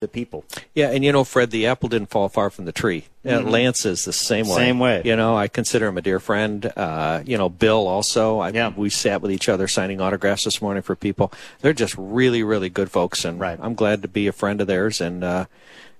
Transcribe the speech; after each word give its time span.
the 0.00 0.08
people. 0.08 0.44
Yeah, 0.74 0.90
and 0.90 1.02
you 1.02 1.10
know, 1.10 1.24
Fred, 1.24 1.50
the 1.50 1.66
apple 1.66 1.88
didn't 1.88 2.10
fall 2.10 2.28
far 2.28 2.50
from 2.50 2.66
the 2.66 2.72
tree. 2.72 3.06
Mm-hmm. 3.24 3.48
Lance 3.48 3.86
is 3.86 4.04
the 4.04 4.12
same 4.12 4.46
way. 4.46 4.56
Same 4.56 4.78
way. 4.78 5.00
You 5.06 5.16
know, 5.16 5.34
I 5.34 5.48
consider 5.48 5.86
him 5.86 5.96
a 5.96 6.02
dear 6.02 6.20
friend. 6.20 6.70
Uh, 6.76 7.22
you 7.24 7.38
know, 7.38 7.48
Bill 7.48 7.86
also. 7.86 8.38
I, 8.40 8.50
yeah. 8.50 8.72
We 8.76 8.90
sat 8.90 9.22
with 9.22 9.32
each 9.32 9.48
other 9.48 9.66
signing 9.66 10.02
autographs 10.02 10.44
this 10.44 10.60
morning 10.60 10.82
for 10.82 10.94
people. 10.96 11.32
They're 11.60 11.72
just 11.72 11.94
really, 11.96 12.42
really 12.42 12.68
good 12.68 12.90
folks, 12.90 13.24
and 13.24 13.40
right. 13.40 13.58
I'm 13.60 13.74
glad 13.74 14.02
to 14.02 14.08
be 14.08 14.26
a 14.26 14.32
friend 14.32 14.60
of 14.60 14.66
theirs. 14.66 15.00
And 15.00 15.24
uh, 15.24 15.46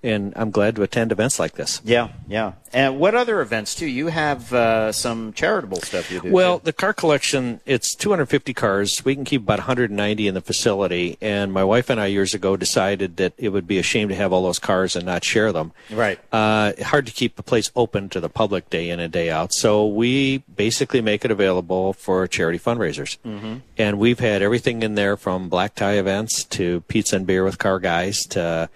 and 0.03 0.33
I'm 0.37 0.51
glad 0.51 0.77
to 0.77 0.83
attend 0.83 1.13
events 1.13 1.39
like 1.39 1.53
this. 1.53 1.81
Yeah, 1.85 2.09
yeah. 2.29 2.53
And 2.73 2.99
what 2.99 3.15
other 3.15 3.41
events 3.41 3.75
too? 3.75 3.87
You 3.87 4.09
have 4.09 4.53
uh, 4.53 4.93
some 4.93 5.33
charitable 5.33 5.81
stuff 5.81 6.11
you 6.11 6.21
do. 6.21 6.31
Well, 6.31 6.59
too. 6.59 6.67
the 6.67 6.73
car 6.73 6.93
collection 6.93 7.61
it's 7.67 7.95
250 7.95 8.55
cars. 8.55 9.05
We 9.05 9.15
can 9.15 9.25
keep 9.25 9.43
about 9.43 9.59
190 9.59 10.27
in 10.29 10.35
the 10.35 10.41
facility. 10.41 11.17
And 11.21 11.53
my 11.53 11.65
wife 11.65 11.91
and 11.91 12.01
I 12.01 12.07
years 12.07 12.35
ago 12.35 12.57
decided 12.57 13.17
that 13.17 13.33
it 13.39 13.51
would 13.51 13.67
be 13.67 13.79
a 13.79 13.83
shame 13.83 14.09
to 14.09 14.15
have 14.15 14.33
all 14.33 14.43
those 14.43 14.59
cars 14.59 14.97
and 14.97 15.07
not 15.07 15.25
share 15.25 15.53
them. 15.53 15.73
Right. 15.91 16.19
Uh, 16.33 16.73
hard 16.83 17.07
to 17.07 17.13
keep 17.13 17.37
the 17.37 17.43
place 17.43 17.71
open 17.75 18.09
to 18.11 18.21
the 18.21 18.29
public 18.29 18.71
day 18.71 18.91
in 18.91 19.01
and 19.01 19.13
day 19.13 19.31
out. 19.31 19.53
So 19.53 19.87
we 19.87 20.39
basically 20.39 21.01
make 21.01 21.25
it 21.25 21.31
available 21.31 21.93
for 21.93 22.27
charity 22.27 22.59
fundraisers. 22.59 23.19
Mm-hmm. 23.25 23.57
And 23.79 23.99
we've 23.99 24.21
had 24.21 24.43
everything 24.43 24.83
in 24.83 24.95
there 24.95 25.17
from 25.17 25.49
black 25.49 25.75
tie 25.75 25.95
events 25.95 26.45
to 26.45 26.83
pizza 26.83 27.17
and 27.17 27.27
beer 27.27 27.45
with 27.45 27.59
car 27.59 27.79
guys 27.79 28.25
to 28.27 28.69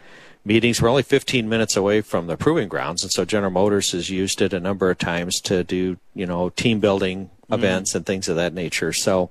meetings. 0.45 0.81
We're 0.81 0.89
only 0.89 1.03
15 1.03 1.49
minutes 1.49 1.77
away 1.77 2.01
from 2.01 2.27
the 2.27 2.37
proving 2.37 2.69
grounds, 2.69 3.03
and 3.03 3.13
so 3.13 3.25
General 3.25 3.53
Motors 3.53 3.93
has 3.93 4.11
used 4.11 4.41
it 4.43 4.53
a 4.53 4.61
number 4.61 4.91
of 4.91 4.99
times 4.99 5.41
to 5.43 5.65
do, 5.65 5.97
you 6.15 6.27
know, 6.27 6.51
team 6.51 6.81
building 6.81 7.27
mm-hmm. 7.27 7.55
events 7.55 7.95
and 7.95 8.05
things 8.07 8.29
of 8.29 8.37
that 8.37 8.55
nature. 8.55 8.93
So, 8.93 9.31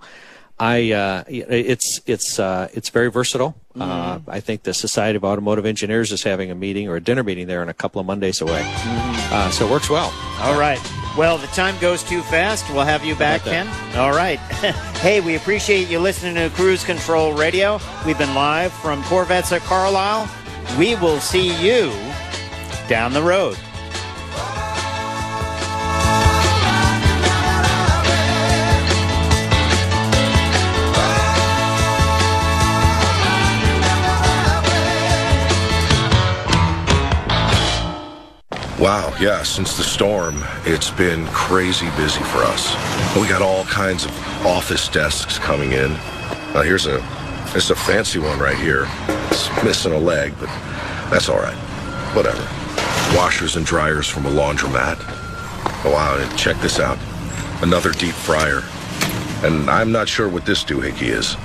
I 0.60 0.92
uh, 0.92 1.24
it's 1.28 2.02
it's 2.06 2.38
uh, 2.38 2.68
it's 2.74 2.90
very 2.90 3.10
versatile. 3.10 3.56
Mm-hmm. 3.76 3.82
Uh, 3.82 4.20
I 4.28 4.42
think 4.42 4.64
the 4.64 4.74
Society 4.74 5.16
of 5.16 5.24
Automotive 5.24 5.66
Engineers 5.66 6.12
is 6.12 6.22
having 6.22 6.52
a 6.52 6.56
meeting 6.56 6.90
or 6.90 6.98
a 6.98 7.02
dinner 7.02 7.24
meeting 7.24 7.48
there 7.48 7.64
in 7.64 7.70
a 7.70 7.74
couple 7.74 8.02
of 8.02 8.08
Mondays 8.08 8.42
away. 8.42 8.62
Uh, 8.66 9.50
so 9.52 9.66
it 9.66 9.72
works 9.72 9.90
well. 9.90 10.14
All 10.42 10.60
right. 10.60 10.80
Well, 11.18 11.38
the 11.38 11.48
time 11.48 11.78
goes 11.80 12.04
too 12.04 12.22
fast. 12.24 12.70
We'll 12.70 12.84
have 12.84 13.04
you 13.04 13.16
back, 13.16 13.44
Ken. 13.44 13.68
All 13.98 14.12
right. 14.12 14.38
hey, 15.00 15.22
we 15.22 15.36
appreciate 15.36 15.90
you 15.90 16.00
listening 16.00 16.36
to 16.36 16.50
Cruise 16.56 16.84
Control 16.84 17.34
Radio. 17.34 17.80
We've 18.06 18.18
been 18.18 18.36
live 18.36 18.72
from 18.74 19.04
Corvettes 19.04 19.52
at 19.52 19.62
Carlisle. 19.62 20.30
We 20.78 20.96
will 20.96 21.20
see 21.20 21.54
you 21.62 21.92
down 22.88 23.14
the 23.14 23.22
road. 23.22 23.58
Wow, 38.80 39.14
yeah, 39.20 39.44
since 39.44 39.76
the 39.76 39.84
storm, 39.84 40.42
it's 40.64 40.90
been 40.90 41.28
crazy 41.28 41.90
busy 41.98 42.24
for 42.24 42.38
us. 42.38 42.74
We 43.18 43.28
got 43.28 43.42
all 43.42 43.66
kinds 43.66 44.06
of 44.06 44.12
office 44.46 44.88
desks 44.88 45.38
coming 45.38 45.74
in. 45.74 45.94
Here's 46.54 46.88
a 46.88 47.02
it's 47.56 47.70
a 47.70 47.76
fancy 47.76 48.20
one 48.20 48.40
right 48.40 48.58
here. 48.58 48.88
It's 49.32 49.50
missing 49.64 49.94
a 49.94 49.98
leg, 49.98 50.34
but 50.40 50.48
that's 51.10 51.30
all 51.30 51.40
right. 51.40 51.58
Whatever. 52.16 52.42
Washers 53.18 53.56
and 53.56 53.66
dryers 53.66 54.08
from 54.08 54.26
a 54.26 54.30
laundromat. 54.30 54.98
Oh, 55.86 55.92
wow, 55.92 56.18
and 56.18 56.38
check 56.38 56.58
this 56.62 56.80
out. 56.80 56.98
Another 57.62 57.92
deep 57.92 58.14
fryer. 58.14 58.62
And 59.44 59.70
I'm 59.70 59.92
not 59.92 60.08
sure 60.08 60.30
what 60.30 60.46
this 60.46 60.64
doohickey 60.64 61.10
is. 61.10 61.36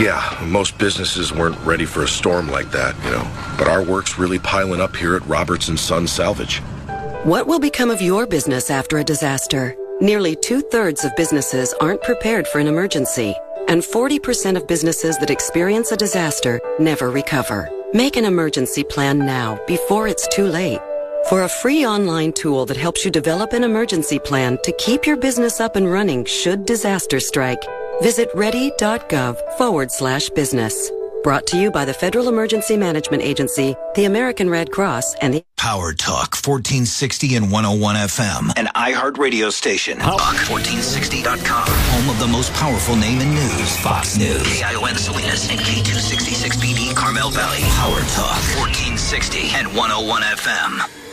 Yeah, 0.00 0.40
most 0.44 0.76
businesses 0.78 1.32
weren't 1.32 1.58
ready 1.60 1.84
for 1.84 2.02
a 2.02 2.08
storm 2.08 2.48
like 2.48 2.70
that, 2.72 2.96
you 3.04 3.10
know. 3.10 3.56
But 3.56 3.68
our 3.68 3.82
work's 3.82 4.18
really 4.18 4.40
piling 4.40 4.80
up 4.80 4.96
here 4.96 5.14
at 5.14 5.24
Roberts 5.26 5.66
& 5.66 5.80
Son 5.80 6.06
Salvage. 6.06 6.58
What 7.24 7.46
will 7.46 7.60
become 7.60 7.90
of 7.90 8.02
your 8.02 8.26
business 8.26 8.70
after 8.70 8.98
a 8.98 9.04
disaster? 9.04 9.76
Nearly 10.00 10.34
two-thirds 10.36 11.04
of 11.04 11.14
businesses 11.16 11.72
aren't 11.80 12.02
prepared 12.02 12.48
for 12.48 12.58
an 12.58 12.66
emergency 12.66 13.36
and 13.68 13.82
40% 13.82 14.56
of 14.56 14.66
businesses 14.66 15.18
that 15.18 15.30
experience 15.30 15.92
a 15.92 15.96
disaster 15.96 16.60
never 16.78 17.10
recover. 17.10 17.68
Make 17.92 18.16
an 18.16 18.24
emergency 18.24 18.84
plan 18.84 19.18
now 19.18 19.58
before 19.66 20.08
it's 20.08 20.26
too 20.28 20.46
late. 20.46 20.80
For 21.28 21.42
a 21.42 21.48
free 21.48 21.86
online 21.86 22.32
tool 22.32 22.66
that 22.66 22.76
helps 22.76 23.04
you 23.04 23.10
develop 23.10 23.52
an 23.52 23.64
emergency 23.64 24.18
plan 24.18 24.58
to 24.62 24.72
keep 24.72 25.06
your 25.06 25.16
business 25.16 25.60
up 25.60 25.76
and 25.76 25.90
running 25.90 26.24
should 26.24 26.66
disaster 26.66 27.20
strike, 27.20 27.62
visit 28.02 28.28
ready.gov 28.34 29.38
forward 29.56 29.90
slash 29.90 30.28
business. 30.30 30.90
Brought 31.24 31.46
to 31.46 31.56
you 31.56 31.70
by 31.70 31.86
the 31.86 31.94
Federal 31.94 32.28
Emergency 32.28 32.76
Management 32.76 33.22
Agency, 33.22 33.74
the 33.94 34.04
American 34.04 34.50
Red 34.50 34.70
Cross, 34.70 35.14
and 35.22 35.32
the 35.32 35.42
Power 35.56 35.94
Talk 35.94 36.36
1460 36.36 37.36
and 37.36 37.50
101 37.50 37.96
FM, 37.96 38.52
an 38.58 38.66
iHeart 38.76 39.16
radio 39.16 39.48
station. 39.48 39.96
Talk1460.com, 39.96 41.64
home 41.66 42.10
of 42.10 42.20
the 42.20 42.26
most 42.26 42.52
powerful 42.52 42.94
name 42.96 43.22
in 43.22 43.30
news, 43.30 43.76
Fox 43.78 44.18
News. 44.18 44.42
KION 44.60 44.98
Salinas 44.98 45.48
and 45.50 45.58
K266BD 45.60 46.94
Carmel 46.94 47.30
Valley. 47.30 47.62
Power 47.80 48.00
Talk 48.12 48.36
1460 48.60 49.48
and 49.54 49.68
101 49.68 50.20
FM. 50.20 51.03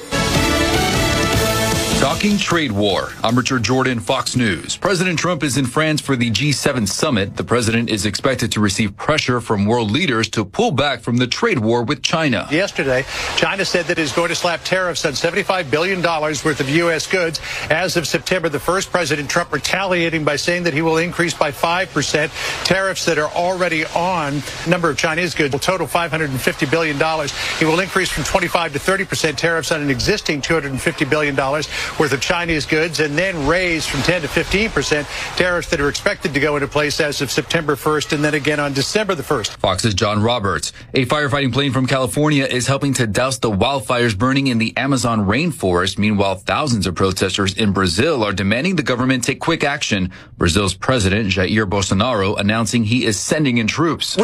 Talking 2.01 2.39
trade 2.39 2.71
war. 2.71 3.09
I'm 3.23 3.37
Richard 3.37 3.61
Jordan, 3.61 3.99
Fox 3.99 4.35
News. 4.35 4.75
President 4.75 5.19
Trump 5.19 5.43
is 5.43 5.55
in 5.57 5.67
France 5.67 6.01
for 6.01 6.15
the 6.15 6.31
G7 6.31 6.87
summit. 6.87 7.37
The 7.37 7.43
president 7.43 7.91
is 7.91 8.07
expected 8.07 8.51
to 8.53 8.59
receive 8.59 8.97
pressure 8.97 9.39
from 9.39 9.67
world 9.67 9.91
leaders 9.91 10.27
to 10.29 10.43
pull 10.43 10.71
back 10.71 11.01
from 11.01 11.17
the 11.17 11.27
trade 11.27 11.59
war 11.59 11.83
with 11.83 12.01
China. 12.01 12.47
Yesterday, 12.49 13.05
China 13.35 13.63
said 13.63 13.85
that 13.85 13.99
it 13.99 14.01
is 14.01 14.11
going 14.13 14.29
to 14.29 14.35
slap 14.35 14.63
tariffs 14.63 15.05
on 15.05 15.11
$75 15.11 15.69
billion 15.69 16.01
worth 16.01 16.59
of 16.59 16.67
U.S. 16.69 17.05
goods. 17.05 17.39
As 17.69 17.95
of 17.95 18.07
September 18.07 18.49
the 18.49 18.57
1st, 18.57 18.89
President 18.89 19.29
Trump 19.29 19.53
retaliating 19.53 20.23
by 20.23 20.37
saying 20.37 20.63
that 20.63 20.73
he 20.73 20.81
will 20.81 20.97
increase 20.97 21.35
by 21.35 21.51
5% 21.51 22.65
tariffs 22.65 23.05
that 23.05 23.19
are 23.19 23.29
already 23.29 23.85
on 23.85 24.41
number 24.67 24.89
of 24.89 24.97
Chinese 24.97 25.35
goods 25.35 25.51
will 25.51 25.59
total 25.59 25.85
$550 25.85 26.71
billion. 26.71 26.97
He 27.59 27.65
will 27.65 27.79
increase 27.79 28.09
from 28.09 28.23
25 28.23 28.73
to 28.73 28.79
30% 28.79 29.35
tariffs 29.35 29.71
on 29.71 29.81
an 29.81 29.91
existing 29.91 30.41
$250 30.41 31.07
billion 31.07 31.35
worth 31.99 32.13
of 32.13 32.21
Chinese 32.21 32.65
goods 32.65 32.99
and 32.99 33.17
then 33.17 33.47
raise 33.47 33.85
from 33.85 34.01
10 34.01 34.21
to 34.21 34.27
15 34.27 34.69
percent 34.69 35.07
tariffs 35.35 35.69
that 35.69 35.81
are 35.81 35.89
expected 35.89 36.33
to 36.33 36.39
go 36.39 36.55
into 36.55 36.67
place 36.67 36.99
as 36.99 37.21
of 37.21 37.29
September 37.29 37.75
1st 37.75 38.13
and 38.13 38.23
then 38.23 38.33
again 38.33 38.59
on 38.59 38.73
December 38.73 39.15
the 39.15 39.23
1st. 39.23 39.57
Fox's 39.57 39.93
John 39.93 40.21
Roberts. 40.23 40.71
A 40.93 41.05
firefighting 41.05 41.53
plane 41.53 41.71
from 41.73 41.87
California 41.87 42.45
is 42.45 42.67
helping 42.67 42.93
to 42.95 43.07
douse 43.07 43.39
the 43.39 43.51
wildfires 43.51 44.17
burning 44.17 44.47
in 44.47 44.57
the 44.57 44.75
Amazon 44.77 45.25
rainforest. 45.25 45.97
Meanwhile, 45.97 46.35
thousands 46.35 46.87
of 46.87 46.95
protesters 46.95 47.53
in 47.55 47.73
Brazil 47.73 48.23
are 48.23 48.33
demanding 48.33 48.75
the 48.75 48.83
government 48.83 49.23
take 49.23 49.39
quick 49.39 49.63
action. 49.63 50.11
Brazil's 50.37 50.73
president, 50.73 51.29
Jair 51.29 51.69
Bolsonaro, 51.69 52.39
announcing 52.39 52.83
he 52.83 53.05
is 53.05 53.19
sending 53.19 53.57
in 53.57 53.67
troops. 53.67 54.15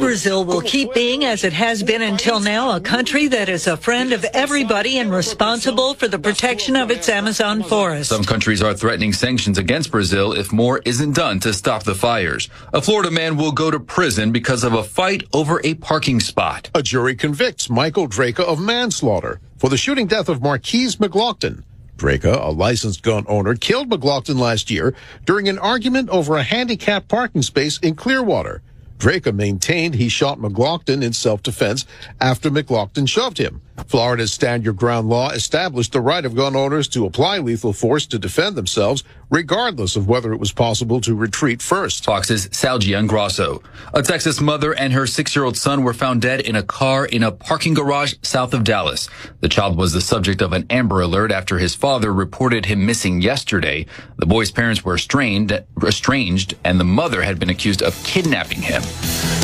Brazil 0.00 0.44
will 0.44 0.62
keep 0.62 0.92
being, 0.94 1.24
as 1.24 1.44
it 1.44 1.52
has 1.52 1.82
been 1.82 2.02
until 2.02 2.40
now, 2.40 2.76
a 2.76 2.80
country 2.80 3.28
that 3.28 3.48
is 3.48 3.66
a 3.66 3.76
friend 3.76 4.12
of 4.12 4.24
everybody 4.34 4.98
and 4.98 5.12
responsible 5.12 5.94
for 5.94 6.08
the 6.08 6.18
protection 6.18 6.39
of 6.42 6.90
its 6.90 7.08
Amazon 7.10 7.62
forest. 7.62 8.08
Some 8.08 8.24
countries 8.24 8.62
are 8.62 8.72
threatening 8.72 9.12
sanctions 9.12 9.58
against 9.58 9.90
Brazil 9.90 10.32
if 10.32 10.52
more 10.52 10.80
isn't 10.86 11.12
done 11.12 11.38
to 11.40 11.52
stop 11.52 11.82
the 11.82 11.94
fires. 11.94 12.48
A 12.72 12.80
Florida 12.80 13.10
man 13.10 13.36
will 13.36 13.52
go 13.52 13.70
to 13.70 13.78
prison 13.78 14.32
because 14.32 14.64
of 14.64 14.72
a 14.72 14.82
fight 14.82 15.24
over 15.34 15.60
a 15.64 15.74
parking 15.74 16.18
spot. 16.18 16.70
A 16.74 16.82
jury 16.82 17.14
convicts 17.14 17.68
Michael 17.68 18.08
Drejka 18.08 18.40
of 18.40 18.58
manslaughter 18.58 19.38
for 19.58 19.68
the 19.68 19.76
shooting 19.76 20.06
death 20.06 20.30
of 20.30 20.40
Markeis 20.40 20.96
McGlockton. 20.96 21.62
Drejka, 21.98 22.42
a 22.42 22.50
licensed 22.50 23.02
gun 23.02 23.26
owner, 23.28 23.54
killed 23.54 23.90
McGlockton 23.90 24.38
last 24.38 24.70
year 24.70 24.94
during 25.26 25.46
an 25.46 25.58
argument 25.58 26.08
over 26.08 26.36
a 26.36 26.42
handicapped 26.42 27.08
parking 27.08 27.42
space 27.42 27.78
in 27.80 27.94
Clearwater. 27.94 28.62
Drejka 29.00 29.34
maintained 29.34 29.94
he 29.94 30.10
shot 30.10 30.38
McGlockton 30.38 31.02
in 31.02 31.14
self-defense 31.14 31.86
after 32.20 32.50
McGlockton 32.50 33.08
shoved 33.08 33.38
him. 33.38 33.62
Florida's 33.86 34.30
Stand 34.30 34.62
Your 34.62 34.74
Ground 34.74 35.08
law 35.08 35.30
established 35.30 35.92
the 35.92 36.02
right 36.02 36.24
of 36.24 36.36
gun 36.36 36.54
owners 36.54 36.86
to 36.88 37.06
apply 37.06 37.38
lethal 37.38 37.72
force 37.72 38.06
to 38.06 38.18
defend 38.18 38.56
themselves, 38.56 39.02
regardless 39.30 39.96
of 39.96 40.08
whether 40.08 40.32
it 40.32 40.40
was 40.40 40.52
possible 40.52 41.00
to 41.00 41.14
retreat 41.14 41.62
first. 41.62 42.04
Fox's 42.04 42.48
Sal 42.52 42.78
Giangrasso. 42.78 43.62
A 43.94 44.02
Texas 44.02 44.40
mother 44.40 44.74
and 44.74 44.92
her 44.92 45.06
six-year-old 45.06 45.56
son 45.56 45.84
were 45.84 45.94
found 45.94 46.20
dead 46.20 46.40
in 46.40 46.56
a 46.56 46.62
car 46.62 47.06
in 47.06 47.22
a 47.22 47.30
parking 47.32 47.74
garage 47.74 48.14
south 48.22 48.52
of 48.52 48.64
Dallas. 48.64 49.08
The 49.40 49.48
child 49.48 49.76
was 49.76 49.92
the 49.92 50.00
subject 50.00 50.42
of 50.42 50.52
an 50.52 50.66
Amber 50.68 51.00
Alert 51.00 51.32
after 51.32 51.58
his 51.58 51.74
father 51.74 52.12
reported 52.12 52.66
him 52.66 52.84
missing 52.84 53.22
yesterday. 53.22 53.86
The 54.16 54.26
boy's 54.26 54.50
parents 54.50 54.84
were 54.84 54.96
estranged, 54.96 55.52
estranged 55.82 56.54
and 56.64 56.80
the 56.80 56.84
mother 56.84 57.22
had 57.22 57.38
been 57.38 57.50
accused 57.50 57.82
of 57.82 58.02
kidnapping 58.04 58.62
him. 58.62 58.82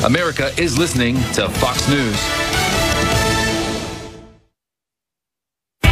America 0.05 0.51
is 0.59 0.77
listening 0.77 1.17
to 1.35 1.49
Fox 1.49 1.89
News. 1.89 2.76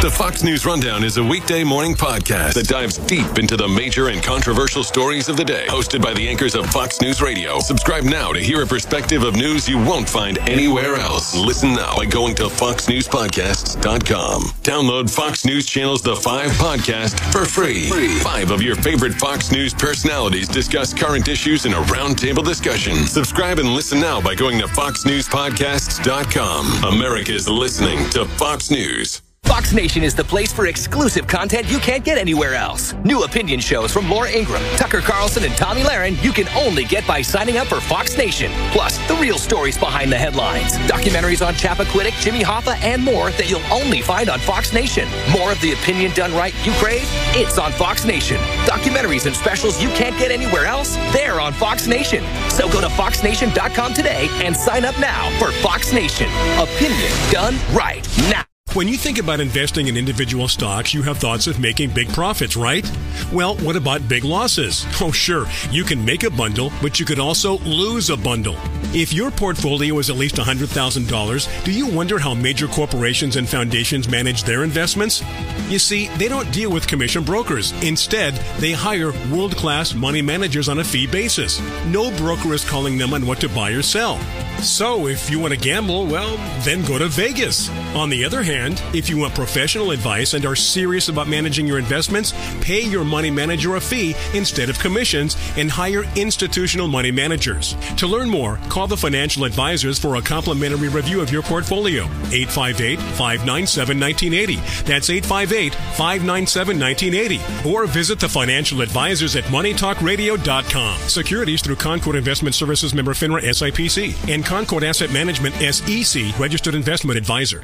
The 0.05 0.11
Fox 0.11 0.43
News 0.43 0.67
Rundown 0.67 1.03
is 1.03 1.17
a 1.17 1.23
weekday 1.23 1.63
morning 1.63 1.95
podcast 1.95 2.53
that 2.53 2.67
dives 2.67 2.99
deep 2.99 3.39
into 3.39 3.57
the 3.57 3.67
major 3.67 4.09
and 4.09 4.21
controversial 4.21 4.83
stories 4.83 5.29
of 5.29 5.35
the 5.35 5.43
day. 5.43 5.65
Hosted 5.67 5.99
by 5.99 6.13
the 6.13 6.29
anchors 6.29 6.53
of 6.53 6.67
Fox 6.67 7.01
News 7.01 7.23
Radio. 7.23 7.59
Subscribe 7.59 8.03
now 8.03 8.31
to 8.31 8.39
hear 8.39 8.61
a 8.61 8.67
perspective 8.67 9.23
of 9.23 9.35
news 9.35 9.67
you 9.67 9.79
won't 9.79 10.07
find 10.07 10.37
anywhere 10.47 10.97
else. 10.97 11.35
Listen 11.35 11.73
now 11.73 11.95
by 11.95 12.05
going 12.05 12.35
to 12.35 12.43
foxnewspodcasts.com. 12.43 14.43
Download 14.61 15.09
Fox 15.09 15.43
News 15.43 15.65
Channel's 15.65 16.03
The 16.03 16.15
Five 16.15 16.51
podcast 16.51 17.19
for 17.31 17.45
free. 17.45 17.89
Five 18.19 18.51
of 18.51 18.61
your 18.61 18.75
favorite 18.75 19.15
Fox 19.15 19.51
News 19.51 19.73
personalities 19.73 20.47
discuss 20.47 20.93
current 20.93 21.27
issues 21.27 21.65
in 21.65 21.73
a 21.73 21.81
roundtable 21.81 22.45
discussion. 22.45 23.07
Subscribe 23.07 23.57
and 23.57 23.69
listen 23.69 23.99
now 23.99 24.21
by 24.21 24.35
going 24.35 24.59
to 24.59 24.67
foxnewspodcasts.com. 24.67 26.93
America's 26.93 27.49
listening 27.49 28.07
to 28.11 28.25
Fox 28.25 28.69
News. 28.69 29.23
Fox 29.45 29.73
Nation 29.73 30.03
is 30.03 30.13
the 30.13 30.23
place 30.23 30.51
for 30.51 30.67
exclusive 30.67 31.27
content 31.27 31.69
you 31.71 31.77
can't 31.79 32.03
get 32.03 32.17
anywhere 32.17 32.55
else. 32.55 32.93
New 33.05 33.23
opinion 33.23 33.59
shows 33.59 33.91
from 33.91 34.09
Laura 34.09 34.29
Ingraham, 34.29 34.77
Tucker 34.77 35.01
Carlson, 35.01 35.43
and 35.43 35.55
Tomi 35.55 35.83
Lahren 35.83 36.21
you 36.23 36.31
can 36.31 36.47
only 36.49 36.83
get 36.83 37.05
by 37.07 37.21
signing 37.21 37.57
up 37.57 37.67
for 37.67 37.79
Fox 37.79 38.17
Nation. 38.17 38.51
Plus, 38.71 38.97
the 39.07 39.15
real 39.15 39.37
stories 39.37 39.77
behind 39.77 40.11
the 40.11 40.17
headlines, 40.17 40.73
documentaries 40.89 41.45
on 41.45 41.53
Chappaquiddick, 41.53 42.19
Jimmy 42.21 42.41
Hoffa, 42.41 42.75
and 42.83 43.03
more 43.03 43.31
that 43.31 43.49
you'll 43.49 43.65
only 43.71 44.01
find 44.01 44.29
on 44.29 44.39
Fox 44.39 44.73
Nation. 44.73 45.07
More 45.31 45.51
of 45.51 45.61
the 45.61 45.73
opinion 45.73 46.11
done 46.13 46.33
right 46.33 46.53
you 46.65 46.71
crave? 46.73 47.07
It's 47.33 47.57
on 47.57 47.71
Fox 47.71 48.03
Nation. 48.03 48.37
Documentaries 48.65 49.25
and 49.25 49.35
specials 49.35 49.81
you 49.81 49.89
can't 49.89 50.17
get 50.17 50.31
anywhere 50.31 50.65
else? 50.65 50.95
They're 51.13 51.39
on 51.39 51.53
Fox 51.53 51.87
Nation. 51.87 52.23
So 52.49 52.67
go 52.69 52.81
to 52.81 52.89
foxnation.com 52.89 53.93
today 53.93 54.27
and 54.43 54.55
sign 54.55 54.85
up 54.85 54.99
now 54.99 55.29
for 55.39 55.51
Fox 55.61 55.93
Nation. 55.93 56.29
Opinion 56.59 57.11
done 57.31 57.55
right 57.73 58.07
now. 58.29 58.43
When 58.75 58.89
you 58.89 58.97
think 58.97 59.19
about 59.19 59.39
investing 59.39 59.87
in 59.87 59.95
individual 59.95 60.49
stocks, 60.49 60.93
you 60.93 61.01
have 61.03 61.17
thoughts 61.17 61.47
of 61.47 61.61
making 61.61 61.91
big 61.91 62.09
profits, 62.09 62.57
right? 62.57 62.85
Well, 63.31 63.55
what 63.59 63.77
about 63.77 64.09
big 64.09 64.25
losses? 64.25 64.85
Oh, 65.01 65.11
sure, 65.11 65.45
you 65.71 65.83
can 65.83 66.03
make 66.03 66.23
a 66.23 66.29
bundle, 66.29 66.73
but 66.81 66.99
you 66.99 67.05
could 67.05 67.19
also 67.19 67.59
lose 67.59 68.09
a 68.09 68.17
bundle. 68.17 68.57
If 68.93 69.13
your 69.13 69.29
portfolio 69.29 69.97
is 69.99 70.09
at 70.09 70.17
least 70.17 70.35
$100,000, 70.35 71.63
do 71.63 71.71
you 71.71 71.85
wonder 71.85 72.17
how 72.17 72.33
major 72.33 72.67
corporations 72.67 73.35
and 73.35 73.47
foundations 73.47 74.09
manage 74.09 74.43
their 74.43 74.63
investments? 74.63 75.23
You 75.69 75.79
see, 75.79 76.07
they 76.17 76.27
don't 76.27 76.51
deal 76.51 76.71
with 76.71 76.87
commission 76.87 77.23
brokers. 77.23 77.71
Instead, 77.83 78.33
they 78.59 78.71
hire 78.71 79.11
world 79.31 79.55
class 79.55 79.93
money 79.93 80.21
managers 80.21 80.67
on 80.67 80.79
a 80.79 80.83
fee 80.83 81.07
basis. 81.07 81.61
No 81.85 82.09
broker 82.17 82.53
is 82.53 82.67
calling 82.67 82.97
them 82.97 83.13
on 83.13 83.25
what 83.25 83.39
to 83.41 83.49
buy 83.49 83.71
or 83.71 83.81
sell. 83.81 84.19
So, 84.61 85.07
if 85.07 85.29
you 85.29 85.39
want 85.39 85.53
to 85.53 85.59
gamble, 85.59 86.07
well, 86.07 86.37
then 86.61 86.83
go 86.85 86.97
to 86.97 87.07
Vegas. 87.09 87.69
On 87.93 88.09
the 88.09 88.23
other 88.23 88.41
hand, 88.41 88.64
if 88.93 89.09
you 89.09 89.17
want 89.17 89.35
professional 89.35 89.91
advice 89.91 90.33
and 90.33 90.45
are 90.45 90.55
serious 90.55 91.09
about 91.09 91.27
managing 91.27 91.67
your 91.67 91.79
investments, 91.79 92.33
pay 92.61 92.81
your 92.81 93.03
money 93.03 93.29
manager 93.29 93.75
a 93.75 93.81
fee 93.81 94.15
instead 94.33 94.69
of 94.69 94.79
commissions 94.79 95.37
and 95.57 95.69
hire 95.69 96.03
institutional 96.15 96.87
money 96.87 97.11
managers. 97.11 97.75
To 97.97 98.07
learn 98.07 98.29
more, 98.29 98.57
call 98.69 98.87
the 98.87 98.97
financial 98.97 99.43
advisors 99.43 99.99
for 99.99 100.15
a 100.15 100.21
complimentary 100.21 100.89
review 100.89 101.21
of 101.21 101.31
your 101.31 101.43
portfolio. 101.43 102.03
858 102.31 102.99
597 102.99 103.99
1980. 103.99 104.55
That's 104.83 105.09
858 105.09 105.75
597 105.75 106.79
1980. 106.79 107.69
Or 107.69 107.85
visit 107.85 108.19
the 108.19 108.29
financial 108.29 108.81
advisors 108.81 109.35
at 109.35 109.43
moneytalkradio.com. 109.45 110.99
Securities 111.01 111.61
through 111.61 111.75
Concord 111.75 112.15
Investment 112.15 112.55
Services 112.55 112.93
member 112.93 113.13
FINRA 113.13 113.41
SIPC 113.41 114.33
and 114.33 114.45
Concord 114.45 114.83
Asset 114.83 115.11
Management 115.11 115.55
SEC 115.55 116.37
registered 116.39 116.75
investment 116.75 117.17
advisor. 117.17 117.63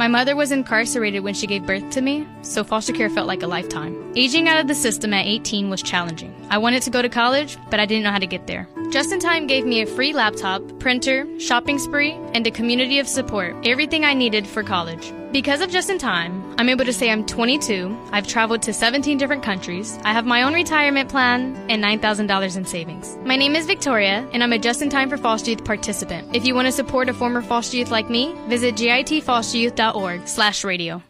My 0.00 0.08
mother 0.08 0.34
was 0.34 0.50
incarcerated 0.50 1.22
when 1.24 1.34
she 1.34 1.46
gave 1.46 1.66
birth 1.66 1.90
to 1.90 2.00
me, 2.00 2.26
so 2.40 2.64
foster 2.64 2.94
care 2.94 3.10
felt 3.10 3.26
like 3.26 3.42
a 3.42 3.46
lifetime. 3.46 4.14
Aging 4.16 4.48
out 4.48 4.58
of 4.58 4.66
the 4.66 4.74
system 4.74 5.12
at 5.12 5.26
18 5.26 5.68
was 5.68 5.82
challenging. 5.82 6.34
I 6.48 6.56
wanted 6.56 6.82
to 6.84 6.90
go 6.90 7.02
to 7.02 7.08
college, 7.10 7.58
but 7.68 7.80
I 7.80 7.84
didn't 7.84 8.04
know 8.04 8.10
how 8.10 8.18
to 8.18 8.26
get 8.26 8.46
there. 8.46 8.66
Just 8.90 9.12
in 9.12 9.20
Time 9.20 9.46
gave 9.46 9.66
me 9.66 9.82
a 9.82 9.86
free 9.86 10.14
laptop, 10.14 10.62
printer, 10.78 11.26
shopping 11.38 11.78
spree, 11.78 12.12
and 12.32 12.46
a 12.46 12.50
community 12.50 12.98
of 12.98 13.06
support, 13.06 13.54
everything 13.66 14.06
I 14.06 14.14
needed 14.14 14.46
for 14.46 14.62
college. 14.62 15.12
Because 15.32 15.60
of 15.60 15.70
Just 15.70 15.90
in 15.90 15.98
Time, 15.98 16.56
I'm 16.58 16.68
able 16.68 16.84
to 16.84 16.92
say 16.92 17.08
I'm 17.08 17.24
22, 17.24 17.96
I've 18.10 18.26
traveled 18.26 18.62
to 18.62 18.72
17 18.72 19.16
different 19.16 19.44
countries, 19.44 19.96
I 20.02 20.12
have 20.12 20.26
my 20.26 20.42
own 20.42 20.54
retirement 20.54 21.08
plan, 21.08 21.54
and 21.68 21.82
$9,000 21.84 22.56
in 22.56 22.64
savings. 22.64 23.16
My 23.24 23.36
name 23.36 23.54
is 23.54 23.64
Victoria, 23.64 24.28
and 24.32 24.42
I'm 24.42 24.52
a 24.52 24.58
Just 24.58 24.82
in 24.82 24.90
Time 24.90 25.08
for 25.08 25.16
Foster 25.16 25.50
Youth 25.50 25.64
participant. 25.64 26.34
If 26.34 26.46
you 26.46 26.56
want 26.56 26.66
to 26.66 26.72
support 26.72 27.08
a 27.08 27.14
former 27.14 27.42
foster 27.42 27.76
youth 27.76 27.92
like 27.92 28.10
me, 28.10 28.34
visit 28.48 28.74
jitfosteryouth.org 28.74 30.26
slash 30.26 30.64
radio. 30.64 31.00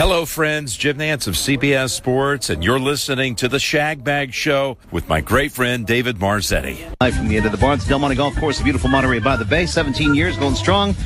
Hello, 0.00 0.24
friends. 0.24 0.78
Jim 0.78 0.96
Nantz 0.96 1.26
of 1.26 1.34
CBS 1.34 1.90
Sports, 1.90 2.48
and 2.48 2.64
you're 2.64 2.80
listening 2.80 3.36
to 3.36 3.48
the 3.48 3.58
Shag 3.58 4.02
Bag 4.02 4.32
Show 4.32 4.78
with 4.90 5.06
my 5.10 5.20
great 5.20 5.52
friend 5.52 5.86
David 5.86 6.16
Marzetti. 6.16 6.78
Live 7.02 7.14
from 7.14 7.28
the 7.28 7.36
end 7.36 7.44
of 7.44 7.52
the 7.52 7.58
Barnes 7.58 7.86
Del 7.86 7.98
Monte 7.98 8.16
Golf 8.16 8.34
Course, 8.36 8.60
a 8.60 8.64
beautiful 8.64 8.88
Monterey 8.88 9.18
by 9.18 9.36
the 9.36 9.44
Bay. 9.44 9.66
17 9.66 10.14
years 10.14 10.38
going 10.38 10.54
strong. 10.54 10.96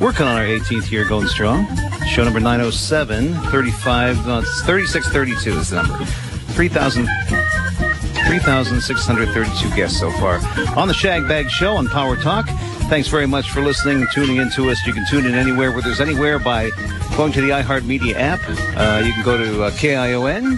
Working 0.00 0.24
on 0.24 0.36
our 0.36 0.46
18th 0.46 0.90
year 0.90 1.06
going 1.06 1.26
strong. 1.26 1.66
Show 2.06 2.24
number 2.24 2.40
907, 2.40 3.34
35, 3.34 4.26
uh, 4.26 4.40
3632 4.64 5.58
is 5.58 5.68
the 5.68 5.82
number. 5.82 6.02
3,000. 6.54 7.06
3,632 8.26 9.76
guests 9.76 10.00
so 10.00 10.10
far 10.12 10.40
on 10.78 10.88
the 10.88 10.94
Shag 10.94 11.28
Bag 11.28 11.50
Show 11.50 11.76
on 11.76 11.88
Power 11.88 12.16
Talk. 12.16 12.46
Thanks 12.88 13.08
very 13.08 13.26
much 13.26 13.50
for 13.50 13.60
listening 13.60 13.98
and 13.98 14.08
tuning 14.14 14.36
in 14.36 14.50
to 14.52 14.70
us. 14.70 14.78
You 14.86 14.94
can 14.94 15.04
tune 15.10 15.26
in 15.26 15.34
anywhere 15.34 15.72
where 15.72 15.82
there's 15.82 16.00
anywhere 16.00 16.38
by 16.38 16.70
going 17.20 17.32
to 17.32 17.42
the 17.42 17.50
iHeartMedia 17.50 18.14
app. 18.14 18.40
Uh, 18.48 19.04
you 19.04 19.12
can 19.12 19.22
go 19.22 19.36
to 19.36 19.64
uh, 19.64 19.70
KION, 19.72 20.56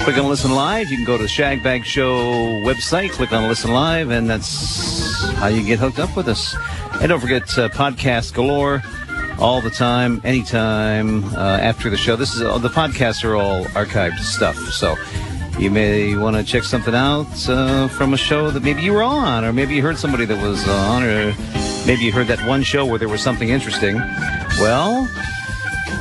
click 0.00 0.18
on 0.18 0.28
Listen 0.28 0.54
Live. 0.54 0.90
You 0.90 0.98
can 0.98 1.06
go 1.06 1.16
to 1.16 1.22
the 1.22 1.28
Shag 1.28 1.62
Bag 1.62 1.86
Show 1.86 2.18
website, 2.66 3.12
click 3.12 3.32
on 3.32 3.48
Listen 3.48 3.72
Live, 3.72 4.10
and 4.10 4.28
that's 4.28 5.24
how 5.36 5.46
you 5.46 5.64
get 5.64 5.78
hooked 5.78 5.98
up 5.98 6.14
with 6.14 6.28
us. 6.28 6.54
And 7.00 7.08
don't 7.08 7.18
forget 7.18 7.44
uh, 7.56 7.70
podcast 7.70 8.34
galore 8.34 8.82
all 9.38 9.62
the 9.62 9.70
time, 9.70 10.20
anytime 10.22 11.24
uh, 11.34 11.38
after 11.62 11.88
the 11.88 11.96
show. 11.96 12.14
This 12.14 12.34
is 12.34 12.42
uh, 12.42 12.58
the 12.58 12.68
podcasts 12.68 13.24
are 13.24 13.34
all 13.34 13.64
archived 13.68 14.18
stuff, 14.18 14.56
so 14.56 14.96
you 15.58 15.70
may 15.70 16.14
want 16.14 16.36
to 16.36 16.44
check 16.44 16.64
something 16.64 16.94
out 16.94 17.48
uh, 17.48 17.88
from 17.88 18.12
a 18.12 18.18
show 18.18 18.50
that 18.50 18.62
maybe 18.62 18.82
you 18.82 18.92
were 18.92 19.02
on, 19.02 19.46
or 19.46 19.52
maybe 19.54 19.74
you 19.74 19.80
heard 19.80 19.96
somebody 19.96 20.26
that 20.26 20.42
was 20.46 20.68
on, 20.68 21.02
or 21.02 21.34
maybe 21.86 22.02
you 22.02 22.12
heard 22.12 22.26
that 22.26 22.46
one 22.46 22.62
show 22.62 22.84
where 22.84 22.98
there 22.98 23.08
was 23.08 23.22
something 23.22 23.48
interesting. 23.48 23.96
Well, 24.58 25.08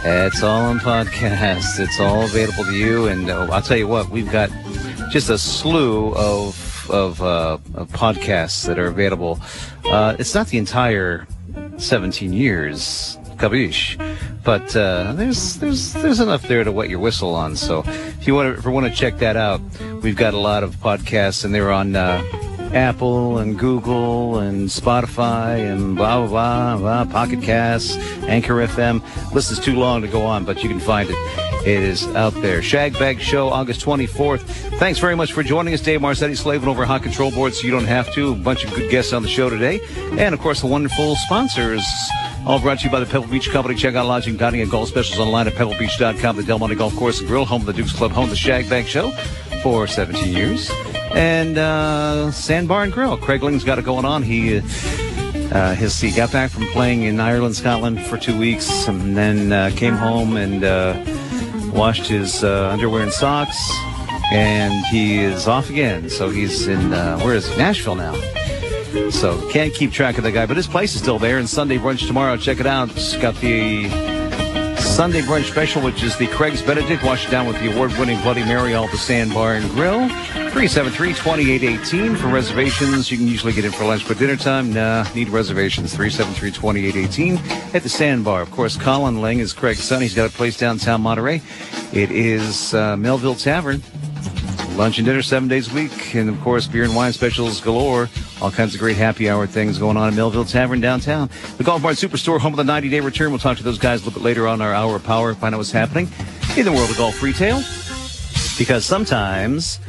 it's 0.08 0.44
all 0.44 0.62
on 0.66 0.80
podcast. 0.80 1.80
It's 1.80 2.00
all 2.00 2.24
available 2.26 2.64
to 2.64 2.74
you, 2.74 3.08
and 3.08 3.30
uh, 3.30 3.48
I'll 3.52 3.62
tell 3.62 3.78
you 3.78 3.88
what, 3.88 4.10
we've 4.10 4.32
got 4.32 4.52
just 5.10 5.30
a 5.30 5.38
slew 5.38 6.14
of 6.14 6.90
of, 6.92 7.20
uh, 7.24 7.58
of 7.74 7.90
podcasts 7.90 8.68
that 8.68 8.78
are 8.78 8.86
available. 8.86 9.40
Uh, 9.86 10.16
it's 10.20 10.36
not 10.36 10.48
the 10.48 10.60
entire 10.60 11.26
17 11.78 12.32
years, 12.32 13.18
kabish, 13.38 13.98
but 14.44 14.76
uh, 14.76 15.14
there's 15.14 15.56
there's 15.56 15.94
there's 15.94 16.20
enough 16.20 16.44
there 16.44 16.64
to 16.64 16.72
wet 16.72 16.90
your 16.90 17.00
whistle 17.00 17.34
on. 17.34 17.56
So 17.56 17.84
if 17.88 18.28
you 18.28 18.36
want 18.36 18.62
to 18.62 18.70
want 18.70 18.86
to 18.86 18.94
check 18.94 19.18
that 19.18 19.36
out, 19.36 19.60
we've 20.04 20.16
got 20.16 20.36
a 20.36 20.40
lot 20.40 20.64
of 20.64 20.76
podcasts, 20.76 21.44
and 21.44 21.54
they're 21.54 21.72
on. 21.72 21.96
Apple 22.75 23.38
and 23.38 23.58
Google 23.58 24.39
and 24.39 24.67
Spotify 24.67 25.60
and 25.72 25.96
blah 25.96 26.27
blah 26.27 26.27
blah, 26.27 26.77
blah 26.77 27.05
Pocket 27.05 27.41
Casts, 27.41 27.96
Anchor 28.25 28.55
FM. 28.55 29.01
List 29.34 29.51
is 29.51 29.60
too 29.60 29.75
long 29.75 30.01
to 30.01 30.08
go 30.10 30.24
on, 30.24 30.44
but 30.44 30.62
you 30.62 30.67
can 30.67 30.82
find 30.82 31.10
it. 31.10 31.15
It 31.65 31.82
is 31.82 32.05
out 32.15 32.34
there. 32.34 32.60
Shagbag 32.60 33.20
Show, 33.20 33.48
August 33.48 33.82
24th. 33.82 34.41
Thanks 34.77 35.00
very 35.00 35.15
much 35.15 35.34
for 35.34 35.41
joining 35.41 35.74
us. 35.74 35.82
Dave 35.82 36.01
Marzetti 36.01 36.38
slaving 36.38 36.67
over 36.67 36.86
hot 36.86 37.01
control 37.01 37.32
board 37.32 37.55
so 37.55 37.65
you 37.65 37.72
don't 37.72 37.86
have 37.86 38.13
to. 38.13 38.34
A 38.34 38.36
bunch 38.36 38.65
of 38.65 38.74
good 38.75 38.91
guests 38.91 39.13
on 39.13 39.24
the 39.24 39.29
show 39.29 39.50
today. 39.50 39.79
And 40.20 40.36
of 40.36 40.41
course, 40.41 40.62
the 40.62 40.67
wonderful 40.67 41.15
sponsors. 41.15 41.84
All 42.46 42.60
brought 42.60 42.79
to 42.79 42.86
you 42.86 42.91
by 42.91 43.00
the 43.00 43.08
Pebble 43.08 43.27
Beach 43.27 43.50
Company. 43.50 43.74
Check 43.74 43.96
out 43.96 44.05
lodging, 44.05 44.38
dining, 44.38 44.62
and 44.62 44.70
golf 44.70 44.89
specials 44.89 45.17
online 45.17 45.48
at 45.48 45.53
pebblebeach.com. 45.53 46.36
The 46.36 46.44
Del 46.44 46.60
Monte 46.60 46.75
Golf 46.75 46.96
Course 46.96 47.20
and 47.20 47.27
Grill, 47.27 47.46
home 47.46 47.62
of 47.62 47.67
the 47.67 47.74
Dukes 47.74 47.94
Club, 47.94 48.12
home 48.12 48.25
of 48.25 48.29
the 48.29 48.36
Shagbag 48.36 48.86
Show 48.86 49.12
for 49.66 49.88
17 49.88 50.32
years. 50.32 50.70
And 51.16 51.58
uh, 51.58 52.30
Sandbar 52.30 52.84
and 52.84 52.94
Grill. 52.94 53.18
Craig 53.18 53.42
Ling's 53.42 53.64
got 53.64 53.80
it 53.80 53.82
going 53.84 54.06
on. 54.06 54.22
He 54.22 54.58
uh, 54.58 55.74
his 55.74 56.00
he 56.00 56.12
got 56.12 56.32
back 56.32 56.52
from 56.52 56.68
playing 56.68 57.02
in 57.02 57.20
Ireland, 57.20 57.56
Scotland 57.56 58.00
for 58.00 58.16
two 58.16 58.38
weeks, 58.38 58.88
and 58.88 59.18
then 59.18 59.52
uh, 59.52 59.72
came 59.76 59.96
home 59.96 60.38
and 60.38 60.64
uh, 60.64 61.04
washed 61.74 62.06
his 62.06 62.44
uh, 62.44 62.70
underwear 62.72 63.02
and 63.02 63.12
socks, 63.12 63.58
and 64.32 64.86
he 64.86 65.18
is 65.18 65.48
off 65.48 65.72
again. 65.72 66.12
So 66.12 66.30
he's 66.30 66.68
in 66.68 66.94
uh, 66.94 67.18
where 67.22 67.34
is 67.34 67.50
he? 67.50 67.58
Nashville 67.58 67.96
now. 67.96 68.14
So 69.10 69.50
can't 69.50 69.74
keep 69.74 69.92
track 69.92 70.20
of 70.20 70.24
the 70.24 70.32
guy, 70.32 70.46
but 70.46 70.58
his 70.58 70.68
place 70.68 70.94
is 70.94 71.02
still 71.02 71.18
there. 71.18 71.40
And 71.40 71.50
Sunday 71.50 71.80
brunch 71.80 72.06
tomorrow. 72.06 72.38
Check 72.38 72.60
it 72.60 72.68
out. 72.68 72.92
It's 72.92 73.18
got 73.18 73.34
the 73.38 74.15
Sunday 74.96 75.20
brunch 75.20 75.52
special, 75.52 75.82
which 75.82 76.04
is 76.04 76.16
the 76.16 76.28
Craig's 76.28 76.62
Benedict, 76.62 77.04
washed 77.04 77.30
down 77.30 77.48
with 77.48 77.60
the 77.60 77.70
award-winning 77.70 78.22
Bloody 78.22 78.46
Mary, 78.46 78.75
all 78.75 78.88
the 78.88 78.98
Sandbar 78.98 79.56
and 79.56 79.70
Grill. 79.72 80.08
373-2818 80.08 82.16
for 82.16 82.28
reservations. 82.28 83.12
You 83.12 83.18
can 83.18 83.28
usually 83.28 83.52
get 83.52 83.66
in 83.66 83.74
for 83.74 83.84
lunch, 83.84 84.08
but 84.08 84.18
dinner 84.18 84.38
time, 84.38 84.72
nah, 84.72 85.06
need 85.14 85.28
reservations. 85.28 85.94
373-2818 85.94 87.75
at 87.75 87.84
the 87.84 87.90
Sandbar. 87.90 88.42
Of 88.42 88.52
course, 88.52 88.78
Colin 88.78 89.20
Ling 89.20 89.40
is 89.40 89.52
Craig's 89.52 89.84
son. 89.84 90.02
He's 90.02 90.16
got 90.16 90.30
a 90.30 90.34
place 90.34 90.58
downtown 90.58 91.02
Monterey. 91.02 91.42
It 91.92 92.12
is 92.12 92.74
uh, 92.74 92.96
Melville 92.96 93.36
Tavern. 93.36 93.84
Lunch 94.75 94.98
and 94.98 95.05
dinner 95.05 95.22
seven 95.22 95.48
days 95.48 95.72
a 95.72 95.74
week. 95.74 96.15
And 96.15 96.29
of 96.29 96.39
course, 96.41 96.67
beer 96.67 96.84
and 96.84 96.94
wine 96.94 97.13
specials 97.13 97.62
galore. 97.62 98.10
All 98.41 98.51
kinds 98.51 98.74
of 98.74 98.82
great 98.82 98.98
happy 98.98 99.29
hour 99.29 99.48
things 99.48 99.77
going 99.77 99.96
on 99.96 100.10
at 100.10 100.13
Melville 100.13 100.44
Tavern 100.44 100.82
downtown. 100.82 101.29
The 101.58 101.63
Golf 101.63 101.82
Mart 101.82 101.96
Superstore, 101.96 102.39
home 102.39 102.53
of 102.53 102.58
the 102.58 102.65
90 102.65 102.89
day 102.89 103.00
return. 103.00 103.29
We'll 103.29 103.39
talk 103.39 103.58
to 103.58 103.63
those 103.63 103.77
guys 103.79 104.01
a 104.01 104.05
little 104.05 104.20
bit 104.20 104.25
later 104.25 104.48
on 104.48 104.62
our 104.62 104.74
hour 104.74 104.98
of 104.98 105.03
power, 105.03 105.34
find 105.34 105.55
out 105.55 105.60
what's 105.60 105.72
happening 105.72 106.10
in 106.58 106.65
the 106.65 106.74
world 106.74 106.89
of 106.89 106.98
golf 106.98 107.24
retail. 107.24 107.63
Because 108.58 108.86
sometimes 108.86 109.79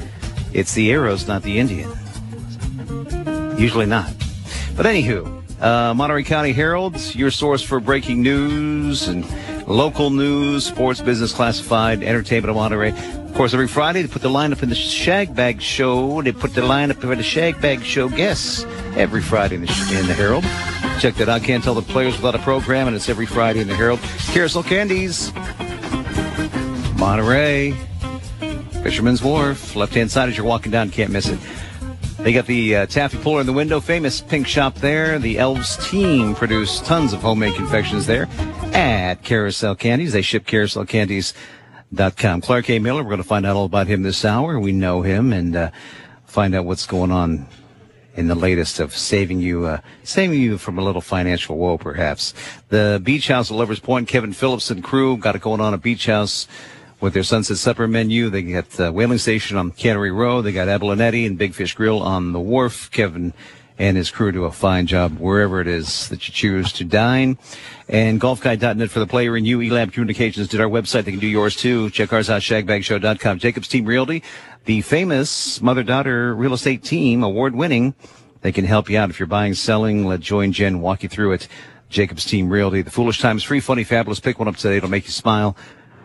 it's 0.53 0.75
the 0.75 0.93
arrows, 0.93 1.27
not 1.27 1.43
the 1.43 1.59
Indian. 1.59 1.91
Usually 3.59 3.87
not. 3.87 4.13
But 4.77 4.87
anywho, 4.87 5.43
uh, 5.61 5.95
Monterey 5.95 6.23
County 6.23 6.53
Herald, 6.53 6.97
your 7.15 7.33
source 7.33 7.63
for 7.63 7.81
breaking 7.81 8.23
news 8.23 9.09
and 9.09 9.27
local 9.67 10.11
news, 10.11 10.67
sports, 10.67 11.01
business, 11.01 11.33
classified, 11.33 12.03
entertainment 12.05 12.51
of 12.51 12.57
Monterey. 12.57 12.93
Course, 13.37 13.53
every 13.53 13.69
Friday 13.69 14.01
they 14.01 14.09
put 14.09 14.23
the 14.23 14.31
lineup 14.31 14.63
in 14.63 14.71
the 14.71 14.75
Shag 14.75 15.37
Bag 15.37 15.61
Show. 15.61 16.23
They 16.23 16.33
put 16.33 16.55
the 16.55 16.63
lineup 16.63 17.03
for 17.03 17.15
the 17.15 17.23
Shag 17.23 17.61
Bag 17.61 17.85
Show 17.85 18.09
guests 18.09 18.65
every 18.97 19.21
Friday 19.21 19.57
in 19.57 19.61
the, 19.61 19.99
in 20.01 20.07
the 20.07 20.15
Herald. 20.15 20.43
Check 21.01 21.17
that 21.17 21.29
out. 21.29 21.43
Can't 21.43 21.63
tell 21.63 21.75
the 21.75 21.83
players 21.83 22.17
without 22.17 22.35
a 22.35 22.39
program, 22.39 22.87
and 22.87 22.97
it's 22.97 23.11
every 23.11 23.27
Friday 23.27 23.61
in 23.61 23.69
the 23.69 23.77
Herald. 23.77 24.01
Carousel 24.33 24.63
Candies, 24.63 25.35
Monterey, 26.99 27.73
Fisherman's 28.83 29.23
Wharf, 29.23 29.77
left 29.77 29.93
hand 29.95 30.11
side 30.11 30.31
as 30.31 30.37
you're 30.39 30.47
walking 30.47 30.73
down, 30.73 30.89
can't 30.89 31.13
miss 31.13 31.29
it. 31.29 31.39
They 32.19 32.33
got 32.33 32.47
the 32.47 32.75
uh, 32.75 32.87
taffy 32.87 33.19
puller 33.19 33.41
in 33.41 33.47
the 33.47 33.53
window, 33.53 33.81
famous 33.81 34.23
pink 34.23 34.47
shop 34.49 34.77
there. 34.77 35.19
The 35.19 35.39
Elves 35.39 35.77
team 35.91 36.35
produce 36.35 36.81
tons 36.81 37.13
of 37.13 37.21
homemade 37.21 37.55
confections 37.55 38.07
there 38.07 38.29
at 38.73 39.23
Carousel 39.23 39.75
Candies. 39.75 40.15
They 40.15 40.23
ship 40.23 40.47
carouselcandies.com. 41.97 42.41
Clark 42.41 42.71
A. 42.71 42.79
Miller, 42.79 43.03
we're 43.03 43.11
going 43.11 43.23
to 43.23 43.29
find 43.29 43.47
out 43.47 43.57
all 43.57 43.65
about 43.65 43.87
him 43.87 44.03
this 44.03 44.25
hour. 44.25 44.59
We 44.59 44.73
know 44.73 45.03
him 45.03 45.33
and 45.33 45.57
uh, 45.57 45.71
find 46.25 46.55
out 46.55 46.65
what's 46.65 46.87
going 46.87 47.11
on 47.11 47.47
in 48.15 48.29
the 48.29 48.35
latest 48.35 48.81
of 48.81 48.97
saving 48.97 49.41
you, 49.41 49.67
uh, 49.67 49.81
saving 50.03 50.41
you 50.41 50.57
from 50.57 50.79
a 50.79 50.83
little 50.83 51.03
financial 51.03 51.57
woe, 51.59 51.77
perhaps. 51.77 52.33
The 52.71 53.01
Beach 53.03 53.29
House 53.29 53.51
at 53.51 53.57
Lovers 53.57 53.81
Point, 53.81 54.09
Kevin 54.09 54.33
Phillips 54.33 54.71
and 54.71 54.83
crew 54.83 55.17
got 55.17 55.37
it 55.37 55.43
going 55.43 55.61
on 55.61 55.75
at 55.75 55.83
Beach 55.83 56.07
House 56.07 56.49
with 56.99 57.13
their 57.13 57.23
Sunset 57.23 57.59
Supper 57.59 57.87
menu. 57.87 58.31
They 58.31 58.43
got 58.43 58.81
uh, 58.81 58.91
Whaling 58.91 59.19
Station 59.19 59.59
on 59.59 59.71
Cannery 59.71 60.11
Row. 60.11 60.41
They 60.41 60.53
got 60.53 60.69
Abalonetti 60.69 61.27
and 61.27 61.37
Big 61.37 61.53
Fish 61.53 61.75
Grill 61.75 62.01
on 62.01 62.33
the 62.33 62.41
wharf. 62.41 62.91
Kevin 62.91 63.35
and 63.79 63.97
his 63.97 64.11
crew 64.11 64.33
do 64.33 64.45
a 64.45 64.53
fine 64.53 64.87
job 64.87 65.19
wherever 65.19 65.61
it 65.61 65.67
is 65.67 66.09
that 66.09 66.27
you 66.27 66.35
choose 66.35 66.73
to 66.73 66.85
dine. 66.85 67.39
And 67.89 68.21
golfguide.net 68.21 68.91
for 68.91 69.01
the 69.01 69.07
player 69.07 69.37
and 69.37 69.47
you. 69.47 69.59
Elab 69.59 69.93
Communications 69.93 70.49
did 70.49 70.61
our 70.61 70.69
website. 70.69 71.05
They 71.05 71.13
can 71.13 71.21
do 71.21 71.27
yours 71.27 71.57
too. 71.57 71.91
Check 71.91 72.13
ours 72.13 72.31
out, 72.31 72.43
shagbagshow.com. 72.43 73.39
Jacobs 73.39 73.69
Team 73.69 73.85
Realty, 73.85 74.23
the 74.65 74.81
famous 74.81 75.61
mother-daughter 75.61 76.35
real 76.35 76.55
estate 76.55 76.83
team, 76.83 77.23
award-winning. 77.23 77.95
They 78.41 78.53
can 78.53 78.65
help 78.65 78.89
you 78.89 78.99
out 78.99 79.11
if 79.11 79.19
you're 79.19 79.27
buying, 79.27 79.55
selling. 79.55 80.07
Let 80.07 80.21
Joy 80.21 80.43
and 80.43 80.55
Jen 80.55 80.81
walk 80.81 81.03
you 81.03 81.09
through 81.09 81.33
it. 81.33 81.49
Jacobs 81.89 82.25
Team 82.25 82.49
Realty. 82.49 82.83
The 82.83 82.91
Foolish 82.91 83.21
Times, 83.21 83.43
free, 83.43 83.61
funny, 83.61 83.85
fabulous. 83.85 84.21
Pick 84.21 84.39
one 84.39 84.49
up 84.49 84.57
today. 84.57 84.79
It'll 84.79 84.91
make 84.91 85.05
you 85.05 85.13
smile. 85.13 85.57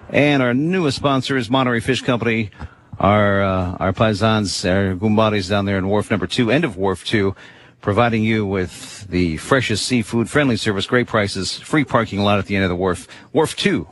And 0.10 0.44
our 0.44 0.54
newest 0.54 0.98
sponsor 0.98 1.38
is 1.38 1.50
Monterey 1.50 1.80
Fish 1.80 2.01
Company. 2.01 2.51
Our 3.00 3.42
uh, 3.42 3.78
our 3.80 3.94
paisans, 3.94 4.70
our 4.70 4.96
gumbadis 4.96 5.50
down 5.50 5.66
there 5.66 5.78
in 5.78 5.88
Wharf 5.88 6.12
Number 6.12 6.28
Two, 6.28 6.51
end 6.51 6.66
of 6.66 6.78
Wharf 6.78 7.04
Two, 7.04 7.36
providing 7.81 8.23
you 8.23 8.45
with 8.45 9.07
the 9.09 9.38
freshest 9.38 9.85
seafood, 9.85 10.29
friendly 10.29 10.55
service, 10.55 10.85
great 10.85 11.07
prices, 11.07 11.59
free 11.59 11.83
parking 11.83 12.19
lot 12.19 12.39
at 12.39 12.45
the 12.45 12.55
end 12.55 12.63
of 12.63 12.69
the 12.69 12.75
wharf. 12.75 13.07
Wharf 13.33 13.55
Two, 13.55 13.88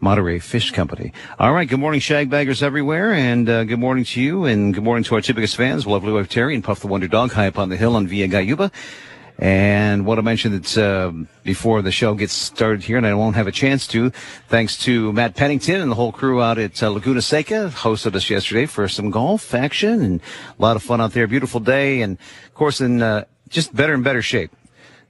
Monterey 0.00 0.38
Fish 0.38 0.70
Company. 0.70 1.12
All 1.38 1.52
right, 1.52 1.68
good 1.68 1.80
morning, 1.80 2.00
shagbaggers 2.00 2.62
everywhere, 2.62 3.12
and 3.12 3.48
uh, 3.48 3.64
good 3.64 3.80
morning 3.80 4.04
to 4.04 4.20
you, 4.20 4.44
and 4.44 4.72
good 4.72 4.84
morning 4.84 5.04
to 5.04 5.14
our 5.16 5.20
Tibbicus 5.20 5.54
fans, 5.54 5.86
lovely 5.86 6.12
wife 6.12 6.28
Terry 6.28 6.54
and 6.54 6.62
Puff 6.62 6.80
the 6.80 6.86
Wonder 6.86 7.08
Dog, 7.08 7.32
high 7.32 7.48
up 7.48 7.58
on 7.58 7.68
the 7.68 7.76
hill 7.76 7.96
on 7.96 8.06
Via 8.06 8.28
Gayuba. 8.28 8.70
And 9.38 10.06
what 10.06 10.18
I 10.18 10.22
mentioned 10.22 10.62
that 10.62 10.78
uh, 10.78 11.12
before 11.42 11.82
the 11.82 11.90
show 11.90 12.14
gets 12.14 12.32
started 12.32 12.84
here, 12.84 12.96
and 12.96 13.06
I 13.06 13.14
won't 13.14 13.34
have 13.34 13.48
a 13.48 13.52
chance 13.52 13.86
to, 13.88 14.10
thanks 14.48 14.78
to 14.84 15.12
Matt 15.12 15.34
Pennington 15.34 15.80
and 15.80 15.90
the 15.90 15.96
whole 15.96 16.12
crew 16.12 16.40
out 16.40 16.58
at 16.58 16.80
uh, 16.82 16.90
Laguna 16.90 17.20
Seca, 17.20 17.70
hosted 17.74 18.14
us 18.14 18.30
yesterday 18.30 18.66
for 18.66 18.86
some 18.88 19.10
golf 19.10 19.52
action 19.52 20.02
and 20.02 20.20
a 20.56 20.62
lot 20.62 20.76
of 20.76 20.82
fun 20.82 21.00
out 21.00 21.12
there. 21.12 21.26
Beautiful 21.26 21.58
day, 21.60 22.00
and 22.02 22.16
of 22.46 22.54
course, 22.54 22.80
in 22.80 23.02
uh, 23.02 23.24
just 23.48 23.74
better 23.74 23.94
and 23.94 24.04
better 24.04 24.22
shape. 24.22 24.52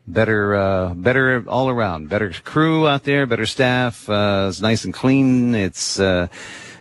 Better, 0.06 0.54
uh, 0.54 0.94
better 0.94 1.44
all 1.48 1.68
around. 1.68 2.08
Better 2.08 2.30
crew 2.44 2.86
out 2.86 3.04
there, 3.04 3.26
better 3.26 3.46
staff. 3.46 4.08
Uh, 4.08 4.46
it's 4.48 4.60
nice 4.60 4.84
and 4.84 4.92
clean. 4.92 5.54
It's, 5.54 5.98
uh, 5.98 6.28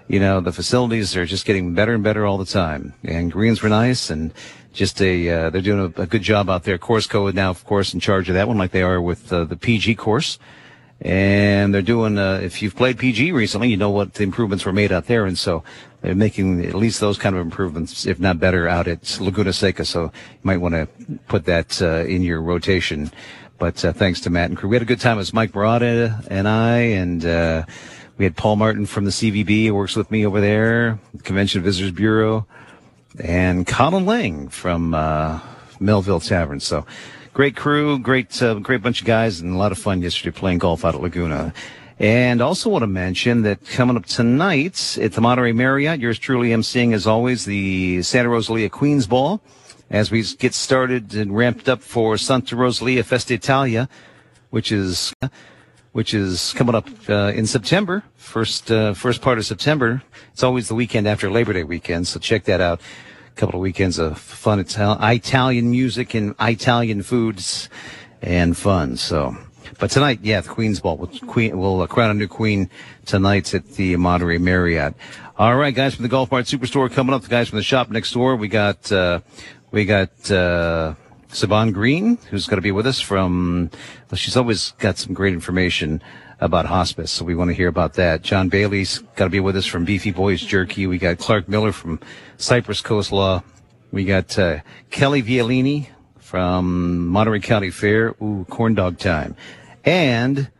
you 0.10 0.20
know, 0.20 0.42
the 0.42 0.52
facilities 0.52 1.16
are 1.16 1.26
just 1.26 1.46
getting 1.46 1.74
better 1.74 1.94
and 1.94 2.04
better 2.04 2.26
all 2.26 2.38
the 2.38 2.46
time. 2.46 2.94
And 3.04 3.32
greens 3.32 3.62
were 3.62 3.70
nice 3.70 4.10
and 4.10 4.34
just 4.74 5.02
a 5.02 5.30
uh, 5.30 5.50
they're 5.50 5.62
doing 5.62 5.94
a, 5.96 6.02
a, 6.02 6.06
good 6.06 6.24
job 6.24 6.50
out 6.50 6.64
there. 6.64 6.78
Course 6.78 7.08
Code 7.08 7.36
now, 7.36 7.52
of 7.52 7.64
course, 7.64 7.94
in 7.94 8.00
charge 8.00 8.28
of 8.28 8.36
that 8.36 8.48
one, 8.48 8.58
like 8.58 8.72
they 8.72 8.82
are 8.82 9.00
with 9.00 9.32
uh, 9.32 9.46
the 9.46 9.56
PG 9.56 9.96
course. 9.96 10.40
And 11.00 11.74
they're 11.74 11.82
doing. 11.82 12.18
Uh, 12.18 12.40
if 12.42 12.62
you've 12.62 12.76
played 12.76 12.98
PG 12.98 13.32
recently, 13.34 13.70
you 13.70 13.78
know 13.78 13.90
what 13.90 14.14
the 14.14 14.24
improvements 14.24 14.66
were 14.66 14.72
made 14.72 14.92
out 14.92 15.08
there, 15.08 15.26
and 15.26 15.38
so 15.38 15.64
they're 16.02 16.16
making 16.16 16.66
at 16.66 16.76
least 16.76 17.02
those 17.02 17.18
kind 17.18 17.36
of 17.36 17.42
improvements, 17.42 18.06
if 18.06 18.20
not 18.20 18.40
better, 18.40 18.70
out 18.70 18.88
at 18.88 19.20
Laguna 19.20 19.52
Seca. 19.52 19.86
So 19.86 20.04
you 20.04 20.40
might 20.44 20.58
want 20.58 20.76
to 20.76 20.88
put 21.28 21.46
that 21.46 21.82
uh, 21.82 22.06
in 22.06 22.22
your 22.22 22.42
rotation. 22.42 23.12
But 23.58 23.84
uh, 23.84 23.92
thanks 23.92 24.22
to 24.22 24.30
Matt 24.30 24.50
and 24.50 24.58
crew, 24.58 24.70
we 24.70 24.76
had 24.76 24.82
a 24.82 24.86
good 24.86 25.02
time. 25.02 25.18
It 25.18 25.22
was 25.22 25.34
Mike 25.34 25.54
Murata 25.54 26.24
and 26.30 26.48
I, 26.48 26.78
and 26.78 27.26
uh, 27.26 27.66
we 28.18 28.24
had 28.24 28.38
Paul 28.38 28.56
Martin 28.56 28.86
from 28.86 29.04
the 29.04 29.12
CVB, 29.12 29.68
who 29.68 29.76
works 29.76 29.96
with 29.96 30.10
me 30.10 30.26
over 30.26 30.40
there, 30.40 31.00
Convention 31.24 31.62
Visitors 31.62 31.92
Bureau 31.92 32.48
and 33.20 33.66
Colin 33.68 34.06
Ling 34.06 34.50
from 34.50 34.94
uh, 34.94 35.40
Melville 35.80 36.20
Tavern. 36.20 36.60
So 36.60 36.86
Great 37.34 37.56
crew, 37.56 37.98
great, 37.98 38.44
uh, 38.44 38.54
great 38.60 38.84
bunch 38.84 39.02
of 39.02 39.08
guys, 39.08 39.42
and 39.42 39.56
a 39.56 39.58
lot 39.58 39.72
of 39.72 39.80
fun 39.80 40.04
yesterday 40.04 40.38
playing 40.38 40.60
golf 40.60 40.86
out 40.86 40.94
at 40.94 41.02
Laguna. 41.02 41.52
And 41.98 42.44
also 42.44 42.70
want 42.70 42.84
to 42.84 42.88
mention 42.88 43.42
that 43.42 43.66
coming 43.66 43.98
up 43.98 44.06
tonight 44.06 45.00
at 45.02 45.14
the 45.14 45.22
Monterey 45.22 45.52
Marriott, 45.52 46.00
yours 46.00 46.20
truly 46.20 46.50
emceeing 46.50 46.94
as 46.94 47.08
always 47.08 47.46
the 47.46 48.04
Santa 48.04 48.30
Rosalia 48.30 48.70
Queens 48.70 49.08
Ball 49.08 49.42
as 49.90 50.12
we 50.12 50.22
get 50.38 50.54
started 50.54 51.16
and 51.16 51.36
ramped 51.36 51.68
up 51.68 51.82
for 51.82 52.20
Santa 52.20 52.56
Rosalia 52.56 53.04
Festa 53.04 53.34
Italia, 53.34 53.90
which 54.52 54.72
is 54.72 55.12
which 55.94 56.14
is 56.14 56.54
coming 56.54 56.76
up 56.76 56.88
uh, 57.08 57.32
in 57.34 57.46
September, 57.46 58.04
first 58.16 58.70
uh, 58.72 58.94
first 58.94 59.22
part 59.22 59.38
of 59.38 59.46
September. 59.46 60.04
It's 60.34 60.44
always 60.44 60.68
the 60.68 60.76
weekend 60.76 61.08
after 61.08 61.32
Labor 61.32 61.54
Day 61.54 61.64
weekend, 61.64 62.08
so 62.08 62.20
check 62.20 62.44
that 62.46 62.60
out. 62.60 62.82
A 62.82 63.36
couple 63.36 63.56
of 63.56 63.62
weekends 63.62 63.98
of 63.98 64.18
fun 64.18 64.60
Ital- 64.60 64.98
Italian 65.02 65.72
music 65.72 66.14
and 66.14 66.36
Italian 66.40 67.04
foods 67.04 67.70
and 68.22 68.58
fun. 68.58 68.98
So, 68.98 69.38
but 69.80 69.92
tonight, 69.92 70.20
yeah, 70.24 70.42
the 70.42 70.50
Queen's 70.50 70.80
Ball. 70.80 70.98
We'll, 70.98 71.08
queen, 71.28 71.58
we'll 71.58 71.82
uh, 71.82 71.88
crown 71.88 72.10
a 72.10 72.14
new 72.16 72.28
queen 72.28 72.70
tonight 73.06 73.54
at 73.54 73.66
the 73.74 73.96
Monterey 73.96 74.40
Marriott. 74.40 74.96
All 75.38 75.56
right, 75.56 75.74
guys 75.74 75.96
from 75.96 76.04
the 76.04 76.10
Golf 76.10 76.32
Mart 76.32 76.46
Superstore 76.46 76.92
coming 76.92 77.14
up. 77.14 77.22
The 77.22 77.30
guys 77.30 77.50
from 77.50 77.58
the 77.58 77.64
shop 77.64 77.90
next 77.90 78.12
door. 78.12 78.36
We 78.36 78.48
got 78.48 78.92
uh, 78.92 79.22
we 79.72 79.86
got. 79.86 80.32
Saban 81.34 81.74
Green, 81.74 82.20
who's 82.30 82.46
going 82.46 82.60
to 82.60 82.62
be 82.62 82.72
with 82.72 82.86
us 82.86 83.00
from, 83.00 83.72
well, 84.12 84.18
she's 84.18 84.38
always 84.38 84.74
got 84.78 85.00
some 85.00 85.16
great 85.16 85.34
information 85.34 86.00
about 86.40 86.68
hospice, 86.68 87.12
so 87.12 87.26
we 87.26 87.34
want 87.34 87.50
to 87.50 87.56
hear 87.56 87.68
about 87.68 87.96
that. 87.96 88.22
John 88.22 88.50
Bailey's 88.50 89.00
got 89.16 89.26
to 89.26 89.30
be 89.32 89.40
with 89.40 89.58
us 89.58 89.66
from 89.66 89.84
Beefy 89.84 90.12
Boys 90.12 90.42
Jerky. 90.42 90.86
We 90.86 91.00
got 91.00 91.18
Clark 91.18 91.50
Miller 91.50 91.72
from 91.72 92.00
Cypress 92.38 92.82
Coast 92.82 93.12
Law. 93.12 93.42
We 93.92 94.06
got 94.06 94.38
uh, 94.38 94.60
Kelly 94.92 95.24
Violini 95.24 95.90
from 96.20 97.08
Monterey 97.08 97.40
County 97.40 97.72
Fair. 97.72 98.10
Ooh, 98.22 98.46
corn 98.48 98.76
dog 98.76 99.00
time. 99.00 99.36
And, 99.84 100.52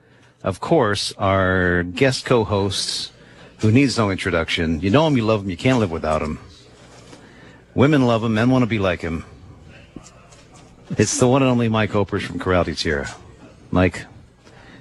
of 0.42 0.60
course, 0.60 1.14
our 1.20 1.84
guest 1.84 2.26
co-hosts 2.26 3.12
who 3.60 3.72
needs 3.72 3.96
no 3.96 4.10
introduction. 4.10 4.82
You 4.82 4.90
know 4.90 5.06
him, 5.06 5.18
you 5.18 5.24
love 5.24 5.44
him, 5.44 5.52
you 5.52 5.58
can't 5.58 5.78
live 5.78 5.92
without 5.92 6.24
him. 6.24 6.40
Women 7.76 8.08
love 8.08 8.24
him, 8.24 8.34
men 8.34 8.50
want 8.50 8.64
to 8.64 8.68
be 8.68 8.80
like 8.80 9.02
him. 9.02 9.26
It's 10.92 11.18
the 11.20 11.28
one 11.28 11.42
and 11.42 11.50
only 11.52 11.70
Mike 11.70 11.92
Opers 11.92 12.22
from 12.24 12.40
Corral 12.40 12.64
de 12.64 12.76
Tierra. 12.76 13.10
Mike, 13.72 14.06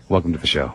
welcome 0.09 0.33
to 0.33 0.39
the 0.39 0.47
show. 0.47 0.75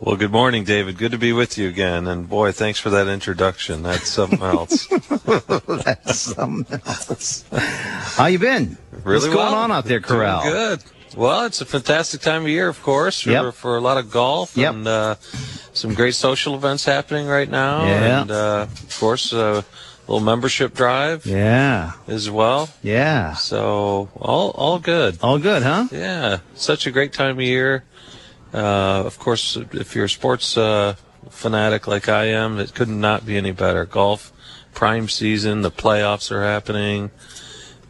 Well, 0.00 0.16
good 0.16 0.32
morning, 0.32 0.64
David. 0.64 0.98
Good 0.98 1.12
to 1.12 1.18
be 1.18 1.32
with 1.32 1.56
you 1.56 1.68
again. 1.68 2.06
And 2.06 2.28
boy, 2.28 2.52
thanks 2.52 2.78
for 2.78 2.90
that 2.90 3.06
introduction. 3.08 3.82
That's 3.82 4.08
something 4.08 4.42
else. 4.42 4.86
That's 5.26 6.18
something 6.18 6.80
else. 6.84 7.44
How 8.16 8.26
you 8.26 8.38
been? 8.38 8.76
Really 9.04 9.14
What's 9.20 9.24
going 9.26 9.36
well. 9.36 9.54
on 9.54 9.72
out 9.72 9.84
there, 9.84 10.00
Doing 10.00 10.08
Corral? 10.08 10.42
Good. 10.42 10.82
Well, 11.16 11.46
it's 11.46 11.60
a 11.60 11.64
fantastic 11.64 12.20
time 12.22 12.42
of 12.42 12.48
year, 12.48 12.68
of 12.68 12.82
course, 12.82 13.20
for, 13.20 13.30
Yep. 13.30 13.54
for 13.54 13.76
a 13.76 13.80
lot 13.80 13.98
of 13.98 14.10
golf 14.10 14.56
Yep. 14.56 14.74
and 14.74 14.88
uh, 14.88 15.14
some 15.72 15.94
great 15.94 16.14
social 16.16 16.54
events 16.56 16.84
happening 16.84 17.26
right 17.28 17.48
now. 17.48 17.84
Yeah. 17.86 18.20
And 18.22 18.30
uh, 18.32 18.66
of 18.68 18.96
course, 18.98 19.32
a 19.32 19.64
little 20.06 20.20
membership 20.24 20.74
drive 20.74 21.24
Yeah. 21.26 21.92
as 22.06 22.30
well. 22.30 22.68
Yeah. 22.82 23.34
So 23.34 24.08
all 24.16 24.50
all 24.50 24.78
good. 24.78 25.18
All 25.22 25.38
good, 25.38 25.62
huh? 25.62 25.88
Yeah, 25.90 26.38
such 26.54 26.86
a 26.86 26.90
great 26.90 27.12
time 27.12 27.38
of 27.38 27.44
year. 27.44 27.84
Uh, 28.52 29.02
of 29.04 29.18
course, 29.18 29.56
if 29.72 29.94
you're 29.96 30.04
a 30.04 30.08
sports 30.08 30.56
uh, 30.56 30.94
fanatic 31.30 31.86
like 31.88 32.08
I 32.08 32.26
am, 32.26 32.58
it 32.60 32.74
could 32.74 32.88
not 32.88 33.26
be 33.26 33.36
any 33.36 33.50
better. 33.50 33.84
Golf, 33.84 34.32
prime 34.74 35.08
season, 35.08 35.62
the 35.62 35.70
playoffs 35.72 36.30
are 36.30 36.44
happening. 36.44 37.10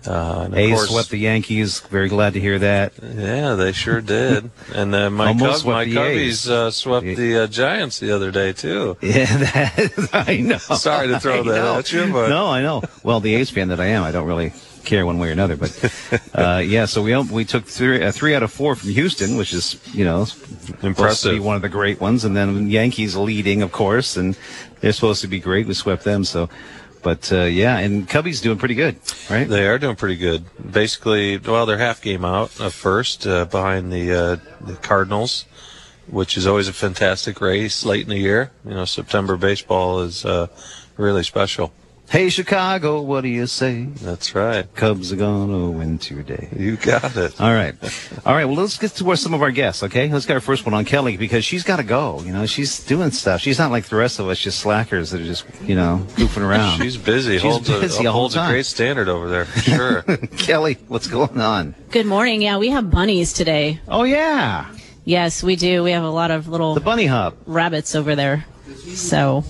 Uh, 0.07 0.51
A's 0.53 0.75
course, 0.75 0.91
swept 0.91 1.11
the 1.11 1.19
Yankees. 1.19 1.81
Very 1.81 2.09
glad 2.09 2.35
to 2.35 2.41
hear 2.41 2.59
that. 2.59 2.93
yeah, 3.03 3.55
they 3.55 3.73
sure 3.73 4.01
did. 4.01 4.51
And 4.75 4.95
uh, 4.95 5.11
my 5.11 5.33
Cub, 5.33 5.65
my 5.65 5.85
the 5.85 5.95
Cubbies 5.95 6.49
uh, 6.49 6.71
swept 6.71 7.07
the 7.07 7.39
uh, 7.39 7.47
Giants 7.47 8.01
the 8.01 8.11
other 8.11 8.31
day 8.31 8.53
too. 8.53 8.97
Yeah, 9.01 9.25
that, 9.37 10.11
I 10.13 10.39
know. 10.39 10.59
Sorry 10.59 11.09
to 11.09 11.21
throw 11.21 11.41
I 11.41 11.43
that 11.43 11.45
know. 11.45 11.79
at 11.79 11.93
you, 11.93 12.13
but 12.13 12.29
no, 12.29 12.49
I 12.49 12.63
know. 12.63 12.83
Well, 13.03 13.21
the 13.21 13.35
A's 13.37 13.51
fan 13.51 13.69
that 13.69 13.81
I 13.81 13.87
am, 13.87 14.03
I 14.03 14.11
don't 14.11 14.27
really 14.27 14.53
care 14.85 15.07
one 15.07 15.19
way 15.19 15.29
or 15.29 15.33
another. 15.33 15.57
But 15.57 16.21
uh, 16.35 16.59
yeah, 16.65 16.85
so 16.85 17.03
we 17.03 17.17
we 17.17 17.45
took 17.45 17.65
three 17.65 18.03
uh, 18.03 18.13
three 18.13 18.35
out 18.35 18.43
of 18.43 18.53
four 18.53 18.77
from 18.77 18.91
Houston, 18.91 19.37
which 19.37 19.53
is 19.53 19.81
you 19.95 20.05
know 20.05 20.25
supposed 20.27 20.81
to 20.81 20.87
Impressive. 20.87 21.33
be 21.33 21.41
one 21.41 21.57
of 21.57 21.63
the 21.63 21.69
great 21.69 22.01
ones, 22.01 22.25
and 22.25 22.37
then 22.37 22.69
Yankees 22.69 23.17
leading, 23.17 23.63
of 23.63 23.73
course, 23.73 24.17
and 24.17 24.37
they're 24.81 24.93
supposed 24.93 25.23
to 25.23 25.29
be 25.29 25.41
great. 25.41 25.67
We 25.67 25.75
swept 25.75 26.05
them, 26.05 26.25
so. 26.25 26.49
But 27.05 27.31
uh, 27.31 27.45
yeah, 27.45 27.79
and 27.79 28.09
Cubbies 28.09 28.43
doing 28.43 28.57
pretty 28.57 28.75
good, 28.75 28.97
right? 29.29 29.47
They 29.47 29.67
are 29.69 29.79
doing 29.79 29.95
pretty 29.95 30.17
good. 30.17 30.47
Basically, 30.73 31.37
well, 31.37 31.67
they're 31.67 31.77
half 31.77 32.01
game 32.01 32.25
out 32.25 32.59
of 32.59 32.73
first 32.73 33.27
uh, 33.27 33.45
behind 33.45 33.93
the, 33.93 34.11
uh, 34.11 34.37
the 34.63 34.75
Cardinals, 34.77 35.45
which 36.09 36.39
is 36.39 36.47
always 36.47 36.67
a 36.67 36.73
fantastic 36.73 37.43
race 37.43 37.85
late 37.85 38.05
in 38.05 38.09
the 38.09 38.19
year. 38.19 38.53
You 38.65 38.73
know, 38.73 38.87
September 38.87 39.37
baseball 39.37 40.01
is 40.01 40.25
uh, 40.25 40.47
really 40.97 41.23
special. 41.23 41.75
Hey 42.11 42.29
Chicago, 42.29 43.01
what 43.01 43.23
do 43.23 43.29
you 43.29 43.47
say? 43.49 43.85
That's 43.85 44.35
right. 44.37 44.73
Cubs 44.77 45.13
are 45.13 45.17
gonna 45.17 45.71
win 45.71 45.99
today. 45.99 46.49
You 46.57 46.77
got 46.77 47.17
it. 47.17 47.41
All 47.41 47.53
right. 47.53 47.75
All 48.25 48.35
right. 48.35 48.45
Well, 48.45 48.55
let's 48.55 48.79
get 48.79 48.93
to 48.93 49.05
where 49.05 49.17
some 49.17 49.35
of 49.35 49.43
our 49.43 49.51
guests, 49.51 49.83
okay? 49.83 50.09
Let's 50.13 50.25
get 50.25 50.35
our 50.35 50.41
first 50.41 50.65
one 50.65 50.75
on 50.75 50.85
Kelly 50.85 51.17
because 51.17 51.45
she's 51.45 51.65
got 51.65 51.77
to 51.79 51.83
go. 51.83 52.21
You 52.23 52.33
know, 52.33 52.47
she's 52.47 52.85
doing 52.85 53.11
stuff. 53.11 53.41
She's 53.41 53.59
not 53.59 53.73
like 53.73 53.87
the 53.87 53.97
rest 53.97 54.21
of 54.21 54.29
us, 54.29 54.39
just 54.39 54.61
slackers 54.61 55.11
that 55.11 55.23
are 55.23 55.25
just, 55.25 55.45
you 55.65 55.75
know, 55.75 56.07
goofing 56.11 56.43
around. 56.43 56.79
She's 56.81 56.97
busy. 56.97 57.39
She's 57.39 57.43
holds 57.51 57.69
busy 57.69 58.05
a, 58.05 58.09
all 58.09 58.15
holds 58.15 58.35
the 58.35 58.45
a 58.45 58.49
great 58.49 58.67
standard 58.67 59.09
over 59.09 59.29
there, 59.29 59.47
for 59.47 59.59
sure. 59.61 60.03
Kelly, 60.37 60.79
what's 60.87 61.09
going 61.09 61.41
on? 61.41 61.75
Good 61.91 62.07
morning. 62.07 62.43
Yeah, 62.43 62.59
we 62.59 62.69
have 62.69 62.91
bunnies 62.93 63.33
today. 63.33 63.81
Oh, 63.89 64.05
yeah. 64.05 64.73
Yes, 65.05 65.43
we 65.43 65.57
do. 65.57 65.83
We 65.83 65.91
have 65.91 66.05
a 66.05 66.11
lot 66.11 66.31
of 66.31 66.47
little 66.49 66.75
The 66.75 66.81
bunny 66.81 67.07
hop. 67.07 67.37
rabbits 67.47 67.97
over 67.97 68.15
there. 68.15 68.45
So, 68.95 69.43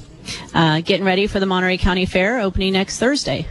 uh, 0.54 0.80
getting 0.80 1.04
ready 1.06 1.26
for 1.26 1.40
the 1.40 1.46
Monterey 1.46 1.76
County 1.78 2.06
Fair 2.06 2.40
opening 2.40 2.72
next 2.74 2.98
Thursday. 2.98 3.46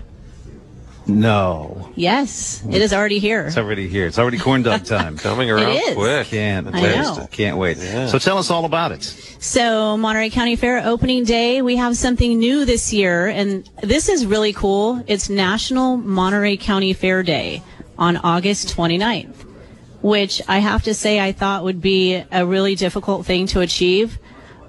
No. 1.05 1.89
Yes, 1.95 2.63
it 2.69 2.81
is 2.81 2.93
already 2.93 3.19
here. 3.19 3.45
It's 3.47 3.57
already 3.57 3.89
here. 3.89 4.07
It's 4.07 4.17
already 4.17 4.37
corn 4.37 4.63
dog 4.63 4.85
time. 4.85 5.17
Coming 5.29 5.51
around 5.51 5.67
It 5.73 5.83
is. 5.89 5.95
quick. 5.95 6.27
Can't 6.27 6.67
I 6.73 6.81
wait. 6.81 6.95
know. 6.95 7.27
Can't 7.29 7.57
wait. 7.57 7.77
Yeah. 7.77 8.07
So 8.07 8.17
tell 8.19 8.37
us 8.37 8.49
all 8.49 8.63
about 8.63 8.93
it. 8.93 9.03
So, 9.03 9.97
Monterey 9.97 10.29
County 10.29 10.55
Fair 10.55 10.81
opening 10.87 11.25
day, 11.25 11.61
we 11.61 11.75
have 11.75 11.97
something 11.97 12.39
new 12.39 12.63
this 12.63 12.93
year, 12.93 13.27
and 13.27 13.69
this 13.81 14.07
is 14.07 14.25
really 14.25 14.53
cool. 14.53 15.03
It's 15.05 15.29
National 15.29 15.97
Monterey 15.97 16.55
County 16.55 16.93
Fair 16.93 17.21
Day 17.21 17.61
on 17.97 18.15
August 18.15 18.73
29th, 18.73 19.35
which 20.01 20.41
I 20.47 20.59
have 20.59 20.83
to 20.83 20.93
say 20.93 21.19
I 21.19 21.33
thought 21.33 21.65
would 21.65 21.81
be 21.81 22.23
a 22.31 22.45
really 22.45 22.75
difficult 22.75 23.25
thing 23.25 23.45
to 23.47 23.59
achieve. 23.59 24.17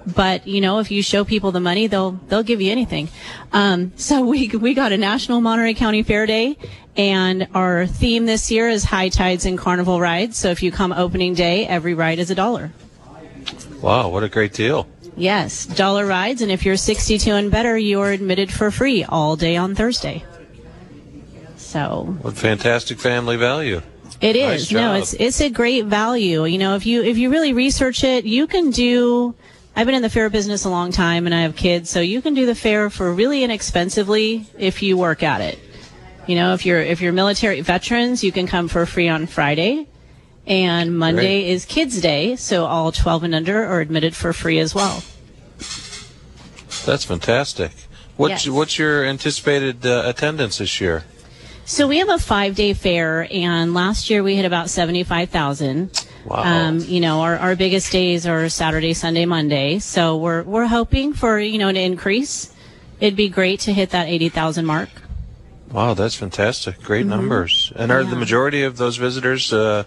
But 0.05 0.47
you 0.47 0.61
know, 0.61 0.79
if 0.79 0.91
you 0.91 1.01
show 1.01 1.25
people 1.25 1.51
the 1.51 1.59
money, 1.59 1.87
they'll 1.87 2.11
they'll 2.11 2.43
give 2.43 2.61
you 2.61 2.71
anything. 2.71 3.09
Um, 3.51 3.93
so 3.95 4.25
we 4.25 4.49
we 4.49 4.73
got 4.73 4.91
a 4.91 4.97
National 4.97 5.41
Monterey 5.41 5.73
County 5.73 6.03
Fair 6.03 6.25
Day, 6.25 6.57
and 6.95 7.47
our 7.53 7.87
theme 7.87 8.25
this 8.25 8.51
year 8.51 8.69
is 8.69 8.83
high 8.83 9.09
tides 9.09 9.45
and 9.45 9.57
carnival 9.57 9.99
rides. 9.99 10.37
So 10.37 10.49
if 10.49 10.61
you 10.61 10.71
come 10.71 10.91
opening 10.91 11.33
day, 11.33 11.65
every 11.65 11.93
ride 11.93 12.19
is 12.19 12.29
a 12.29 12.35
dollar. 12.35 12.71
Wow, 13.81 14.09
what 14.09 14.23
a 14.23 14.29
great 14.29 14.53
deal. 14.53 14.87
Yes, 15.17 15.65
dollar 15.65 16.05
rides, 16.05 16.41
and 16.41 16.51
if 16.51 16.65
you're 16.65 16.75
62 16.75 17.31
and 17.31 17.49
better, 17.49 17.77
you 17.77 18.01
are 18.01 18.11
admitted 18.11 18.51
for 18.51 18.69
free 18.69 19.03
all 19.03 19.35
day 19.35 19.55
on 19.55 19.73
Thursday. 19.73 20.23
So 21.55 22.17
What 22.21 22.35
fantastic 22.35 22.99
family 22.99 23.37
value. 23.37 23.81
It 24.21 24.35
is 24.35 24.71
Nice 24.71 24.71
no, 24.71 24.93
it's 24.93 25.13
it's 25.13 25.41
a 25.41 25.49
great 25.49 25.85
value. 25.85 26.45
You 26.45 26.57
know, 26.57 26.75
if 26.75 26.85
you 26.85 27.03
if 27.03 27.17
you 27.17 27.29
really 27.29 27.53
research 27.53 28.03
it, 28.03 28.25
you 28.25 28.47
can 28.47 28.71
do. 28.71 29.35
I've 29.75 29.85
been 29.85 29.95
in 29.95 30.01
the 30.01 30.09
fair 30.09 30.29
business 30.29 30.63
a 30.63 30.69
long 30.69 30.91
time, 30.91 31.25
and 31.25 31.35
I 31.35 31.41
have 31.41 31.55
kids, 31.55 31.89
so 31.89 31.99
you 31.99 32.21
can 32.21 32.33
do 32.33 32.45
the 32.45 32.55
fair 32.55 32.89
for 32.89 33.11
really 33.13 33.43
inexpensively 33.43 34.45
if 34.57 34.81
you 34.81 34.95
work 34.97 35.21
at 35.21 35.41
it. 35.41 35.59
You 36.27 36.35
know, 36.35 36.53
if 36.53 36.65
you're 36.65 36.79
if 36.81 37.01
you're 37.01 37.11
military 37.11 37.61
veterans, 37.61 38.23
you 38.23 38.31
can 38.31 38.47
come 38.47 38.67
for 38.67 38.85
free 38.85 39.09
on 39.09 39.27
Friday. 39.27 39.87
And 40.47 40.97
Monday 40.97 41.41
Great. 41.41 41.49
is 41.49 41.65
Kids 41.65 41.99
Day, 41.99 42.35
so 42.35 42.65
all 42.65 42.91
12 42.91 43.23
and 43.23 43.35
under 43.35 43.65
are 43.65 43.81
admitted 43.81 44.15
for 44.15 44.31
free 44.31 44.59
as 44.59 44.75
well. 44.75 45.03
That's 46.85 47.03
fantastic. 47.03 47.71
What's 48.15 48.45
Yes. 48.45 48.53
what's 48.53 48.77
your 48.79 49.03
anticipated 49.03 49.85
uh, 49.85 50.03
attendance 50.05 50.59
this 50.59 50.79
year? 50.79 51.03
So 51.65 51.87
we 51.87 51.97
have 51.97 52.09
a 52.09 52.19
five 52.19 52.55
day 52.55 52.73
fair, 52.73 53.27
and 53.31 53.73
last 53.73 54.09
year 54.09 54.21
we 54.23 54.35
had 54.35 54.45
about 54.45 54.69
75,000. 54.69 56.04
Wow. 56.25 56.43
Um, 56.43 56.79
you 56.79 56.99
know, 56.99 57.21
our, 57.21 57.37
our 57.37 57.55
biggest 57.55 57.91
days 57.91 58.25
are 58.25 58.49
Saturday, 58.49 58.93
Sunday, 58.93 59.25
Monday. 59.25 59.79
So 59.79 60.17
we're, 60.17 60.43
we're 60.43 60.65
hoping 60.65 61.13
for, 61.13 61.39
you 61.39 61.59
know, 61.59 61.67
an 61.67 61.77
increase. 61.77 62.51
It'd 62.99 63.15
be 63.15 63.29
great 63.29 63.59
to 63.61 63.73
hit 63.73 63.91
that 63.91 64.07
80,000 64.07 64.65
mark. 64.65 64.89
Wow, 65.71 65.93
that's 65.93 66.15
fantastic. 66.15 66.81
Great 66.81 67.05
numbers. 67.05 67.73
And 67.75 67.91
are 67.91 68.03
the 68.03 68.15
majority 68.15 68.63
of 68.63 68.77
those 68.77 68.97
visitors 68.97 69.51
uh, 69.51 69.83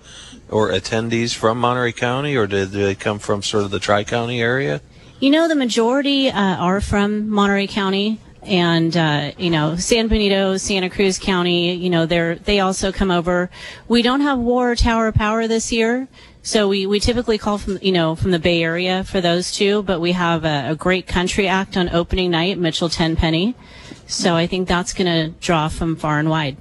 or 0.51 0.71
attendees 0.71 1.35
from 1.35 1.59
Monterey 1.59 1.93
County, 1.93 2.37
or 2.37 2.47
did 2.47 2.71
they 2.71 2.95
come 2.95 3.19
from 3.19 3.43
sort 3.43 3.65
of 3.65 3.71
the 3.71 3.79
Tri 3.79 4.05
County 4.05 4.43
area? 4.43 4.83
You 5.19 5.31
know, 5.31 5.49
the 5.49 5.55
majority 5.55 6.29
uh, 6.29 6.57
are 6.57 6.81
from 6.81 7.31
Monterey 7.31 7.69
County, 7.69 8.21
and 8.43 8.97
uh, 8.97 9.33
you 9.37 9.51
know 9.51 9.77
San 9.77 10.09
Benito, 10.09 10.57
Santa 10.57 10.91
Cruz 10.91 11.19
County. 11.19 11.75
You 11.75 11.91
know 11.91 12.07
they're 12.07 12.37
they 12.37 12.61
also 12.61 12.93
come 12.93 13.11
over. 13.11 13.51
We 13.89 14.03
don't 14.03 14.21
have 14.21 14.39
War 14.39 14.75
Tower 14.75 15.13
Power 15.13 15.47
this 15.49 15.73
year, 15.73 16.09
so 16.49 16.67
we, 16.67 16.87
we 16.87 16.99
typically 16.99 17.37
call 17.37 17.59
from 17.59 17.79
you 17.83 17.93
know 17.93 18.17
from 18.17 18.31
the 18.31 18.39
Bay 18.39 18.63
Area 18.63 19.05
for 19.05 19.21
those 19.21 19.53
two. 19.53 19.83
But 19.83 20.01
we 20.01 20.13
have 20.13 20.47
a, 20.47 20.71
a 20.71 20.75
great 20.75 21.07
country 21.07 21.47
act 21.47 21.77
on 21.77 21.91
opening 21.91 22.31
night, 22.31 22.57
Mitchell 22.57 22.89
Tenpenny. 22.89 23.55
So 24.07 24.35
I 24.35 24.47
think 24.47 24.67
that's 24.67 24.95
going 24.95 25.07
to 25.07 25.39
draw 25.41 25.69
from 25.69 25.97
far 25.97 26.19
and 26.19 26.31
wide. 26.31 26.57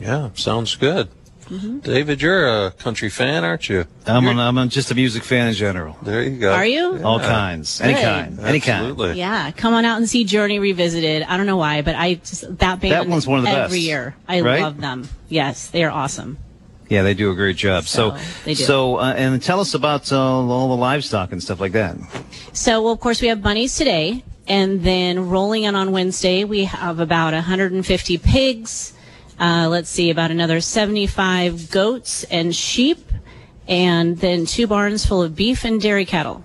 Yeah, 0.00 0.30
sounds 0.34 0.74
good. 0.74 1.08
Mm-hmm. 1.44 1.78
David, 1.78 2.20
you're 2.20 2.66
a 2.66 2.72
country 2.72 3.08
fan, 3.08 3.44
aren't 3.44 3.68
you? 3.68 3.84
I'm, 4.04 4.26
an, 4.26 4.40
I'm 4.40 4.68
just 4.68 4.90
a 4.90 4.96
music 4.96 5.22
fan 5.22 5.46
in 5.46 5.54
general. 5.54 5.96
There 6.02 6.24
you 6.24 6.40
go. 6.40 6.52
Are 6.52 6.66
you? 6.66 7.00
All 7.04 7.20
kinds, 7.20 7.80
any 7.80 7.94
Good. 7.94 8.02
kind, 8.02 8.40
any 8.40 8.58
kind. 8.58 8.86
Absolutely. 8.86 9.18
Yeah, 9.20 9.52
come 9.52 9.72
on 9.72 9.84
out 9.84 9.98
and 9.98 10.08
see 10.08 10.24
Journey 10.24 10.58
Revisited. 10.58 11.22
I 11.22 11.36
don't 11.36 11.46
know 11.46 11.56
why, 11.56 11.82
but 11.82 11.94
I 11.94 12.14
just 12.14 12.58
that 12.58 12.80
band 12.80 12.92
That 12.92 13.06
one's 13.06 13.28
one 13.28 13.38
of 13.38 13.44
the 13.44 13.52
every 13.52 13.78
best, 13.78 13.86
year. 13.86 14.16
I 14.26 14.40
right? 14.40 14.62
love 14.62 14.80
them. 14.80 15.08
Yes, 15.28 15.68
they 15.68 15.84
are 15.84 15.92
awesome. 15.92 16.38
Yeah, 16.88 17.02
they 17.02 17.14
do 17.14 17.30
a 17.30 17.34
great 17.34 17.56
job. 17.56 17.86
So, 17.88 18.10
So, 18.10 18.24
they 18.44 18.54
do. 18.54 18.64
so, 18.64 18.96
uh, 18.96 19.14
and 19.16 19.42
tell 19.42 19.60
us 19.60 19.74
about 19.74 20.12
uh, 20.12 20.16
all 20.18 20.68
the 20.68 20.76
livestock 20.76 21.32
and 21.32 21.42
stuff 21.42 21.60
like 21.60 21.72
that. 21.72 21.96
So, 22.52 22.82
well, 22.82 22.92
of 22.92 23.00
course, 23.00 23.20
we 23.20 23.28
have 23.28 23.42
bunnies 23.42 23.76
today, 23.76 24.22
and 24.46 24.82
then 24.82 25.28
rolling 25.28 25.64
in 25.64 25.74
on 25.74 25.90
Wednesday, 25.90 26.44
we 26.44 26.64
have 26.64 27.00
about 27.00 27.32
150 27.34 28.18
pigs. 28.18 28.92
Uh, 29.38 29.66
let's 29.68 29.90
see, 29.90 30.10
about 30.10 30.30
another 30.30 30.60
75 30.60 31.70
goats 31.70 32.24
and 32.24 32.54
sheep, 32.54 33.10
and 33.68 34.18
then 34.18 34.46
two 34.46 34.66
barns 34.66 35.04
full 35.04 35.22
of 35.22 35.34
beef 35.34 35.64
and 35.64 35.80
dairy 35.80 36.04
cattle. 36.04 36.42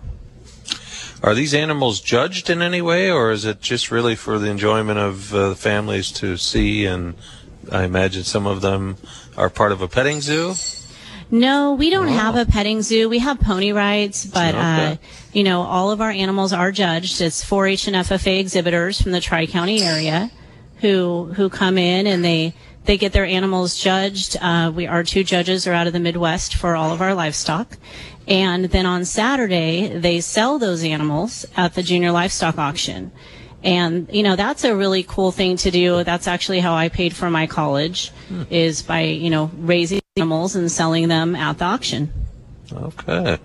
Are 1.24 1.36
these 1.36 1.54
animals 1.54 2.02
judged 2.02 2.50
in 2.50 2.64
any 2.64 2.82
way, 2.82 3.12
or 3.12 3.30
is 3.32 3.46
it 3.46 3.62
just 3.62 3.92
really 3.92 4.16
for 4.16 4.40
the 4.40 4.48
enjoyment 4.50 4.98
of 4.98 5.32
uh, 5.34 5.50
the 5.50 5.56
families 5.56 6.12
to 6.14 6.36
see? 6.36 6.86
And 6.86 7.14
I 7.72 7.84
imagine 7.84 8.24
some 8.24 8.46
of 8.46 8.62
them 8.62 8.98
are 9.38 9.50
part 9.50 9.72
of 9.72 9.82
a 9.82 9.88
petting 9.88 10.22
zoo. 10.22 10.54
No, 11.34 11.74
we 11.74 11.90
don't 11.90 12.10
have 12.10 12.36
a 12.36 12.46
petting 12.46 12.82
zoo. 12.82 13.08
We 13.08 13.20
have 13.20 13.40
pony 13.40 13.72
rides, 13.72 14.26
but 14.26 14.54
uh, 14.54 14.98
you 15.32 15.44
know, 15.44 15.62
all 15.62 15.90
of 15.90 16.02
our 16.02 16.12
animals 16.12 16.52
are 16.52 16.74
judged. 16.74 17.22
It's 17.22 17.42
4-H 17.44 17.88
and 17.88 17.96
FFA 17.96 18.40
exhibitors 18.40 19.02
from 19.02 19.14
the 19.14 19.22
Tri 19.22 19.46
County 19.46 19.82
area 19.82 20.30
who 20.82 21.32
who 21.36 21.50
come 21.50 21.78
in 21.78 22.06
and 22.06 22.26
they 22.26 22.54
they 22.84 22.98
get 22.98 23.14
their 23.14 23.26
animals 23.26 23.78
judged. 23.80 24.36
Uh, 24.42 24.72
we 24.76 24.88
our 24.88 25.04
two 25.04 25.24
judges 25.24 25.66
are 25.68 25.74
out 25.74 25.88
of 25.88 25.94
the 25.94 26.00
Midwest 26.00 26.56
for 26.56 26.76
all 26.76 26.92
of 26.92 27.02
our 27.02 27.14
livestock, 27.14 27.78
and 28.28 28.66
then 28.66 28.86
on 28.86 29.06
Saturday 29.06 29.88
they 29.88 30.20
sell 30.20 30.60
those 30.60 30.84
animals 30.84 31.46
at 31.56 31.76
the 31.76 31.84
junior 31.84 32.12
livestock 32.12 32.58
auction. 32.58 33.12
And 33.64 34.10
you 34.12 34.24
know 34.24 34.36
that's 34.36 34.64
a 34.64 34.76
really 34.76 35.04
cool 35.04 35.32
thing 35.32 35.58
to 35.58 35.72
do. 35.72 36.04
That's 36.04 36.28
actually 36.28 36.60
how 36.60 36.74
I 36.74 36.90
paid 36.90 37.16
for 37.16 37.30
my 37.30 37.46
college, 37.46 38.12
is 38.50 38.82
by 38.82 39.02
you 39.02 39.30
know 39.30 39.52
raising 39.56 40.02
animals 40.18 40.56
and 40.56 40.72
selling 40.72 41.08
them 41.08 41.36
at 41.36 41.60
the 41.60 41.66
auction. 41.66 42.12
Okay. 42.74 43.38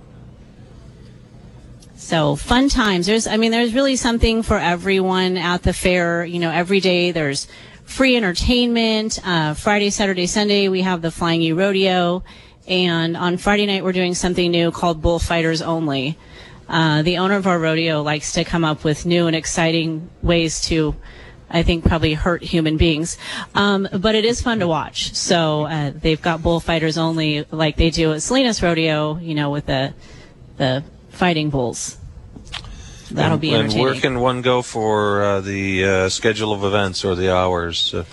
So 1.96 2.36
fun 2.36 2.68
times. 2.68 3.06
There's, 3.06 3.26
I 3.26 3.36
mean, 3.36 3.50
there's 3.50 3.74
really 3.74 3.96
something 3.96 4.42
for 4.42 4.58
everyone 4.58 5.36
at 5.36 5.64
the 5.64 5.72
fair. 5.72 6.24
You 6.24 6.38
know, 6.38 6.50
every 6.50 6.78
day 6.78 7.10
there's 7.10 7.48
free 7.84 8.16
entertainment. 8.16 9.18
Uh, 9.24 9.54
Friday, 9.54 9.90
Saturday, 9.90 10.26
Sunday 10.26 10.68
we 10.68 10.82
have 10.82 11.02
the 11.02 11.10
Flying 11.10 11.42
U 11.42 11.58
Rodeo, 11.58 12.22
and 12.68 13.16
on 13.16 13.38
Friday 13.38 13.66
night 13.66 13.82
we're 13.82 13.92
doing 13.92 14.14
something 14.14 14.50
new 14.50 14.70
called 14.70 15.02
Bullfighters 15.02 15.62
Only. 15.62 16.16
Uh, 16.68 17.02
the 17.02 17.18
owner 17.18 17.36
of 17.36 17.46
our 17.46 17.58
rodeo 17.58 18.02
likes 18.02 18.32
to 18.32 18.44
come 18.44 18.64
up 18.64 18.84
with 18.84 19.06
new 19.06 19.26
and 19.26 19.36
exciting 19.36 20.10
ways 20.22 20.60
to, 20.62 20.94
I 21.48 21.62
think, 21.62 21.84
probably 21.84 22.14
hurt 22.14 22.42
human 22.42 22.76
beings. 22.76 23.18
Um, 23.54 23.88
but 23.92 24.14
it 24.14 24.24
is 24.24 24.42
fun 24.42 24.58
to 24.60 24.66
watch. 24.66 25.14
So 25.14 25.66
uh, 25.66 25.92
they've 25.94 26.20
got 26.20 26.42
bullfighters 26.42 26.98
only, 26.98 27.44
like 27.50 27.76
they 27.76 27.90
do 27.90 28.12
at 28.12 28.22
Salinas 28.22 28.62
Rodeo. 28.62 29.18
You 29.18 29.34
know, 29.34 29.50
with 29.50 29.66
the 29.66 29.94
the 30.56 30.82
fighting 31.10 31.50
bulls. 31.50 31.98
That'll 33.16 33.32
and, 33.32 33.40
be 33.40 33.54
And 33.54 33.72
where 33.74 33.94
can 33.94 34.20
one 34.20 34.42
go 34.42 34.60
for 34.60 35.22
uh, 35.22 35.40
the 35.40 35.84
uh, 35.84 36.08
schedule 36.10 36.52
of 36.52 36.64
events 36.64 37.02
or 37.02 37.14
the 37.14 37.34
hours? 37.34 37.94
Uh, 37.94 38.04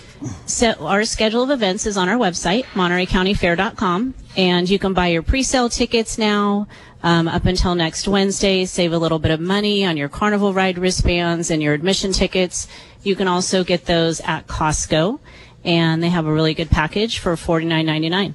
So 0.46 0.72
our 0.80 1.04
schedule 1.04 1.42
of 1.42 1.50
events 1.50 1.84
is 1.84 1.98
on 1.98 2.08
our 2.08 2.16
website, 2.16 2.64
MontereyCountyFair.com, 2.72 4.14
and 4.36 4.70
you 4.70 4.78
can 4.78 4.94
buy 4.94 5.08
your 5.08 5.22
pre-sale 5.22 5.68
tickets 5.68 6.16
now 6.16 6.66
um, 7.02 7.28
up 7.28 7.44
until 7.44 7.74
next 7.74 8.08
Wednesday. 8.08 8.64
Save 8.64 8.94
a 8.94 8.98
little 8.98 9.18
bit 9.18 9.30
of 9.30 9.40
money 9.40 9.84
on 9.84 9.98
your 9.98 10.08
carnival 10.08 10.54
ride 10.54 10.78
wristbands 10.78 11.50
and 11.50 11.62
your 11.62 11.74
admission 11.74 12.12
tickets. 12.12 12.66
You 13.02 13.14
can 13.14 13.28
also 13.28 13.62
get 13.62 13.84
those 13.84 14.20
at 14.20 14.46
Costco, 14.46 15.20
and 15.64 16.02
they 16.02 16.08
have 16.08 16.24
a 16.24 16.32
really 16.32 16.54
good 16.54 16.70
package 16.70 17.18
for 17.18 17.36
$49.99. 17.36 18.32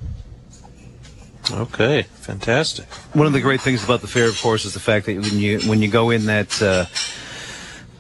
okay, 1.51 2.03
fantastic. 2.03 2.85
One 3.13 3.27
of 3.27 3.33
the 3.33 3.41
great 3.41 3.62
things 3.62 3.83
about 3.83 4.01
the 4.01 4.07
fair, 4.07 4.27
of 4.27 4.39
course, 4.41 4.65
is 4.65 4.73
the 4.73 4.79
fact 4.79 5.05
that 5.07 5.15
when 5.19 5.38
you 5.39 5.59
when 5.62 5.81
you 5.81 5.88
go 5.89 6.09
in 6.09 6.25
that, 6.27 6.62
uh, 6.62 6.85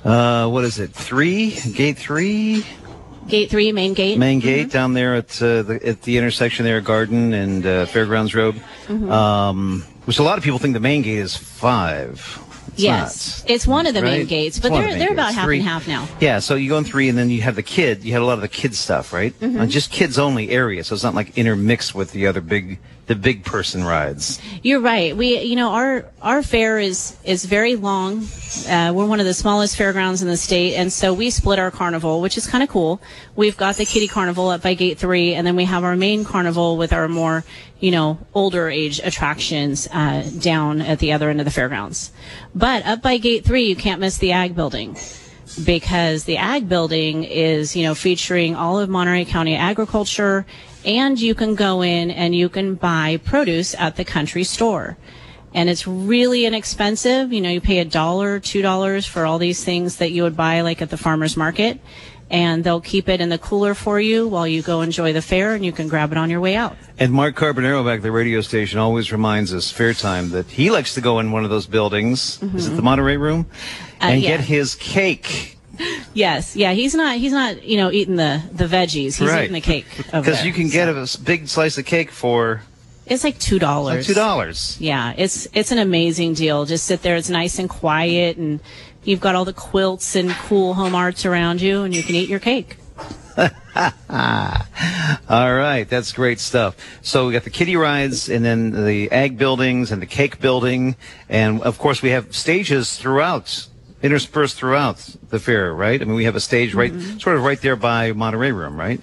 uh, 0.07 0.47
what 0.49 0.63
is 0.65 0.79
it, 0.79 0.91
three 0.93 1.51
gate 1.73 1.97
three 1.97 2.65
Gate 3.27 3.51
three, 3.51 3.71
main 3.71 3.93
gate. 3.93 4.17
main 4.17 4.39
gate 4.39 4.71
down 4.71 4.93
there 4.95 5.13
at 5.13 5.39
uh, 5.39 5.61
the 5.61 5.79
at 5.85 6.01
the 6.01 6.17
intersection 6.17 6.65
there, 6.65 6.81
Garden 6.81 7.31
and 7.33 7.63
uh, 7.63 7.85
Fairgrounds 7.85 8.33
Road, 8.33 8.55
Mhm. 8.87 9.11
um, 9.11 9.83
which 10.05 10.17
a 10.17 10.23
lot 10.23 10.39
of 10.39 10.43
people 10.43 10.57
think 10.57 10.73
the 10.73 10.79
main 10.79 11.03
gate 11.03 11.19
is 11.19 11.35
five. 11.35 12.39
It's 12.73 12.79
yes, 12.81 13.43
it's 13.47 13.67
one 13.67 13.85
of 13.85 13.93
the 13.93 14.01
main 14.01 14.25
gates, 14.25 14.57
but 14.59 14.71
they're 14.71 14.93
the 14.93 14.97
they're 14.97 15.09
main 15.09 15.13
about 15.13 15.25
gates. 15.27 15.35
half 15.35 15.45
Three. 15.45 15.59
and 15.59 15.67
half 15.67 15.87
now. 15.87 16.07
Yeah, 16.19 16.39
so 16.39 16.55
you 16.55 16.69
go 16.69 16.79
in 16.79 16.85
three, 16.85 17.07
and 17.07 17.15
then 17.15 17.29
you 17.29 17.43
have 17.43 17.55
the 17.55 17.61
kid. 17.61 18.03
You 18.03 18.13
had 18.13 18.21
a 18.23 18.25
lot 18.25 18.33
of 18.33 18.41
the 18.41 18.47
kid 18.47 18.73
stuff, 18.73 19.13
right? 19.13 19.39
Mhm. 19.39 19.61
Uh, 19.61 19.65
just 19.67 19.91
kids 19.91 20.17
only 20.17 20.49
area, 20.49 20.83
so 20.83 20.95
it's 20.95 21.03
not 21.03 21.13
like 21.13 21.37
intermixed 21.37 21.93
with 21.93 22.11
the 22.13 22.25
other 22.25 22.41
big, 22.41 22.79
the 23.09 23.15
big 23.15 23.43
person 23.43 23.83
rides. 23.83 24.39
You're 24.61 24.81
right. 24.81 25.17
We, 25.17 25.39
you 25.39 25.55
know, 25.55 25.71
our 25.71 26.05
our 26.21 26.43
fair 26.43 26.77
is 26.77 27.17
is 27.23 27.43
very 27.43 27.75
long. 27.75 28.27
Uh, 28.69 28.93
we're 28.93 29.07
one 29.07 29.19
of 29.19 29.25
the 29.25 29.33
smallest 29.33 29.75
fairgrounds 29.75 30.21
in 30.21 30.27
the 30.27 30.37
state, 30.37 30.75
and 30.75 30.93
so 30.93 31.11
we 31.11 31.31
split 31.31 31.57
our 31.57 31.71
carnival, 31.71 32.21
which 32.21 32.37
is 32.37 32.45
kind 32.45 32.61
of 32.61 32.69
cool. 32.69 33.01
We've 33.35 33.57
got 33.57 33.77
the 33.77 33.85
kiddie 33.85 34.07
carnival 34.07 34.49
up 34.49 34.61
by 34.61 34.75
gate 34.75 34.99
three, 34.99 35.33
and 35.33 35.47
then 35.47 35.55
we 35.55 35.65
have 35.65 35.83
our 35.83 35.95
main 35.95 36.23
carnival 36.23 36.77
with 36.77 36.93
our 36.93 37.07
more, 37.07 37.43
you 37.79 37.89
know, 37.89 38.19
older 38.35 38.69
age 38.69 39.01
attractions 39.03 39.87
uh, 39.91 40.29
down 40.37 40.79
at 40.79 40.99
the 40.99 41.11
other 41.13 41.31
end 41.31 41.41
of 41.41 41.45
the 41.45 41.51
fairgrounds. 41.51 42.11
But 42.53 42.85
up 42.85 43.01
by 43.01 43.17
gate 43.17 43.43
three, 43.43 43.63
you 43.63 43.75
can't 43.75 43.99
miss 43.99 44.19
the 44.19 44.33
ag 44.33 44.55
building 44.55 44.95
because 45.65 46.25
the 46.25 46.37
ag 46.37 46.69
building 46.69 47.23
is, 47.23 47.75
you 47.75 47.81
know, 47.81 47.95
featuring 47.95 48.55
all 48.55 48.77
of 48.77 48.87
Monterey 48.87 49.25
County 49.25 49.55
agriculture 49.55 50.45
and 50.85 51.19
you 51.19 51.35
can 51.35 51.55
go 51.55 51.81
in 51.81 52.11
and 52.11 52.35
you 52.35 52.49
can 52.49 52.75
buy 52.75 53.17
produce 53.23 53.75
at 53.75 53.95
the 53.95 54.05
country 54.05 54.43
store. 54.43 54.97
And 55.53 55.69
it's 55.69 55.87
really 55.87 56.45
inexpensive. 56.45 57.33
You 57.33 57.41
know, 57.41 57.49
you 57.49 57.61
pay 57.61 57.79
a 57.79 57.85
dollar, 57.85 58.39
two 58.39 58.61
dollars 58.61 59.05
for 59.05 59.25
all 59.25 59.39
these 59.39 59.63
things 59.63 59.97
that 59.97 60.11
you 60.11 60.23
would 60.23 60.37
buy 60.37 60.61
like 60.61 60.81
at 60.81 60.89
the 60.89 60.97
farmer's 60.97 61.35
market. 61.35 61.79
And 62.31 62.63
they'll 62.63 62.81
keep 62.81 63.09
it 63.09 63.21
in 63.21 63.29
the 63.29 63.39
cooler 63.39 63.73
for 63.73 63.99
you 63.99 64.27
while 64.27 64.47
you 64.47 64.61
go 64.61 64.81
enjoy 64.81 65.13
the 65.13 65.21
fair 65.21 65.55
and 65.55 65.65
you 65.65 65.71
can 65.71 65.87
grab 65.87 66.11
it 66.11 66.17
on 66.19 66.29
your 66.29 66.39
way 66.39 66.55
out. 66.55 66.77
And 66.99 67.11
Mark 67.11 67.35
Carbonero 67.35 67.83
back 67.83 67.97
at 67.97 68.03
the 68.03 68.11
radio 68.11 68.41
station 68.41 68.77
always 68.77 69.11
reminds 69.11 69.51
us 69.51 69.71
fair 69.71 69.95
time 69.95 70.29
that 70.29 70.45
he 70.45 70.69
likes 70.69 70.93
to 70.93 71.01
go 71.01 71.17
in 71.17 71.31
one 71.31 71.43
of 71.43 71.49
those 71.49 71.65
buildings. 71.65 72.39
Is 72.53 72.67
it 72.67 72.75
the 72.75 72.83
Monterey 72.83 73.17
Room? 73.17 73.47
Uh, 73.99 74.05
and 74.05 74.21
yeah. 74.21 74.37
get 74.37 74.41
his 74.41 74.75
cake. 74.75 75.58
Yes. 76.13 76.55
Yeah. 76.55 76.73
He's 76.73 76.93
not, 76.95 77.17
he's 77.17 77.31
not, 77.31 77.63
you 77.63 77.77
know, 77.77 77.91
eating 77.91 78.15
the, 78.15 78.41
the 78.51 78.65
veggies. 78.65 79.17
He's 79.17 79.21
Right. 79.21 79.43
eating 79.43 79.53
the 79.53 79.61
cake. 79.61 79.85
Because 80.11 80.43
you 80.45 80.51
can 80.53 80.69
get 80.69 80.89
a 80.89 81.07
big 81.23 81.47
slice 81.47 81.77
of 81.77 81.85
cake 81.85 82.11
for 82.11 82.61
It's 83.05 83.23
like 83.23 83.39
two 83.39 83.59
dollars. 83.59 84.07
like 84.09 84.17
$2. 84.17 84.77
Yeah, 84.79 85.13
it's 85.17 85.47
it's 85.53 85.71
an 85.71 85.79
amazing 85.79 86.33
deal. 86.33 86.65
Just 86.65 86.85
sit 86.85 87.01
there. 87.01 87.15
It's 87.15 87.29
nice 87.29 87.57
and 87.59 87.69
quiet, 87.69 88.37
and 88.37 88.59
you've 89.03 89.19
got 89.21 89.35
all 89.35 89.45
the 89.45 89.53
quilts 89.53 90.15
and 90.15 90.29
cool 90.31 90.73
home 90.75 90.93
arts 90.95 91.25
around 91.25 91.61
you, 91.61 91.81
and 91.83 91.95
you 91.95 92.03
can 92.03 92.15
eat 92.15 92.29
your 92.29 92.39
cake. 92.39 92.77
All 95.29 95.53
right, 95.53 95.85
that's 95.89 96.11
great 96.11 96.39
stuff. 96.39 96.75
So 97.01 97.27
we 97.27 97.33
got 97.33 97.43
the 97.43 97.49
kiddie 97.49 97.77
rides, 97.77 98.27
and 98.29 98.43
then 98.43 98.85
the 98.85 99.09
ag 99.11 99.37
buildings, 99.37 99.91
and 99.91 100.01
the 100.01 100.05
cake 100.05 100.39
building, 100.41 100.95
and 101.29 101.61
of 101.61 101.77
course 101.77 102.01
we 102.01 102.09
have 102.09 102.35
stages 102.35 102.97
throughout, 102.97 103.67
interspersed 104.01 104.55
throughout 104.57 104.97
the 105.29 105.39
fair, 105.39 105.73
right? 105.73 106.01
I 106.01 106.05
mean, 106.05 106.15
we 106.15 106.23
have 106.25 106.35
a 106.35 106.39
stage 106.39 106.73
right, 106.73 106.91
Mm-hmm. 106.93 107.19
sort 107.19 107.35
of 107.35 107.43
right 107.43 107.59
there 107.61 107.75
by 107.75 108.11
Monterey 108.13 108.51
Room, 108.51 108.79
right? 108.79 108.99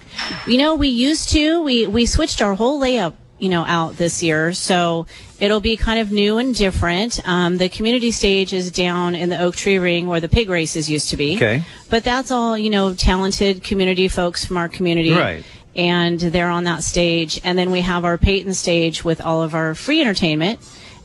You 0.47 0.57
know, 0.57 0.75
we 0.75 0.87
used 0.89 1.29
to 1.29 1.61
we 1.61 1.87
we 1.87 2.05
switched 2.05 2.41
our 2.41 2.55
whole 2.55 2.79
layout, 2.79 3.15
you 3.39 3.49
know, 3.49 3.63
out 3.65 3.97
this 3.97 4.23
year, 4.23 4.53
so 4.53 5.05
it'll 5.39 5.59
be 5.59 5.77
kind 5.77 5.99
of 5.99 6.11
new 6.11 6.39
and 6.39 6.55
different. 6.55 7.19
Um, 7.27 7.57
the 7.57 7.69
community 7.69 8.09
stage 8.11 8.53
is 8.53 8.71
down 8.71 9.13
in 9.13 9.29
the 9.29 9.39
Oak 9.39 9.55
Tree 9.55 9.77
Ring 9.77 10.07
where 10.07 10.19
the 10.19 10.29
pig 10.29 10.49
races 10.49 10.89
used 10.89 11.09
to 11.11 11.17
be. 11.17 11.35
Okay. 11.35 11.63
But 11.89 12.03
that's 12.03 12.31
all, 12.31 12.57
you 12.57 12.71
know, 12.71 12.93
talented 12.95 13.63
community 13.63 14.07
folks 14.07 14.43
from 14.45 14.57
our 14.57 14.67
community. 14.67 15.11
Right. 15.13 15.43
And 15.75 16.19
they're 16.19 16.49
on 16.49 16.63
that 16.63 16.81
stage. 16.83 17.39
And 17.43 17.55
then 17.55 17.69
we 17.69 17.81
have 17.81 18.03
our 18.03 18.17
Peyton 18.17 18.55
stage 18.55 19.03
with 19.05 19.21
all 19.21 19.43
of 19.43 19.53
our 19.53 19.75
free 19.75 20.01
entertainment. 20.01 20.59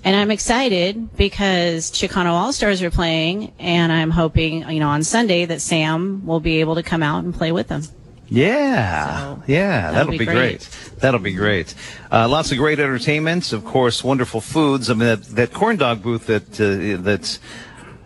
And 0.04 0.16
I'm 0.16 0.30
excited 0.32 1.16
because 1.16 1.90
Chicano 1.92 2.32
All 2.32 2.52
Stars 2.52 2.82
are 2.82 2.90
playing, 2.90 3.52
and 3.60 3.92
I'm 3.92 4.10
hoping, 4.10 4.68
you 4.68 4.80
know, 4.80 4.88
on 4.88 5.04
Sunday 5.04 5.44
that 5.44 5.60
Sam 5.60 6.26
will 6.26 6.40
be 6.40 6.58
able 6.60 6.74
to 6.74 6.82
come 6.82 7.02
out 7.04 7.22
and 7.24 7.32
play 7.32 7.52
with 7.52 7.68
them. 7.68 7.82
Yeah, 8.28 9.36
yeah, 9.46 9.82
that'll 9.92 9.94
that'll, 9.94 10.10
be 10.12 10.18
be 10.18 10.24
great. 10.24 10.34
great. 10.34 10.68
That'll 11.00 11.20
be 11.20 11.34
great. 11.34 11.74
Uh, 12.10 12.26
lots 12.28 12.50
of 12.50 12.58
great 12.58 12.80
entertainments, 12.80 13.52
of 13.52 13.64
course, 13.64 14.02
wonderful 14.02 14.40
foods. 14.40 14.88
I 14.90 14.94
mean, 14.94 15.00
that, 15.06 15.22
that 15.36 15.52
corn 15.52 15.76
dog 15.76 16.02
booth 16.02 16.26
that 16.26 16.58
uh, 16.60 17.02
that 17.02 17.38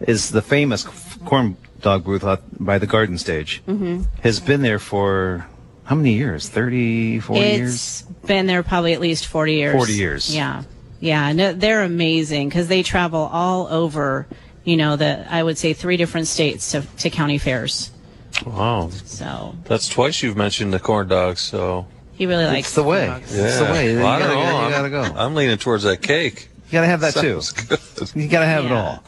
is 0.00 0.30
the 0.30 0.42
famous 0.42 0.82
corn 1.24 1.56
dog 1.80 2.04
booth 2.04 2.24
by 2.58 2.78
the 2.78 2.86
garden 2.86 3.18
stage 3.18 3.62
Mm-hmm. 3.68 4.02
has 4.22 4.40
been 4.40 4.62
there 4.62 4.80
for 4.80 5.46
how 5.84 5.94
many 5.94 6.14
years? 6.14 6.48
30, 6.48 7.20
40 7.20 7.40
It's 7.40 7.58
years? 7.58 8.02
been 8.26 8.46
there 8.46 8.62
probably 8.64 8.92
at 8.94 9.00
least 9.00 9.26
40 9.26 9.54
years. 9.54 9.74
40 9.76 9.92
years. 9.92 10.34
Yeah. 10.34 10.64
Yeah. 11.00 11.32
No, 11.32 11.52
they're 11.52 11.82
amazing 11.82 12.48
because 12.48 12.68
they 12.68 12.82
travel 12.82 13.20
all 13.32 13.66
over, 13.68 14.26
you 14.64 14.76
know, 14.76 14.96
the, 14.96 15.26
I 15.32 15.42
would 15.42 15.58
say 15.58 15.72
three 15.72 15.96
different 15.96 16.26
states 16.26 16.72
to, 16.72 16.82
to 16.98 17.10
county 17.10 17.38
fairs. 17.38 17.90
Wow. 18.44 18.90
So 18.90 19.54
That's 19.64 19.88
twice 19.88 20.22
you've 20.22 20.36
mentioned 20.36 20.72
the 20.72 20.78
corn 20.80 21.08
dogs, 21.08 21.40
so. 21.40 21.86
he 22.14 22.26
really 22.26 22.44
likes 22.44 22.68
It's 22.68 22.74
the 22.74 22.82
way. 22.82 23.06
dogs. 23.06 23.34
It's 23.34 23.58
the 23.58 23.64
way. 23.64 23.92
You 23.92 23.98
Well, 23.98 24.06
I 24.06 24.18
gotta 24.18 24.34
don't 24.34 24.42
go- 24.44 24.50
know. 24.50 24.50
you 24.68 24.74
I'm- 24.74 24.90
gotta 24.92 25.12
go. 25.12 25.18
I'm 25.18 25.34
leaning 25.34 25.58
towards 25.58 25.84
that 25.84 26.02
cake. 26.02 26.48
You 26.66 26.72
gotta 26.72 26.86
have 26.88 27.00
that 27.00 27.14
too. 27.14 27.40
Good. 27.68 28.10
You 28.14 28.28
gotta 28.28 28.46
have 28.46 28.64
it 28.66 28.72
all. 28.72 29.02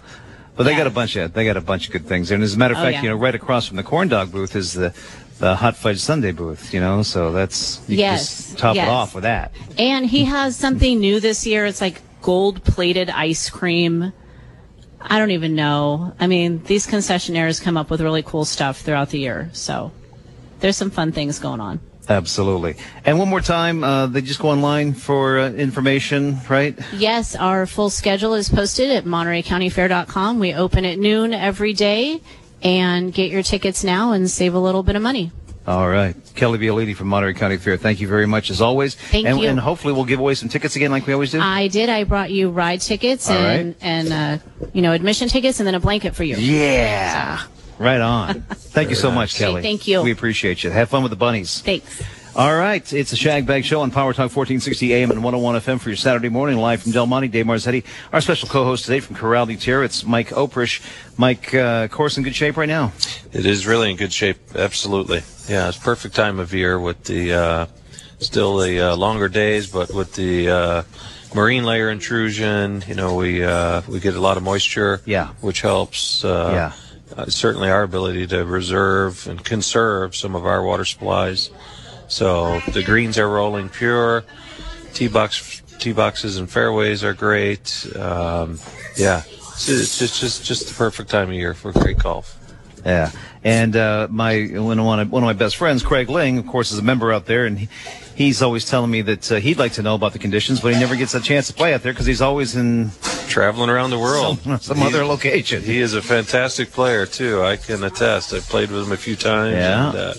But 0.57 0.65
they 0.65 0.77
got 0.77 0.87
a 0.87 0.91
bunch 0.91 1.15
of 1.17 1.33
they 1.35 1.45
got 1.45 1.57
a 1.57 1.61
bunch 1.61 1.87
of 1.87 1.93
good 1.93 2.07
things. 2.07 2.31
And 2.31 2.43
as 2.43 2.55
a 2.55 2.59
matter 2.59 2.75
of 2.75 2.81
Oh, 2.81 2.83
fact, 2.85 2.95
yeah. 2.95 3.03
you 3.03 3.09
know, 3.11 3.17
right 3.17 3.35
across 3.35 3.67
from 3.67 3.77
the 3.77 3.83
corn 3.83 4.09
dog 4.09 4.31
booth 4.33 4.55
is 4.57 4.73
the 4.73 4.93
the 5.39 5.57
hot 5.57 5.77
fudge 5.77 5.99
sundae 6.01 6.33
booth. 6.33 6.73
You 6.75 6.81
know, 6.81 7.03
so 7.03 7.33
that's 7.33 7.81
you 7.89 7.99
Yes, 7.99 8.21
just 8.49 8.59
top 8.59 8.77
yes. 8.77 8.87
it 8.87 8.91
off 8.91 9.15
with 9.15 9.23
that. 9.23 9.53
And 9.79 10.07
he 10.07 10.25
has 10.25 10.57
something 10.57 10.99
new 11.01 11.21
this 11.21 11.47
year. 11.47 11.67
It's 11.67 11.81
like 11.81 12.03
gold 12.23 12.63
plated 12.65 13.11
ice 13.11 13.49
cream. 13.51 14.13
I 15.01 15.19
don't 15.19 15.31
even 15.31 15.55
know. 15.55 16.13
I 16.19 16.27
mean, 16.27 16.63
these 16.65 16.87
concessionaires 16.87 17.63
come 17.63 17.77
up 17.77 17.89
with 17.89 18.01
really 18.01 18.23
cool 18.23 18.45
stuff 18.45 18.81
throughout 18.81 19.11
the 19.11 19.19
year. 19.19 19.49
So 19.53 19.93
there's 20.61 20.77
some 20.77 20.91
fun 20.91 21.13
things 21.13 21.39
going 21.39 21.61
on. 21.61 21.81
Absolutely. 22.09 22.75
And 23.05 23.19
one 23.19 23.29
more 23.29 23.43
time, 23.43 23.85
uh, 23.85 24.07
they 24.07 24.23
just 24.23 24.41
go 24.41 24.49
online 24.49 24.95
for 24.95 25.39
uh, 25.39 25.51
information, 25.51 26.39
right? 26.49 26.79
Yes, 26.95 27.37
our 27.37 27.67
full 27.67 27.91
schedule 27.91 28.33
is 28.35 28.49
posted 28.49 28.91
at 28.91 29.05
MontereyCountyFair.com. 29.05 30.39
We 30.39 30.55
open 30.55 30.87
at 30.87 30.99
noon 30.99 31.35
every 31.35 31.75
day 31.75 32.23
and 32.63 33.13
get 33.13 33.31
your 33.31 33.43
tickets 33.43 33.85
now 33.85 34.13
and 34.13 34.31
save 34.31 34.55
a 34.55 34.59
little 34.59 34.83
bit 34.83 34.97
of 34.97 35.03
money. 35.03 35.33
All 35.67 35.87
right. 35.87 36.17
Kelly 36.35 36.59
Violini 36.59 36.97
from 36.97 37.09
Monterey 37.09 37.35
County 37.35 37.59
Fair. 37.59 37.77
Thank 37.77 38.01
you 38.01 38.09
very 38.09 38.27
much 38.27 38.49
as 38.49 38.63
always. 38.63 38.95
Thank 38.95 39.27
and, 39.27 39.39
you. 39.39 39.49
And 39.49 39.61
hopefully 39.61 39.93
we'll 39.93 40.07
give 40.07 40.19
away 40.19 40.35
some 40.35 40.49
tickets 40.49 40.77
again 40.77 40.91
like 40.91 41.07
we 41.07 41.13
always 41.13 41.33
do. 41.33 41.41
I 41.41 41.69
did. 41.69 41.91
I 41.91 42.05
brought 42.05 42.31
you 42.31 42.49
ride 42.49 42.81
tickets 42.81 43.29
All 43.29 43.37
and, 43.37 43.75
and 43.83 44.13
uh, 44.13 44.39
you 44.73 44.81
know, 44.81 44.93
admission 44.93 45.29
tickets 45.29 45.61
and 45.61 45.67
then 45.67 45.75
a 45.75 45.81
blanket 45.81 46.15
for 46.17 46.25
you. 46.25 46.37
Yeah. 46.37 47.43
Right 47.79 48.01
on. 48.01 48.41
Thank 48.51 48.89
you 48.89 48.97
so 48.97 49.11
much, 49.11 49.35
Kelly. 49.35 49.63
thank 49.63 49.87
you. 49.87 50.03
We 50.03 50.11
appreciate 50.11 50.65
you. 50.65 50.71
Have 50.71 50.89
fun 50.89 51.03
with 51.03 51.11
the 51.11 51.17
bunnies. 51.17 51.61
Thanks. 51.61 52.03
All 52.37 52.55
right, 52.55 52.93
it's 52.93 53.13
a 53.13 53.17
Shag 53.17 53.47
Bag 53.47 53.65
Show 53.65 53.81
on 53.81 53.91
Power 53.91 54.13
Talk 54.13 54.31
1460 54.35 54.95
AM 54.95 55.11
and 55.11 55.25
101 55.25 55.61
FM 55.61 55.81
for 55.81 55.89
your 55.89 55.97
Saturday 55.97 56.29
morning, 56.29 56.57
live 56.59 56.83
from 56.83 56.93
Del 56.93 57.07
Monte. 57.07 57.27
Dave 57.29 57.47
Marzetti, 57.47 57.85
our 58.13 58.21
special 58.21 58.49
co-host 58.49 58.85
today 58.85 59.01
from 59.01 59.17
Corral 59.17 59.47
de 59.47 59.57
Tierra. 59.57 59.85
It's 59.85 60.05
Mike 60.05 60.29
Oprish. 60.29 60.81
Mike, 61.17 61.53
uh, 61.53 61.89
course 61.89 62.17
in 62.17 62.23
good 62.23 62.37
shape 62.37 62.57
right 62.57 62.69
now. 62.69 62.93
It 63.33 63.45
is 63.45 63.67
really 63.67 63.91
in 63.91 63.97
good 63.97 64.13
shape. 64.13 64.37
Absolutely. 64.55 65.23
Yeah, 65.49 65.69
it's 65.69 65.79
perfect 65.79 66.15
time 66.15 66.39
of 66.39 66.55
year 66.55 66.79
with 66.79 67.03
the 67.05 67.33
uh, 67.33 67.67
still 68.21 68.59
the 68.59 68.93
uh, 68.93 68.97
longer 68.97 69.29
days, 69.29 69.67
but 69.67 69.93
with 69.93 70.15
the 70.15 70.49
uh, 70.49 70.83
marine 71.35 71.65
layer 71.65 71.91
intrusion, 71.91 72.85
you 72.87 72.95
know, 72.95 73.17
we 73.17 73.43
uh, 73.43 73.83
we 73.89 73.99
get 73.99 74.15
a 74.15 74.21
lot 74.21 74.37
of 74.37 74.45
moisture. 74.45 75.01
Yeah. 75.07 75.29
which 75.41 75.61
helps. 75.63 76.25
Uh, 76.25 76.51
Yeah. 76.53 76.73
Uh, 77.17 77.25
certainly, 77.27 77.71
our 77.71 77.83
ability 77.83 78.27
to 78.29 78.45
reserve 78.45 79.27
and 79.27 79.43
conserve 79.43 80.15
some 80.15 80.37
of 80.37 80.45
our 80.47 80.63
water 80.63 80.85
supplies. 80.85 81.51
So 82.09 82.61
the 82.73 82.83
greens 82.83 83.19
are 83.19 83.29
rolling 83.29 83.69
pure. 83.69 84.25
Tee 84.95 85.09
box 85.09 85.63
tee 85.79 85.93
boxes 85.93 86.39
and 86.39 86.51
fairways 86.51 87.05
are 87.05 87.15
great. 87.15 87.87
Um, 87.97 88.59
yeah, 88.97 89.23
it's, 89.27 89.69
it's 89.69 89.99
just 89.99 90.21
just 90.21 90.45
just 90.45 90.69
the 90.69 90.75
perfect 90.75 91.11
time 91.11 91.29
of 91.29 91.35
year 91.35 91.55
for 91.55 91.73
great 91.73 91.99
golf. 91.99 92.37
Yeah, 92.85 93.11
and 93.45 93.77
uh, 93.77 94.09
my 94.11 94.45
one 94.47 94.79
of 94.79 94.85
my, 94.85 95.05
one 95.05 95.23
of 95.23 95.27
my 95.27 95.33
best 95.33 95.57
friends, 95.57 95.83
Craig 95.83 96.09
Ling, 96.09 96.39
of 96.39 96.47
course, 96.47 96.73
is 96.73 96.79
a 96.79 96.83
member 96.83 97.13
out 97.13 97.27
there, 97.27 97.45
and 97.45 97.59
he, 97.59 97.69
he's 98.15 98.41
always 98.43 98.69
telling 98.69 98.91
me 98.91 99.03
that 99.03 99.31
uh, 99.31 99.37
he'd 99.37 99.59
like 99.59 99.73
to 99.73 99.83
know 99.83 99.95
about 99.95 100.13
the 100.13 100.19
conditions, 100.19 100.61
but 100.61 100.75
he 100.75 100.81
never 100.81 100.97
gets 100.97 101.15
a 101.15 101.21
chance 101.21 101.47
to 101.49 101.53
play 101.53 101.75
out 101.75 101.83
there 101.83 101.93
because 101.93 102.07
he's 102.07 102.21
always 102.23 102.57
in 102.57 102.91
traveling 103.29 103.69
around 103.69 103.91
the 103.91 103.99
world, 103.99 104.39
some, 104.41 104.59
some 104.61 104.83
other 104.83 105.05
location. 105.05 105.63
He 105.63 105.79
is 105.79 105.95
a 105.95 106.03
fantastic 106.03 106.71
player 106.71 107.05
too. 107.05 107.43
I 107.43 107.57
can 107.57 107.85
attest. 107.85 108.33
I've 108.33 108.49
played 108.49 108.71
with 108.71 108.87
him 108.87 108.93
a 108.93 108.97
few 108.97 109.17
times. 109.17 109.55
Yeah. 109.55 109.89
and, 109.89 109.97
uh, 109.99 110.15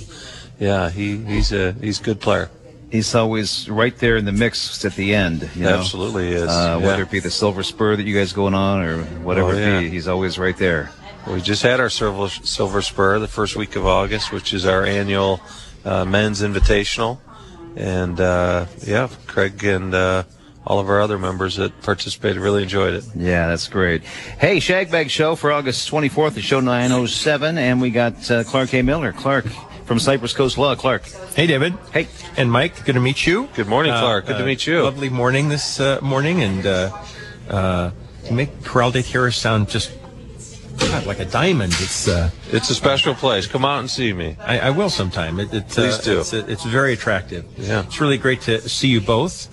yeah. 0.60 0.90
He 0.90 1.18
he's 1.18 1.52
a 1.52 1.74
he's 1.74 2.00
a 2.00 2.04
good 2.04 2.20
player. 2.20 2.50
He's 2.92 3.14
always 3.14 3.70
right 3.70 3.96
there 4.00 4.18
in 4.18 4.26
the 4.26 4.32
mix 4.32 4.84
at 4.84 4.96
the 4.96 5.14
end. 5.14 5.48
You 5.56 5.64
know? 5.66 5.78
Absolutely 5.78 6.30
is, 6.32 6.50
Uh, 6.50 6.80
yeah. 6.82 6.88
Whether 6.88 7.04
it 7.04 7.12
be 7.12 7.20
the 7.20 7.30
Silver 7.30 7.62
Spur 7.62 7.96
that 7.96 8.02
you 8.04 8.16
guys 8.18 8.34
going 8.34 8.56
on 8.56 8.82
or 8.84 9.04
whatever 9.22 9.50
Oh, 9.50 9.58
it 9.58 9.60
yeah. 9.62 9.80
be, 9.82 9.90
he's 9.92 10.08
always 10.08 10.40
right 10.40 10.58
there. 10.58 10.90
We 11.28 11.40
just 11.42 11.62
had 11.62 11.80
our 11.80 11.92
Silver, 11.92 12.30
Silver 12.44 12.82
Spur 12.82 13.20
the 13.20 13.28
first 13.28 13.56
week 13.56 13.76
of 13.76 13.86
August, 13.86 14.32
which 14.32 14.54
is 14.56 14.66
our 14.66 14.84
annual 14.86 15.40
uh, 15.86 16.04
men's 16.04 16.42
invitational. 16.42 17.20
And 17.76 18.20
uh, 18.20 18.66
yeah, 18.88 19.08
Craig 19.28 19.64
and 19.64 19.94
uh, 19.94 20.24
all 20.66 20.80
of 20.80 20.90
our 20.90 21.00
other 21.00 21.20
members 21.20 21.58
that 21.58 21.80
participated 21.84 22.38
really 22.42 22.64
enjoyed 22.64 22.96
it. 22.96 23.04
Yeah, 23.16 23.48
that's 23.50 23.68
great. 23.68 24.04
Hey, 24.04 24.58
Shagbag 24.58 25.12
Show 25.12 25.36
for 25.36 25.52
August 25.52 25.92
24th, 25.92 26.34
the 26.34 26.42
show 26.42 26.60
907, 26.60 27.60
and 27.60 27.80
we 27.80 27.92
got 27.92 28.32
uh, 28.32 28.44
Clark 28.46 28.74
A. 28.74 28.82
Miller. 28.82 29.14
Clark 29.14 29.46
from 29.90 29.98
Cypress 29.98 30.34
Coast 30.34 30.60
Law. 30.60 30.76
Clark. 30.76 31.04
Hey, 31.36 31.48
David. 31.48 31.74
Hey. 31.92 32.08
And 32.38 32.52
Mike, 32.52 32.86
good 32.86 32.94
to 32.94 33.00
meet 33.00 33.26
you. 33.26 33.50
Good 33.56 33.68
morning, 33.68 33.92
Uh, 33.92 34.00
Clark. 34.00 34.28
Good 34.28 34.38
to 34.38 34.44
uh, 34.44 34.46
meet 34.46 34.68
you. 34.68 34.84
Lovely 34.84 35.10
morning 35.10 35.50
this 35.50 35.80
uh, 35.80 35.98
morning, 36.04 36.44
and 36.44 36.64
uh, 36.64 36.96
uh, 37.50 37.90
you 38.26 38.36
make 38.36 38.64
Corral 38.64 38.92
de 38.92 39.02
Tierra 39.02 39.32
sound 39.32 39.68
just 39.68 39.92
God, 40.78 41.08
like 41.08 41.18
a 41.18 41.26
diamond. 41.26 41.74
It's 41.80 42.08
uh, 42.08 42.30
it's 42.52 42.70
a 42.70 42.76
special 42.76 43.16
place. 43.16 43.48
Come 43.48 43.66
out 43.66 43.80
and 43.80 43.90
see 43.90 44.14
me. 44.14 44.38
I, 44.40 44.60
I 44.60 44.70
will 44.70 44.92
sometime. 44.92 45.40
It, 45.40 45.52
it, 45.52 45.68
Please 45.70 45.98
uh, 45.98 46.04
do. 46.04 46.20
It's, 46.20 46.34
it's 46.34 46.66
very 46.66 46.94
attractive. 46.94 47.46
Yeah. 47.58 47.84
It's 47.84 48.00
really 48.00 48.20
great 48.20 48.42
to 48.42 48.62
see 48.70 48.90
you 48.90 49.02
both. 49.02 49.50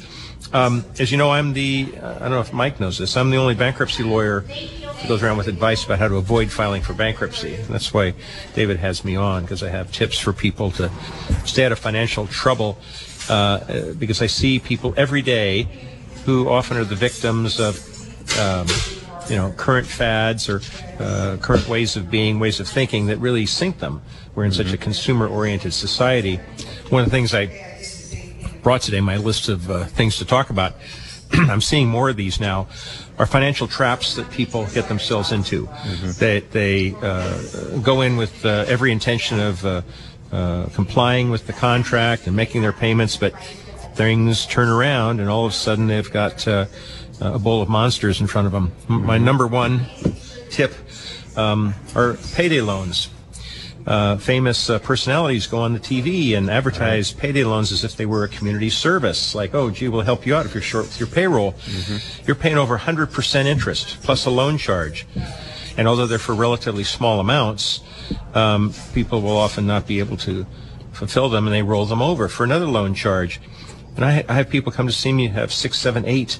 Um, 0.52 0.84
as 0.98 1.10
you 1.10 1.18
know, 1.18 1.30
I'm 1.30 1.52
the, 1.52 1.94
uh, 2.00 2.16
I 2.16 2.18
don't 2.20 2.30
know 2.30 2.40
if 2.40 2.52
Mike 2.52 2.80
knows 2.80 2.98
this, 2.98 3.16
I'm 3.16 3.30
the 3.30 3.36
only 3.36 3.54
bankruptcy 3.54 4.02
lawyer 4.02 4.40
who 4.40 5.08
goes 5.08 5.22
around 5.22 5.36
with 5.36 5.48
advice 5.48 5.84
about 5.84 5.98
how 5.98 6.08
to 6.08 6.16
avoid 6.16 6.50
filing 6.50 6.82
for 6.82 6.94
bankruptcy. 6.94 7.54
And 7.56 7.66
that's 7.66 7.92
why 7.92 8.14
David 8.54 8.78
has 8.78 9.04
me 9.04 9.16
on, 9.16 9.42
because 9.42 9.62
I 9.62 9.68
have 9.68 9.92
tips 9.92 10.18
for 10.18 10.32
people 10.32 10.70
to 10.72 10.90
stay 11.44 11.64
out 11.66 11.72
of 11.72 11.78
financial 11.78 12.26
trouble, 12.28 12.78
uh, 13.28 13.32
uh, 13.32 13.92
because 13.94 14.22
I 14.22 14.26
see 14.26 14.58
people 14.58 14.94
every 14.96 15.20
day 15.20 15.68
who 16.24 16.48
often 16.48 16.76
are 16.76 16.84
the 16.84 16.94
victims 16.94 17.60
of, 17.60 17.76
um, 18.38 18.66
you 19.28 19.36
know, 19.36 19.52
current 19.56 19.86
fads 19.86 20.48
or 20.48 20.60
uh, 21.00 21.36
current 21.40 21.68
ways 21.68 21.96
of 21.96 22.10
being, 22.10 22.38
ways 22.38 22.60
of 22.60 22.68
thinking 22.68 23.06
that 23.06 23.18
really 23.18 23.46
sink 23.46 23.80
them. 23.80 24.00
We're 24.34 24.44
in 24.44 24.52
such 24.52 24.72
a 24.72 24.76
consumer-oriented 24.76 25.72
society. 25.72 26.36
One 26.90 27.02
of 27.02 27.08
the 27.08 27.10
things 27.10 27.34
I 27.34 27.46
brought 28.66 28.82
today, 28.82 29.00
my 29.00 29.16
list 29.16 29.48
of 29.48 29.70
uh, 29.70 29.84
things 29.84 30.16
to 30.16 30.24
talk 30.24 30.50
about, 30.50 30.74
I'm 31.32 31.60
seeing 31.60 31.86
more 31.86 32.10
of 32.10 32.16
these 32.16 32.40
now, 32.40 32.66
are 33.16 33.24
financial 33.24 33.68
traps 33.68 34.16
that 34.16 34.28
people 34.32 34.66
get 34.74 34.88
themselves 34.88 35.30
into. 35.30 35.68
They, 36.18 36.40
they 36.40 36.92
uh, 37.00 37.78
go 37.78 38.00
in 38.00 38.16
with 38.16 38.44
uh, 38.44 38.64
every 38.66 38.90
intention 38.90 39.38
of 39.38 39.64
uh, 39.64 39.82
uh, 40.32 40.66
complying 40.74 41.30
with 41.30 41.46
the 41.46 41.52
contract 41.52 42.26
and 42.26 42.34
making 42.34 42.62
their 42.62 42.72
payments, 42.72 43.16
but 43.16 43.40
things 43.94 44.46
turn 44.46 44.68
around 44.68 45.20
and 45.20 45.28
all 45.30 45.46
of 45.46 45.52
a 45.52 45.54
sudden 45.54 45.86
they've 45.86 46.10
got 46.10 46.48
uh, 46.48 46.66
a 47.20 47.38
bowl 47.38 47.62
of 47.62 47.68
monsters 47.68 48.20
in 48.20 48.26
front 48.26 48.46
of 48.46 48.52
them. 48.52 48.72
M- 48.90 49.06
My 49.06 49.16
number 49.16 49.46
one 49.46 49.86
tip 50.50 50.74
um, 51.36 51.72
are 51.94 52.14
payday 52.34 52.62
loans. 52.62 53.10
Uh, 53.86 54.16
famous 54.16 54.68
uh, 54.68 54.80
personalities 54.80 55.46
go 55.46 55.58
on 55.58 55.72
the 55.72 55.78
TV 55.78 56.36
and 56.36 56.50
advertise 56.50 57.12
payday 57.12 57.44
loans 57.44 57.70
as 57.70 57.84
if 57.84 57.96
they 57.96 58.04
were 58.06 58.24
a 58.24 58.28
community 58.28 58.68
service. 58.68 59.32
Like, 59.32 59.54
oh, 59.54 59.70
gee, 59.70 59.86
we'll 59.86 60.00
help 60.00 60.26
you 60.26 60.34
out 60.34 60.44
if 60.44 60.54
you're 60.54 60.62
short 60.62 60.86
with 60.86 60.98
your 60.98 61.06
payroll. 61.08 61.54
You're 62.26 62.34
paying 62.34 62.58
over 62.58 62.76
100% 62.76 63.44
interest 63.44 64.02
plus 64.02 64.26
a 64.26 64.30
loan 64.30 64.58
charge. 64.58 65.06
And 65.76 65.86
although 65.86 66.06
they're 66.06 66.18
for 66.18 66.34
relatively 66.34 66.82
small 66.82 67.20
amounts, 67.20 67.80
um, 68.34 68.72
people 68.92 69.22
will 69.22 69.36
often 69.36 69.66
not 69.66 69.86
be 69.86 70.00
able 70.00 70.16
to 70.18 70.46
fulfill 70.92 71.28
them 71.28 71.46
and 71.46 71.54
they 71.54 71.62
roll 71.62 71.84
them 71.84 72.02
over 72.02 72.26
for 72.26 72.42
another 72.42 72.66
loan 72.66 72.92
charge. 72.94 73.40
And 73.94 74.04
I, 74.04 74.24
I 74.28 74.34
have 74.34 74.48
people 74.48 74.72
come 74.72 74.86
to 74.88 74.92
see 74.92 75.12
me 75.12 75.28
have 75.28 75.52
six, 75.52 75.78
seven, 75.78 76.04
eight 76.06 76.38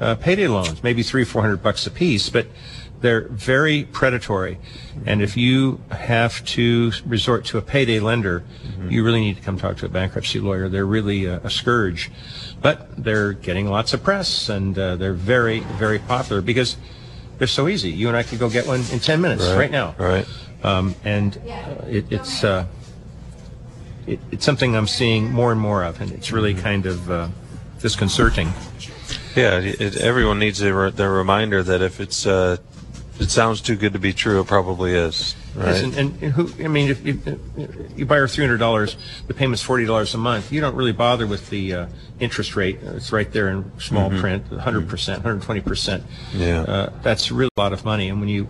uh, 0.00 0.16
payday 0.16 0.48
loans, 0.48 0.82
maybe 0.82 1.02
three, 1.02 1.24
four 1.24 1.40
hundred 1.40 1.62
bucks 1.62 1.86
a 1.86 1.90
piece, 1.90 2.28
but 2.28 2.46
they're 3.02 3.28
very 3.28 3.84
predatory. 3.84 4.58
And 5.04 5.20
if 5.20 5.36
you 5.36 5.80
have 5.90 6.42
to 6.46 6.92
resort 7.04 7.44
to 7.46 7.58
a 7.58 7.62
payday 7.62 8.00
lender, 8.00 8.44
you 8.88 9.04
really 9.04 9.20
need 9.20 9.36
to 9.36 9.42
come 9.42 9.58
talk 9.58 9.76
to 9.78 9.86
a 9.86 9.88
bankruptcy 9.88 10.40
lawyer. 10.40 10.68
They're 10.68 10.86
really 10.86 11.26
a, 11.26 11.38
a 11.38 11.50
scourge, 11.50 12.10
but 12.62 12.88
they're 13.02 13.32
getting 13.32 13.66
lots 13.66 13.92
of 13.92 14.02
press 14.02 14.48
and 14.48 14.78
uh, 14.78 14.96
they're 14.96 15.12
very, 15.12 15.60
very 15.60 15.98
popular 15.98 16.40
because 16.40 16.76
they're 17.38 17.46
so 17.46 17.68
easy. 17.68 17.90
You 17.90 18.08
and 18.08 18.16
I 18.16 18.22
could 18.22 18.38
go 18.38 18.48
get 18.48 18.66
one 18.66 18.80
in 18.92 19.00
10 19.00 19.20
minutes 19.20 19.44
Right, 19.48 19.56
right, 19.58 19.70
now. 19.70 19.94
right. 19.98 20.26
Um, 20.62 20.94
and 21.04 21.36
uh, 21.38 21.84
it, 21.88 22.06
it's, 22.10 22.44
uh, 22.44 22.66
it, 24.06 24.20
it's 24.30 24.44
something 24.44 24.76
I'm 24.76 24.86
seeing 24.86 25.30
more 25.32 25.50
and 25.50 25.60
more 25.60 25.82
of, 25.82 26.00
and 26.00 26.12
it's 26.12 26.30
really 26.30 26.54
kind 26.54 26.86
of 26.86 27.10
uh, 27.10 27.28
disconcerting. 27.80 28.48
Yeah, 29.34 29.58
it, 29.58 29.96
everyone 29.96 30.38
needs 30.38 30.60
a, 30.60 30.72
re- 30.72 30.90
the 30.90 31.08
reminder 31.08 31.62
that 31.64 31.82
if 31.82 32.00
it's 32.00 32.26
uh, 32.26 32.58
it 33.20 33.30
sounds 33.30 33.60
too 33.60 33.76
good 33.76 33.92
to 33.92 33.98
be 33.98 34.12
true, 34.12 34.40
it 34.40 34.46
probably 34.46 34.94
is. 34.94 35.34
Right? 35.54 35.66
Yes, 35.66 35.82
and, 35.82 36.22
and, 36.22 36.32
who? 36.32 36.50
I 36.64 36.68
mean, 36.68 36.90
if, 36.90 37.04
if, 37.06 37.26
if 37.26 37.98
you 37.98 38.06
buy 38.06 38.16
her 38.16 38.26
three 38.26 38.44
hundred 38.44 38.56
dollars, 38.58 38.96
the 39.26 39.34
payment's 39.34 39.62
forty 39.62 39.84
dollars 39.84 40.14
a 40.14 40.18
month. 40.18 40.50
You 40.50 40.60
don't 40.62 40.74
really 40.74 40.92
bother 40.92 41.26
with 41.26 41.50
the 41.50 41.74
uh, 41.74 41.86
interest 42.20 42.56
rate. 42.56 42.78
It's 42.82 43.12
right 43.12 43.30
there 43.30 43.48
in 43.48 43.70
small 43.78 44.10
Mhm. 44.10 44.20
print, 44.20 44.50
one 44.50 44.60
hundred 44.60 44.88
percent, 44.88 45.18
one 45.22 45.32
hundred 45.34 45.44
twenty 45.44 45.60
percent. 45.60 46.04
Yeah. 46.32 46.62
uh, 46.62 46.92
that's 47.02 47.30
really 47.30 47.50
a 47.56 47.60
lot 47.60 47.72
of 47.74 47.84
money. 47.84 48.08
And 48.08 48.18
when 48.18 48.30
you 48.30 48.48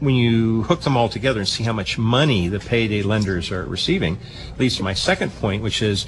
when 0.00 0.14
you 0.14 0.62
hook 0.64 0.82
them 0.82 0.96
all 0.96 1.08
together 1.08 1.40
and 1.40 1.48
see 1.48 1.64
how 1.64 1.72
much 1.72 1.98
money 1.98 2.48
the 2.48 2.60
payday 2.60 3.02
lenders 3.02 3.50
are 3.50 3.64
receiving, 3.64 4.18
leads 4.58 4.76
to 4.76 4.82
my 4.82 4.92
second 4.94 5.32
point, 5.36 5.62
which 5.62 5.82
is 5.82 6.06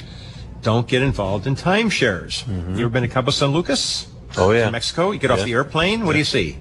don't 0.62 0.86
get 0.86 1.00
involved 1.02 1.46
in 1.46 1.56
timeshares. 1.56 2.46
You 2.76 2.84
ever 2.84 2.90
been 2.90 3.02
to 3.02 3.08
Cabo 3.08 3.30
San 3.30 3.48
Lucas? 3.50 4.04
Mm-hmm. 4.04 4.40
Oh 4.40 4.52
yeah, 4.52 4.66
in 4.66 4.72
Mexico. 4.72 5.10
You 5.12 5.18
get 5.18 5.30
off 5.30 5.42
the 5.42 5.52
airplane. 5.54 6.04
What 6.04 6.12
do 6.12 6.18
you 6.18 6.24
see? 6.24 6.58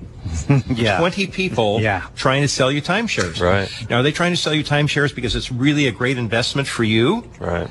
Yeah. 0.70 1.00
20 1.00 1.28
people 1.28 1.80
trying 2.16 2.42
to 2.42 2.48
sell 2.48 2.72
you 2.72 2.82
timeshares. 2.82 3.42
Right. 3.42 3.70
Now, 3.90 4.00
are 4.00 4.04
they 4.04 4.12
trying 4.12 4.32
to 4.32 4.38
sell 4.38 4.54
you 4.54 4.64
timeshares 4.64 5.14
because 5.14 5.36
it's 5.36 5.52
really 5.52 5.88
a 5.88 5.92
great 5.92 6.18
investment 6.18 6.68
for 6.68 6.84
you? 6.84 7.24
Right. 7.40 7.70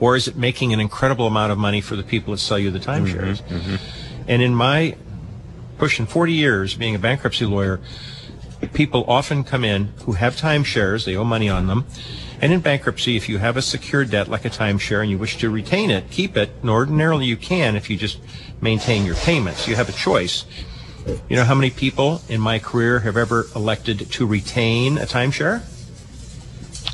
Or 0.00 0.16
is 0.16 0.28
it 0.28 0.36
making 0.36 0.72
an 0.72 0.80
incredible 0.80 1.26
amount 1.26 1.52
of 1.52 1.58
money 1.58 1.80
for 1.80 1.96
the 1.96 2.02
people 2.02 2.32
that 2.32 2.38
sell 2.38 2.58
you 2.58 2.70
the 2.70 2.78
timeshares? 2.78 3.42
Mm-hmm. 3.42 3.54
Mm-hmm. 3.54 4.24
And 4.28 4.42
in 4.42 4.54
my 4.54 4.96
pushing 5.78 6.06
40 6.06 6.32
years 6.32 6.74
being 6.74 6.94
a 6.94 6.98
bankruptcy 6.98 7.44
lawyer, 7.44 7.80
people 8.72 9.04
often 9.06 9.44
come 9.44 9.64
in 9.64 9.92
who 10.04 10.12
have 10.12 10.36
timeshares, 10.36 11.04
they 11.04 11.16
owe 11.16 11.24
money 11.24 11.48
on 11.48 11.66
them. 11.66 11.86
And 12.40 12.52
in 12.52 12.60
bankruptcy, 12.60 13.16
if 13.16 13.28
you 13.28 13.38
have 13.38 13.56
a 13.56 13.62
secured 13.62 14.10
debt 14.10 14.28
like 14.28 14.44
a 14.44 14.50
timeshare 14.50 15.00
and 15.00 15.10
you 15.10 15.18
wish 15.18 15.38
to 15.38 15.50
retain 15.50 15.90
it, 15.90 16.10
keep 16.10 16.36
it, 16.36 16.50
and 16.60 16.70
ordinarily 16.70 17.26
you 17.26 17.36
can 17.36 17.76
if 17.76 17.88
you 17.88 17.96
just 17.96 18.18
maintain 18.60 19.04
your 19.06 19.14
payments. 19.16 19.68
You 19.68 19.76
have 19.76 19.88
a 19.88 19.92
choice. 19.92 20.44
You 21.28 21.36
know 21.36 21.44
how 21.44 21.54
many 21.54 21.70
people 21.70 22.22
in 22.28 22.40
my 22.40 22.58
career 22.58 23.00
have 23.00 23.16
ever 23.16 23.46
elected 23.54 24.10
to 24.12 24.26
retain 24.26 24.96
a 24.98 25.02
timeshare? 25.06 25.62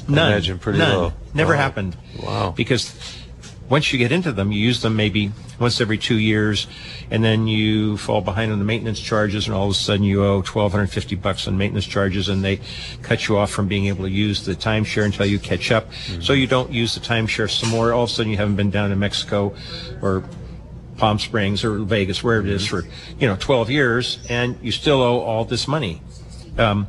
None. 0.09 0.33
imagine 0.33 0.59
pretty 0.59 0.79
None. 0.79 0.97
low. 0.97 1.13
Never 1.35 1.53
Wow. 1.53 1.59
happened. 1.59 1.97
Wow. 2.21 2.51
Because 2.57 2.93
once 3.69 3.93
you 3.93 3.99
get 3.99 4.11
into 4.11 4.33
them, 4.33 4.51
you 4.51 4.59
use 4.61 4.83
them 4.83 4.97
maybe 4.97 5.31
once 5.61 5.81
every 5.81 5.99
two 5.99 6.17
years, 6.17 6.67
and 7.11 7.23
then 7.23 7.47
you 7.47 7.97
fall 7.99 8.21
behind 8.21 8.51
on 8.51 8.59
the 8.59 8.65
maintenance 8.65 8.99
charges, 8.99 9.47
and 9.47 9.55
all 9.55 9.67
of 9.67 9.71
a 9.71 9.75
sudden 9.75 10.03
you 10.03 10.25
owe 10.25 10.37
1,250 10.43 11.15
bucks 11.17 11.47
on 11.47 11.57
maintenance 11.57 11.85
charges, 11.87 12.29
and 12.29 12.43
they 12.43 12.59
cut 13.03 13.29
you 13.29 13.37
off 13.37 13.51
from 13.51 13.69
being 13.69 13.87
able 13.87 14.05
to 14.05 14.11
use 14.11 14.45
the 14.45 14.55
timeshare 14.57 15.05
until 15.05 15.27
you 15.27 15.39
catch 15.39 15.71
up. 15.71 15.89
Mm-hmm. 15.93 16.23
So 16.23 16.33
you 16.33 16.47
don't 16.49 16.73
use 16.73 16.95
the 16.95 17.01
timeshare 17.01 17.49
some 17.49 17.69
more. 17.69 17.93
All 17.93 18.05
of 18.05 18.11
a 18.11 18.13
sudden 18.13 18.33
you 18.33 18.39
haven't 18.39 18.57
been 18.57 18.71
down 18.71 18.91
in 18.91 18.99
Mexico 18.99 19.55
or 20.03 20.25
Palm 21.01 21.19
Springs 21.19 21.65
or 21.65 21.79
Vegas, 21.79 22.23
wherever 22.23 22.47
it 22.47 22.53
is, 22.53 22.67
for 22.67 22.85
you 23.19 23.27
know 23.27 23.35
12 23.41 23.71
years, 23.71 24.19
and 24.29 24.59
you 24.63 24.71
still 24.71 25.01
owe 25.01 25.21
all 25.21 25.47
this 25.47 25.67
money. 25.67 26.03
Um, 26.59 26.87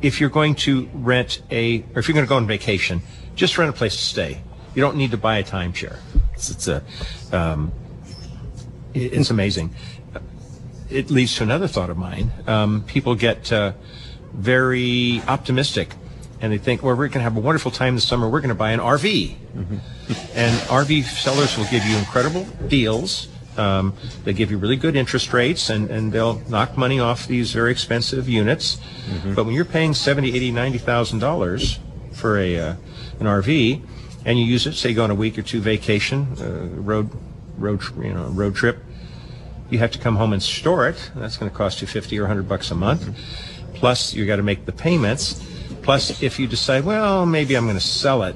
if 0.00 0.20
you're 0.20 0.30
going 0.30 0.54
to 0.54 0.88
rent 0.94 1.42
a, 1.50 1.80
or 1.94 1.98
if 1.98 2.06
you're 2.06 2.14
going 2.14 2.24
to 2.24 2.28
go 2.28 2.36
on 2.36 2.46
vacation, 2.46 3.02
just 3.34 3.58
rent 3.58 3.68
a 3.68 3.72
place 3.72 3.96
to 3.96 4.02
stay. 4.02 4.40
You 4.76 4.80
don't 4.80 4.96
need 4.96 5.10
to 5.10 5.16
buy 5.16 5.38
a 5.38 5.44
timeshare. 5.44 5.98
It's, 6.34 6.50
it's 6.50 6.68
a, 6.68 6.84
um, 7.32 7.72
it's 8.94 9.30
amazing. 9.30 9.74
It 10.88 11.10
leads 11.10 11.34
to 11.36 11.42
another 11.42 11.66
thought 11.66 11.90
of 11.90 11.96
mine. 11.96 12.30
Um, 12.46 12.84
people 12.86 13.16
get 13.16 13.52
uh, 13.52 13.72
very 14.32 15.20
optimistic, 15.26 15.94
and 16.44 16.52
they 16.52 16.58
think, 16.58 16.82
"Well, 16.82 16.94
we're 16.94 17.08
going 17.08 17.24
to 17.24 17.30
have 17.30 17.38
a 17.38 17.40
wonderful 17.40 17.70
time 17.70 17.94
this 17.94 18.04
summer. 18.06 18.28
We're 18.28 18.40
going 18.40 18.50
to 18.50 18.54
buy 18.54 18.72
an 18.72 18.80
RV." 18.80 19.34
And 20.34 20.54
RV 20.68 21.04
sellers 21.04 21.56
will 21.56 21.64
give 21.70 21.82
you 21.84 21.96
incredible 21.96 22.44
deals. 22.68 23.28
Um, 23.56 23.94
they 24.24 24.32
give 24.34 24.50
you 24.50 24.58
really 24.58 24.76
good 24.76 24.94
interest 24.96 25.32
rates 25.32 25.70
and, 25.70 25.88
and 25.88 26.10
they'll 26.12 26.40
knock 26.50 26.76
money 26.76 26.98
off 26.98 27.28
these 27.28 27.52
very 27.52 27.70
expensive 27.70 28.28
units. 28.28 28.78
But 29.34 29.44
when 29.46 29.54
you're 29.54 29.64
paying 29.64 29.94
seventy, 29.94 30.34
eighty, 30.36 30.50
ninety 30.50 30.78
thousand 30.78 31.20
dollars 31.20 31.78
for 32.12 32.36
a 32.38 32.58
uh, 32.58 32.74
an 33.20 33.26
RV, 33.26 33.80
and 34.26 34.38
you 34.38 34.44
use 34.44 34.66
it, 34.66 34.74
say, 34.74 34.92
go 34.92 35.04
on 35.04 35.10
a 35.10 35.14
week 35.14 35.38
or 35.38 35.42
two 35.42 35.60
vacation, 35.62 36.26
uh, 36.40 36.68
road 36.80 37.08
road 37.56 37.80
you 38.02 38.12
know 38.12 38.24
road 38.26 38.54
trip, 38.54 38.78
you 39.70 39.78
have 39.78 39.92
to 39.92 39.98
come 39.98 40.16
home 40.16 40.34
and 40.34 40.42
store 40.42 40.88
it. 40.88 41.10
That's 41.14 41.38
going 41.38 41.50
to 41.50 41.56
cost 41.56 41.80
you 41.80 41.86
fifty 41.86 42.18
or 42.18 42.26
hundred 42.26 42.48
bucks 42.48 42.70
a 42.70 42.74
month. 42.74 43.08
Plus, 43.74 44.12
you 44.12 44.26
got 44.26 44.36
to 44.36 44.42
make 44.42 44.66
the 44.66 44.72
payments. 44.72 45.40
Plus, 45.84 46.22
if 46.22 46.40
you 46.40 46.46
decide, 46.46 46.84
well, 46.84 47.26
maybe 47.26 47.54
I'm 47.54 47.64
going 47.64 47.76
to 47.76 47.80
sell 47.80 48.22
it, 48.22 48.34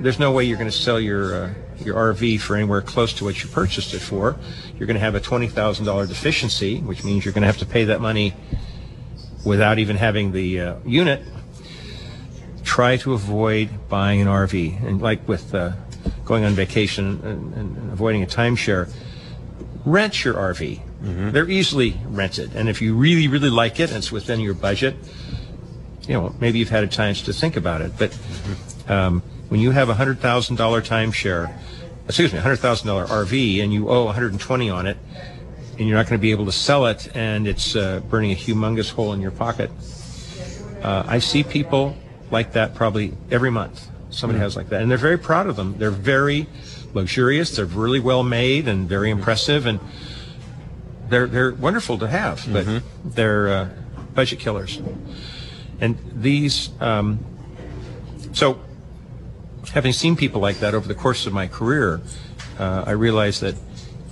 there's 0.00 0.18
no 0.18 0.32
way 0.32 0.42
you're 0.42 0.58
going 0.58 0.70
to 0.70 0.76
sell 0.76 1.00
your 1.00 1.44
uh, 1.44 1.54
your 1.78 1.94
RV 1.94 2.40
for 2.40 2.56
anywhere 2.56 2.82
close 2.82 3.12
to 3.14 3.24
what 3.24 3.42
you 3.42 3.48
purchased 3.48 3.94
it 3.94 4.00
for. 4.00 4.36
You're 4.76 4.86
going 4.86 4.96
to 4.96 5.00
have 5.00 5.14
a 5.14 5.20
twenty 5.20 5.46
thousand 5.46 5.86
dollar 5.86 6.06
deficiency, 6.06 6.80
which 6.80 7.04
means 7.04 7.24
you're 7.24 7.32
going 7.32 7.42
to 7.42 7.46
have 7.46 7.58
to 7.58 7.66
pay 7.66 7.84
that 7.84 8.00
money 8.00 8.34
without 9.44 9.78
even 9.78 9.96
having 9.96 10.32
the 10.32 10.60
uh, 10.60 10.76
unit. 10.84 11.22
Try 12.64 12.96
to 12.98 13.14
avoid 13.14 13.88
buying 13.88 14.20
an 14.20 14.26
RV, 14.26 14.84
and 14.84 15.00
like 15.00 15.26
with 15.28 15.54
uh, 15.54 15.72
going 16.24 16.44
on 16.44 16.54
vacation 16.54 17.20
and, 17.24 17.54
and, 17.54 17.76
and 17.76 17.92
avoiding 17.92 18.22
a 18.22 18.26
timeshare, 18.26 18.92
rent 19.84 20.24
your 20.24 20.34
RV. 20.34 20.80
They're 21.32 21.48
easily 21.48 21.96
rented, 22.06 22.56
and 22.56 22.68
if 22.68 22.82
you 22.82 22.96
really, 22.96 23.28
really 23.28 23.50
like 23.50 23.78
it 23.78 23.90
and 23.90 23.98
it's 23.98 24.10
within 24.10 24.40
your 24.40 24.54
budget, 24.54 24.96
you 26.08 26.14
know 26.14 26.34
maybe 26.40 26.58
you've 26.58 26.70
had 26.70 26.82
a 26.82 26.88
chance 26.88 27.22
to 27.22 27.32
think 27.32 27.56
about 27.56 27.82
it. 27.82 27.92
But 27.98 28.18
um, 28.88 29.22
when 29.50 29.60
you 29.60 29.70
have 29.70 29.88
a 29.88 29.94
hundred 29.94 30.18
thousand 30.20 30.56
dollar 30.56 30.82
timeshare, 30.82 31.52
excuse 32.06 32.32
me, 32.32 32.38
a 32.38 32.42
hundred 32.42 32.56
thousand 32.56 32.88
dollar 32.88 33.06
RV, 33.06 33.62
and 33.62 33.72
you 33.72 33.88
owe 33.88 34.04
120 34.04 34.70
on 34.70 34.86
it, 34.86 34.96
and 35.78 35.86
you're 35.86 35.96
not 35.96 36.06
going 36.06 36.18
to 36.18 36.22
be 36.22 36.32
able 36.32 36.46
to 36.46 36.52
sell 36.52 36.86
it, 36.86 37.14
and 37.14 37.46
it's 37.46 37.76
uh, 37.76 38.00
burning 38.08 38.32
a 38.32 38.34
humongous 38.36 38.90
hole 38.90 39.12
in 39.12 39.20
your 39.20 39.30
pocket. 39.30 39.70
Uh, 40.82 41.04
I 41.06 41.18
see 41.18 41.42
people 41.42 41.96
like 42.30 42.52
that 42.52 42.74
probably 42.74 43.14
every 43.30 43.50
month. 43.50 43.88
Somebody 44.10 44.38
Hmm. 44.38 44.44
has 44.44 44.56
like 44.56 44.70
that, 44.70 44.80
and 44.80 44.90
they're 44.90 44.96
very 44.98 45.18
proud 45.18 45.46
of 45.46 45.56
them. 45.56 45.76
They're 45.78 45.90
very 45.90 46.46
luxurious. 46.94 47.54
They're 47.56 47.66
really 47.66 48.00
well 48.00 48.22
made 48.22 48.66
and 48.66 48.88
very 48.88 49.10
impressive, 49.10 49.66
and 49.66 49.80
they're 51.10 51.26
they're 51.26 51.52
wonderful 51.52 51.98
to 51.98 52.08
have. 52.08 52.46
But 52.50 52.82
they're 53.04 53.48
uh, 53.48 53.68
budget 54.14 54.38
killers. 54.38 54.80
And 55.80 55.96
these, 56.14 56.70
um, 56.80 57.24
so 58.32 58.60
having 59.72 59.92
seen 59.92 60.16
people 60.16 60.40
like 60.40 60.58
that 60.60 60.74
over 60.74 60.88
the 60.88 60.94
course 60.94 61.26
of 61.26 61.32
my 61.32 61.46
career, 61.46 62.00
uh, 62.58 62.84
I 62.86 62.92
realized 62.92 63.40
that 63.42 63.54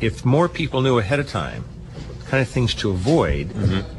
if 0.01 0.25
more 0.25 0.49
people 0.49 0.83
knew 0.83 0.99
ahead 0.99 1.19
of 1.19 1.29
time 1.29 1.65
the 2.19 2.25
kind 2.27 2.43
of 2.43 2.49
things 2.49 2.75
to 2.75 2.91
avoid, 2.91 3.51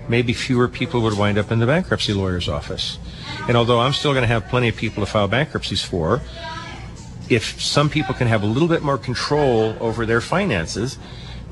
maybe 0.07 0.33
fewer 0.33 0.67
people 0.67 1.01
would 1.01 1.17
wind 1.17 1.37
up 1.37 1.51
in 1.51 1.59
the 1.59 1.65
bankruptcy 1.65 2.13
lawyer's 2.13 2.47
office. 2.47 2.99
And 3.47 3.57
although 3.57 3.79
I'm 3.79 3.93
still 3.93 4.11
going 4.11 4.23
to 4.23 4.27
have 4.27 4.47
plenty 4.47 4.67
of 4.67 4.75
people 4.75 5.05
to 5.05 5.11
file 5.11 5.27
bankruptcies 5.27 5.83
for, 5.83 6.21
if 7.29 7.61
some 7.61 7.89
people 7.89 8.13
can 8.13 8.27
have 8.27 8.43
a 8.43 8.45
little 8.45 8.67
bit 8.67 8.83
more 8.83 8.97
control 8.97 9.75
over 9.79 10.05
their 10.05 10.21
finances, 10.21 10.97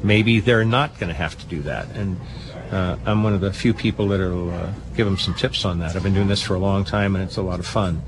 maybe 0.03 0.39
they're 0.39 0.65
not 0.65 0.97
going 0.99 1.09
to 1.09 1.15
have 1.15 1.37
to 1.37 1.45
do 1.47 1.61
that. 1.63 1.87
And 1.95 2.17
uh, 2.71 2.97
I'm 3.05 3.23
one 3.23 3.33
of 3.33 3.41
the 3.41 3.53
few 3.53 3.73
people 3.73 4.07
that'll 4.09 4.51
uh, 4.51 4.71
give 4.95 5.05
them 5.05 5.17
some 5.17 5.33
tips 5.33 5.65
on 5.65 5.79
that. 5.79 5.95
I've 5.95 6.03
been 6.03 6.13
doing 6.13 6.27
this 6.27 6.41
for 6.41 6.55
a 6.55 6.59
long 6.59 6.83
time, 6.83 7.15
and 7.15 7.23
it's 7.23 7.37
a 7.37 7.41
lot 7.41 7.59
of 7.59 7.67
fun. 7.67 8.01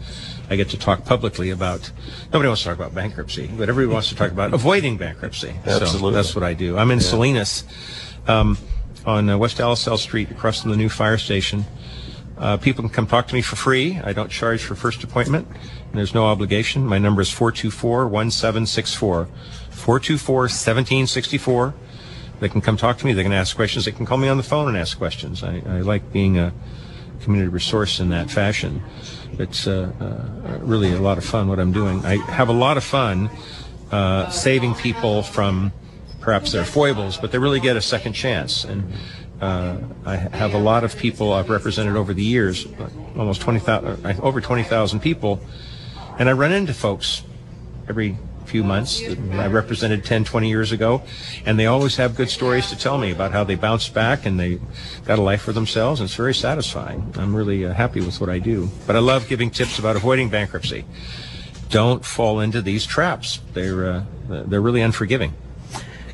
I 0.49 0.55
get 0.55 0.69
to 0.69 0.77
talk 0.77 1.03
publicly 1.05 1.49
about. 1.49 1.91
Nobody 2.31 2.47
wants 2.47 2.63
to 2.63 2.69
talk 2.69 2.77
about 2.77 2.95
bankruptcy, 2.95 3.49
but 3.57 3.69
everybody 3.69 3.93
wants 3.93 4.09
to 4.09 4.15
talk 4.15 4.31
about 4.31 4.53
avoiding 4.53 4.97
bankruptcy. 4.97 5.53
So 5.65 5.71
Absolutely. 5.71 6.13
that's 6.13 6.35
what 6.35 6.43
I 6.43 6.53
do. 6.53 6.77
I'm 6.77 6.91
in 6.91 6.99
Yeah. 6.99 7.05
Salinas, 7.05 7.63
um, 8.27 8.57
on 9.05 9.29
uh, 9.29 9.37
West 9.37 9.57
Alisal 9.57 9.97
Street, 9.97 10.31
across 10.31 10.61
from 10.61 10.71
the 10.71 10.77
new 10.77 10.89
fire 10.89 11.17
station. 11.17 11.65
Uh, 12.37 12.55
people 12.55 12.83
can 12.83 12.91
come 12.91 13.07
talk 13.07 13.27
to 13.27 13.33
me 13.33 13.41
for 13.41 13.55
free. 13.55 13.99
I 14.03 14.13
don't 14.13 14.29
charge 14.29 14.63
for 14.63 14.75
first 14.75 15.03
appointment, 15.03 15.47
and 15.47 15.93
there's 15.93 16.13
no 16.13 16.25
obligation. 16.25 16.85
My 16.85 16.99
number 16.99 17.21
is 17.21 17.29
424-1764. 17.31 19.27
424-1764. 19.71 21.73
They 22.39 22.49
can 22.49 22.61
come 22.61 22.77
talk 22.77 22.97
to 22.99 23.05
me. 23.05 23.13
They 23.13 23.23
can 23.23 23.33
ask 23.33 23.55
questions. 23.55 23.85
They 23.85 23.91
can 23.91 24.05
call 24.05 24.17
me 24.17 24.27
on 24.27 24.37
the 24.37 24.43
phone 24.43 24.67
and 24.67 24.77
ask 24.77 24.97
questions. 24.97 25.43
I, 25.43 25.61
I 25.67 25.79
like 25.81 26.11
being 26.11 26.37
a 26.37 26.53
community 27.21 27.49
resource 27.49 27.99
in 27.99 28.09
that 28.09 28.29
fashion. 28.29 28.83
It's 29.39 29.67
uh, 29.67 29.91
uh, 29.99 30.57
really 30.63 30.93
a 30.93 30.99
lot 30.99 31.17
of 31.17 31.25
fun 31.25 31.47
what 31.47 31.59
I'm 31.59 31.71
doing. 31.71 32.05
I 32.05 32.17
have 32.31 32.49
a 32.49 32.53
lot 32.53 32.77
of 32.77 32.83
fun 32.83 33.29
uh, 33.91 34.29
saving 34.29 34.75
people 34.75 35.23
from 35.23 35.71
perhaps 36.21 36.51
their 36.51 36.65
foibles, 36.65 37.17
but 37.17 37.31
they 37.31 37.37
really 37.37 37.59
get 37.59 37.75
a 37.75 37.81
second 37.81 38.13
chance. 38.13 38.63
And 38.63 38.91
uh, 39.41 39.77
I 40.05 40.15
have 40.15 40.53
a 40.53 40.59
lot 40.59 40.83
of 40.83 40.97
people 40.97 41.33
I've 41.33 41.49
represented 41.49 41.95
over 41.95 42.13
the 42.13 42.23
years, 42.23 42.67
almost 43.17 43.41
20,000, 43.41 44.05
uh, 44.05 44.13
over 44.21 44.41
20,000 44.41 44.99
people, 44.99 45.39
and 46.19 46.29
I 46.29 46.33
run 46.33 46.51
into 46.51 46.73
folks 46.73 47.23
every 47.87 48.17
few 48.47 48.63
months 48.63 49.01
that 49.01 49.19
I 49.33 49.47
represented 49.47 50.05
10, 50.05 50.23
20 50.23 50.49
years 50.49 50.71
ago, 50.71 51.03
and 51.45 51.59
they 51.59 51.65
always 51.65 51.97
have 51.97 52.15
good 52.15 52.29
stories 52.29 52.69
to 52.69 52.77
tell 52.77 52.97
me 52.97 53.11
about 53.11 53.31
how 53.31 53.43
they 53.43 53.55
bounced 53.55 53.93
back 53.93 54.25
and 54.25 54.39
they 54.39 54.59
got 55.05 55.19
a 55.19 55.21
life 55.21 55.41
for 55.41 55.51
themselves, 55.51 55.99
and 55.99 56.07
it's 56.07 56.15
very 56.15 56.33
satisfying. 56.33 57.13
I'm 57.17 57.35
really 57.35 57.65
uh, 57.65 57.73
happy 57.73 57.99
with 57.99 58.19
what 58.21 58.29
I 58.29 58.39
do. 58.39 58.69
But 58.85 58.95
I 58.95 58.99
love 58.99 59.27
giving 59.27 59.51
tips 59.51 59.79
about 59.79 59.95
avoiding 59.95 60.29
bankruptcy. 60.29 60.85
Don't 61.69 62.05
fall 62.05 62.39
into 62.39 62.61
these 62.61 62.85
traps. 62.85 63.39
They're, 63.53 63.91
uh, 63.91 64.03
they're 64.27 64.61
really 64.61 64.81
unforgiving. 64.81 65.33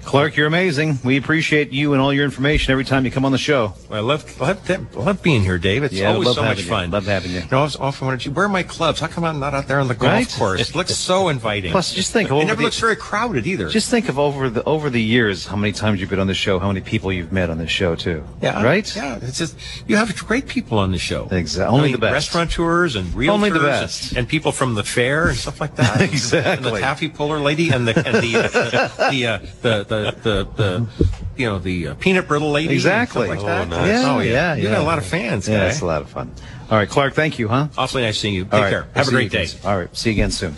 Clark, 0.06 0.36
you're 0.36 0.48
amazing. 0.48 1.00
We 1.04 1.18
appreciate 1.18 1.72
you 1.72 1.94
and 1.94 2.02
all 2.02 2.14
your 2.14 2.26
information 2.26 2.72
every 2.72 2.84
time 2.86 3.04
you 3.06 3.10
come 3.12 3.26
on 3.26 3.32
the 3.32 3.38
show. 3.38 3.74
I 3.90 4.00
love 4.00 4.40
love, 4.40 4.96
love 4.96 5.24
being 5.24 5.42
here, 5.42 5.58
Dave. 5.58 5.82
It's 5.84 5.94
Yeah, 5.94 6.12
always 6.14 6.34
so 6.36 6.44
much 6.44 6.60
you. 6.60 6.64
fun. 6.66 6.92
Love 6.92 7.06
having 7.08 7.32
you. 7.32 7.40
You 7.40 7.46
know, 7.52 7.60
I 7.62 7.64
was 7.64 7.76
often 7.78 8.20
you. 8.20 8.32
Where 8.32 8.46
are 8.46 8.50
my 8.50 8.64
clubs? 8.64 9.00
How 9.00 9.08
come 9.08 9.24
I'm 9.24 9.40
not 9.40 9.54
out 9.56 9.68
there 9.68 9.80
on 9.80 9.88
the 9.88 9.96
golf 9.96 10.12
Right? 10.14 10.36
course? 10.38 10.70
It 10.70 10.76
looks 10.76 10.96
so 10.96 11.30
inviting. 11.30 11.72
Plus, 11.72 11.94
just 11.94 12.12
think 12.12 12.30
it 12.30 12.34
never 12.34 12.56
the- 12.58 12.64
looks 12.64 12.80
very 12.80 12.96
crowded 12.96 13.48
either. 13.48 13.70
Just 13.70 13.90
think 13.90 14.08
of 14.10 14.20
over 14.20 14.50
the 14.50 14.64
over 14.66 14.90
the 14.90 15.02
years 15.02 15.48
how 15.48 15.56
many 15.56 15.72
times 15.74 16.00
you've 16.00 16.10
been 16.10 16.20
on 16.20 16.28
the 16.28 16.34
show, 16.36 16.60
how 16.60 16.68
many 16.68 16.82
people 16.82 17.12
you've 17.12 17.32
met 17.32 17.50
on 17.50 17.58
this 17.58 17.72
show 17.72 17.96
too. 17.96 18.24
yeah, 18.42 18.62
Right? 18.62 18.94
Yeah, 18.96 19.18
it's 19.22 19.38
just 19.40 19.56
you 19.88 19.96
have 19.96 20.16
great 20.28 20.48
people 20.48 20.78
on 20.78 20.92
the 20.92 21.00
show. 21.00 21.28
Exactly. 21.32 21.76
Only 21.76 21.92
the 21.92 21.98
best. 21.98 22.14
Restaurateurs 22.34 22.96
and 22.96 23.08
realtors 23.14 23.30
Only 23.30 23.50
the 23.50 23.56
and- 23.60 23.66
best. 23.66 24.12
And, 24.18 24.28
people 24.28 24.52
from 24.52 24.74
the 24.76 24.84
fair 24.84 25.28
and 25.30 25.38
stuff 25.38 25.60
like 25.62 25.76
that. 25.76 26.02
Exactly. 26.02 26.44
And 26.54 26.66
the 26.66 26.80
taffy 26.80 27.10
puller 27.10 27.40
lady 27.40 27.70
and 27.70 27.88
the 27.88 27.96
and 28.08 28.16
the 28.24 28.36
uh, 28.36 29.10
the, 29.12 29.28
uh, 29.28 29.40
the, 29.62 29.84
the 29.86 29.93
the 30.24 30.48
the 30.56 30.88
you 31.38 31.46
know 31.48 31.60
the 31.60 31.90
uh, 31.90 31.94
peanut 31.96 32.28
brittle 32.28 32.52
lady. 32.52 32.74
Exactly. 32.74 33.28
like 33.28 33.42
that. 33.42 33.70
Yeah, 33.70 34.04
Oh 34.16 34.20
yeah. 34.20 34.32
yeah, 34.32 34.56
You 34.56 34.70
got 34.70 34.82
a 34.82 34.84
lot 34.84 34.98
of 34.98 35.06
fans. 35.06 35.48
Yeah, 35.48 35.60
guy. 35.60 35.68
it's 35.68 35.82
a 35.82 35.86
lot 35.86 36.02
of 36.02 36.10
fun. 36.10 36.32
All 36.70 36.78
right, 36.78 36.90
Clark, 36.90 37.14
thank 37.14 37.40
you, 37.40 37.48
huh? 37.48 37.68
Awfully 37.78 38.04
nice 38.04 38.18
seeing 38.18 38.34
you. 38.34 38.46
Take 38.46 38.54
right, 38.54 38.70
care. 38.70 38.82
we'll 38.84 38.94
Have 38.96 39.08
a 39.08 39.12
great 39.12 39.32
day. 39.32 39.48
All 39.64 39.78
right, 39.78 39.96
see 39.96 40.10
you 40.10 40.14
again 40.16 40.32
soon. 40.32 40.56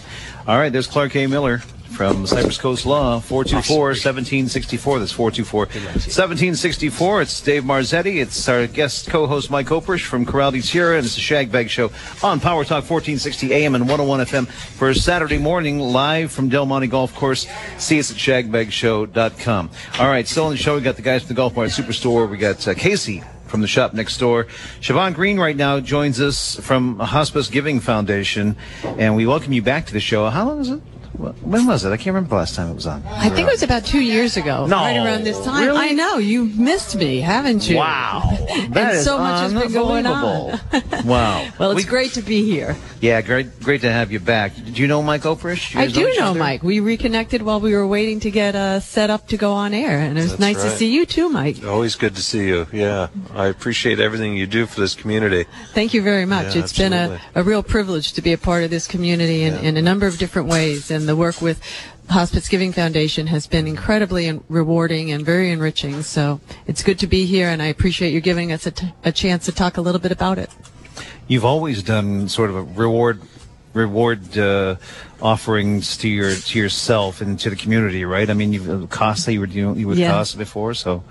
All 0.48 0.58
right, 0.58 0.72
there's 0.72 0.88
Clark 0.88 1.16
A. 1.16 1.28
Miller 1.28 1.62
from 1.92 2.28
Cypress 2.28 2.58
Coast 2.58 2.86
Law, 2.86 3.20
424-1764. 3.22 5.00
That's 5.00 5.14
424-1764. 5.14 7.22
It's 7.22 7.42
Dave 7.42 7.64
Marzetti. 7.64 8.22
It's 8.22 8.48
our 8.50 8.68
guest 8.68 9.08
co-host 9.08 9.50
Mike 9.50 9.68
Oprish 9.68 10.06
from 10.06 10.26
Corral 10.26 10.52
de 10.52 10.62
Tierra, 10.62 10.98
and 10.98 11.06
it's 11.06 11.16
the 11.16 11.22
Shag 11.22 11.52
Bag 11.52 11.70
Show 11.70 11.92
on 12.24 12.40
Power 12.40 12.64
Talk 12.64 12.90
1460 12.90 13.54
AM 13.54 13.76
and 13.76 13.90
101 13.90 14.26
FM 14.26 14.48
for 14.48 14.94
Saturday 14.94 15.38
morning, 15.38 15.80
live 15.80 16.32
from 16.32 16.50
Del 16.50 16.66
Monte 16.66 16.88
Golf 16.88 17.14
Course. 17.16 17.48
See 17.78 18.00
us 18.00 18.12
at 18.12 18.18
shagbagshow.com. 18.18 19.70
All 20.00 20.08
right, 20.08 20.28
still 20.28 20.46
on 20.46 20.52
the 20.52 20.58
show, 20.58 20.76
we 20.76 20.82
got 20.82 20.96
the 20.96 21.02
guys 21.02 21.22
from 21.22 21.30
the 21.30 21.34
Golf 21.36 21.56
Mart 21.56 21.70
Superstore. 21.70 22.30
We 22.30 22.38
got 22.38 22.68
uh, 22.68 22.74
Casey 22.74 23.24
from 23.48 23.62
the 23.62 23.68
shop 23.68 23.94
next 23.94 24.18
door. 24.18 24.46
Siobhan 24.82 25.14
Green 25.14 25.40
right 25.40 25.56
now 25.56 25.80
joins 25.80 26.20
us 26.20 26.60
from 26.60 27.00
Hospice 27.00 27.48
Giving 27.48 27.80
Foundation, 27.80 28.58
and 28.84 29.16
we 29.16 29.26
welcome 29.26 29.54
you 29.54 29.62
back 29.62 29.86
to 29.86 29.94
the 29.94 30.00
show. 30.00 30.30
How 30.30 30.48
long 30.48 30.60
is 30.60 30.70
it? 30.70 30.82
Wh- 31.18 31.48
When 31.48 31.66
was 31.66 31.86
it? 31.86 31.90
I 31.92 31.98
can't 31.98 32.08
remember 32.08 32.30
the 32.30 32.36
last 32.36 32.56
time 32.56 32.70
it 32.70 32.76
was 32.76 32.88
on. 32.88 33.04
I 33.08 33.30
think 33.30 33.48
it 33.48 33.52
was 33.52 33.64
about 33.64 33.86
two 33.86 34.02
years 34.02 34.38
ago, 34.38 34.66
No, 34.68 34.78
right 34.78 34.98
around 34.98 35.24
this 35.24 35.40
time. 35.44 35.66
really? 35.66 35.78
I 35.80 35.92
know 35.92 36.18
you've 36.18 36.58
missed 36.60 36.96
me, 36.96 37.20
haven't 37.22 37.70
you? 37.70 37.78
Wow, 37.78 38.24
and 38.50 38.74
that 38.74 38.96
is 38.96 39.04
so 39.06 39.18
much 39.18 39.42
has 39.42 39.54
been 39.54 39.72
going 39.72 40.06
on. 40.06 40.60
unbelievable. 40.60 41.04
wow. 41.10 41.48
Well, 41.60 41.72
it's 41.72 41.84
We- 41.86 41.90
great 41.90 42.14
to 42.14 42.22
be 42.22 42.44
here. 42.50 42.76
Yeah, 43.02 43.22
great, 43.22 43.60
great 43.60 43.82
to 43.82 43.92
have 43.92 44.12
you 44.12 44.20
back. 44.20 44.54
Do 44.56 44.82
you 44.82 44.88
know 44.88 45.04
Mike 45.04 45.24
Oprish? 45.24 45.76
I 45.76 45.88
do 45.88 46.08
each 46.08 46.18
know 46.20 46.32
other? 46.32 46.40
Mike. 46.40 46.64
We 46.64 46.80
reconnected 46.80 47.42
while 47.44 47.60
we 47.60 47.74
were 47.76 47.86
waiting 47.86 48.20
to 48.22 48.32
get 48.32 48.56
uh, 48.56 48.80
set 48.80 49.10
up 49.12 49.28
to 49.28 49.38
go 49.38 49.52
on 49.54 49.74
air, 49.76 50.00
and 50.00 50.18
it 50.18 50.22
was 50.22 50.30
That's 50.32 50.40
nice 50.40 50.64
to 50.64 50.70
see 50.72 50.92
you 50.92 51.06
too, 51.06 51.30
Mike. 51.30 51.64
Always 51.64 51.96
good 51.96 52.16
to 52.16 52.24
see 52.24 52.48
you. 52.48 52.66
Yeah, 52.74 53.10
I 53.36 53.46
appreciate 53.48 54.00
everything 54.00 54.36
you 54.36 54.48
do 54.48 54.66
for 54.66 54.80
this 54.82 54.96
community. 54.96 55.46
Thank 55.74 55.94
you 55.94 56.02
very 56.02 56.26
much. 56.26 56.56
Yeah, 56.56 56.62
It's 56.64 56.76
been 56.76 56.94
a, 56.94 57.20
a 57.36 57.44
real 57.44 57.62
privilege 57.62 58.14
to 58.14 58.22
be 58.24 58.34
a 58.34 58.38
part 58.40 58.64
of 58.64 58.70
this 58.72 58.88
community 58.88 59.44
in, 59.44 59.54
in 59.56 59.78
a 59.78 59.82
number 59.84 60.08
of 60.08 60.18
different 60.18 60.48
ways. 60.48 60.90
And 60.90 61.05
the 61.06 61.16
work 61.16 61.42
with 61.42 61.62
Hospice 62.10 62.48
Giving 62.48 62.72
Foundation 62.72 63.28
has 63.28 63.48
been 63.48 63.68
incredibly 63.68 64.40
rewarding 64.50 65.12
and 65.12 65.26
very 65.26 65.52
enriching. 65.52 66.04
So 66.04 66.40
it's 66.68 66.84
good 66.84 67.00
to 67.00 67.08
be 67.08 67.26
here, 67.26 67.50
and 67.50 67.62
I 67.62 67.68
appreciate 67.68 68.14
you 68.14 68.22
giving 68.22 68.52
us 68.52 68.66
a, 68.66 68.72
t- 68.72 68.94
a 69.04 69.12
chance 69.12 69.46
to 69.46 69.52
talk 69.52 69.78
a 69.78 69.82
little 69.82 70.00
bit 70.02 70.12
about 70.12 70.38
it. 70.38 70.50
You've 71.28 71.46
always 71.46 71.82
done 71.82 72.30
sort 72.30 72.50
of 72.50 72.56
a 72.56 72.62
reward 72.62 73.22
reward 73.74 74.38
uh, 74.38 74.78
offerings 75.22 75.98
to 75.98 76.08
your 76.08 76.34
to 76.34 76.58
yourself 76.58 77.20
and 77.22 77.38
to 77.40 77.50
the 77.50 77.56
community, 77.56 78.06
right? 78.06 78.30
I 78.30 78.34
mean, 78.34 78.54
you've 78.54 78.70
uh, 78.70 78.88
Casa, 78.88 79.34
you 79.34 79.40
were 79.42 79.48
doing 79.48 79.78
you 79.78 79.88
were 79.88 79.92
with 79.92 80.00
Yeah. 80.00 80.12
Casa 80.12 80.38
before, 80.38 80.74
so 80.74 81.04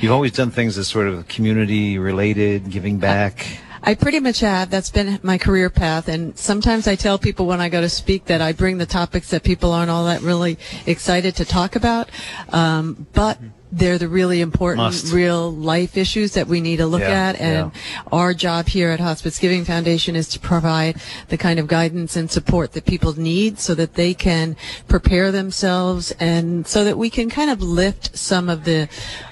you've 0.00 0.12
always 0.12 0.32
done 0.32 0.50
things 0.50 0.78
as 0.78 0.88
sort 0.88 1.08
of 1.08 1.28
community 1.28 1.98
related, 1.98 2.70
giving 2.70 2.98
back. 2.98 3.46
I 3.82 3.94
pretty 3.94 4.20
much 4.20 4.40
have. 4.40 4.70
That's 4.70 4.90
been 4.90 5.18
my 5.22 5.38
career 5.38 5.70
path. 5.70 6.08
And 6.08 6.36
sometimes 6.38 6.86
I 6.86 6.96
tell 6.96 7.18
people 7.18 7.46
when 7.46 7.60
I 7.60 7.68
go 7.68 7.80
to 7.80 7.88
speak 7.88 8.26
that 8.26 8.40
I 8.40 8.52
bring 8.52 8.78
the 8.78 8.86
topics 8.86 9.30
that 9.30 9.42
people 9.42 9.72
aren't 9.72 9.90
all 9.90 10.06
that 10.06 10.22
really 10.22 10.58
excited 10.86 11.36
to 11.36 11.44
talk 11.44 11.76
about. 11.76 12.10
Um, 12.50 13.06
but 13.12 13.38
they're 13.70 13.98
the 13.98 14.08
really 14.08 14.40
important 14.40 14.78
Must. 14.78 15.12
real 15.12 15.52
life 15.52 15.96
issues 15.96 16.32
that 16.32 16.46
we 16.46 16.60
need 16.60 16.78
to 16.78 16.86
look 16.86 17.02
Yeah, 17.02 17.28
at. 17.28 17.40
And 17.40 17.72
our 18.10 18.32
job 18.32 18.66
here 18.66 18.90
at 18.90 19.00
Hospice 19.00 19.38
Giving 19.38 19.64
Foundation 19.64 20.16
is 20.16 20.28
to 20.30 20.40
provide 20.40 20.96
the 21.28 21.36
kind 21.36 21.58
of 21.58 21.66
guidance 21.66 22.16
and 22.16 22.30
support 22.30 22.72
that 22.72 22.86
people 22.86 23.18
need 23.18 23.58
so 23.58 23.74
that 23.74 23.94
they 23.94 24.14
can 24.14 24.56
prepare 24.88 25.30
themselves 25.30 26.12
and 26.18 26.66
so 26.66 26.84
that 26.84 26.96
we 26.96 27.10
can 27.10 27.28
kind 27.28 27.50
of 27.50 27.60
lift 27.60 28.16
some 28.16 28.48
of 28.48 28.64
the, 28.64 28.88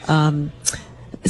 um, 0.06 0.52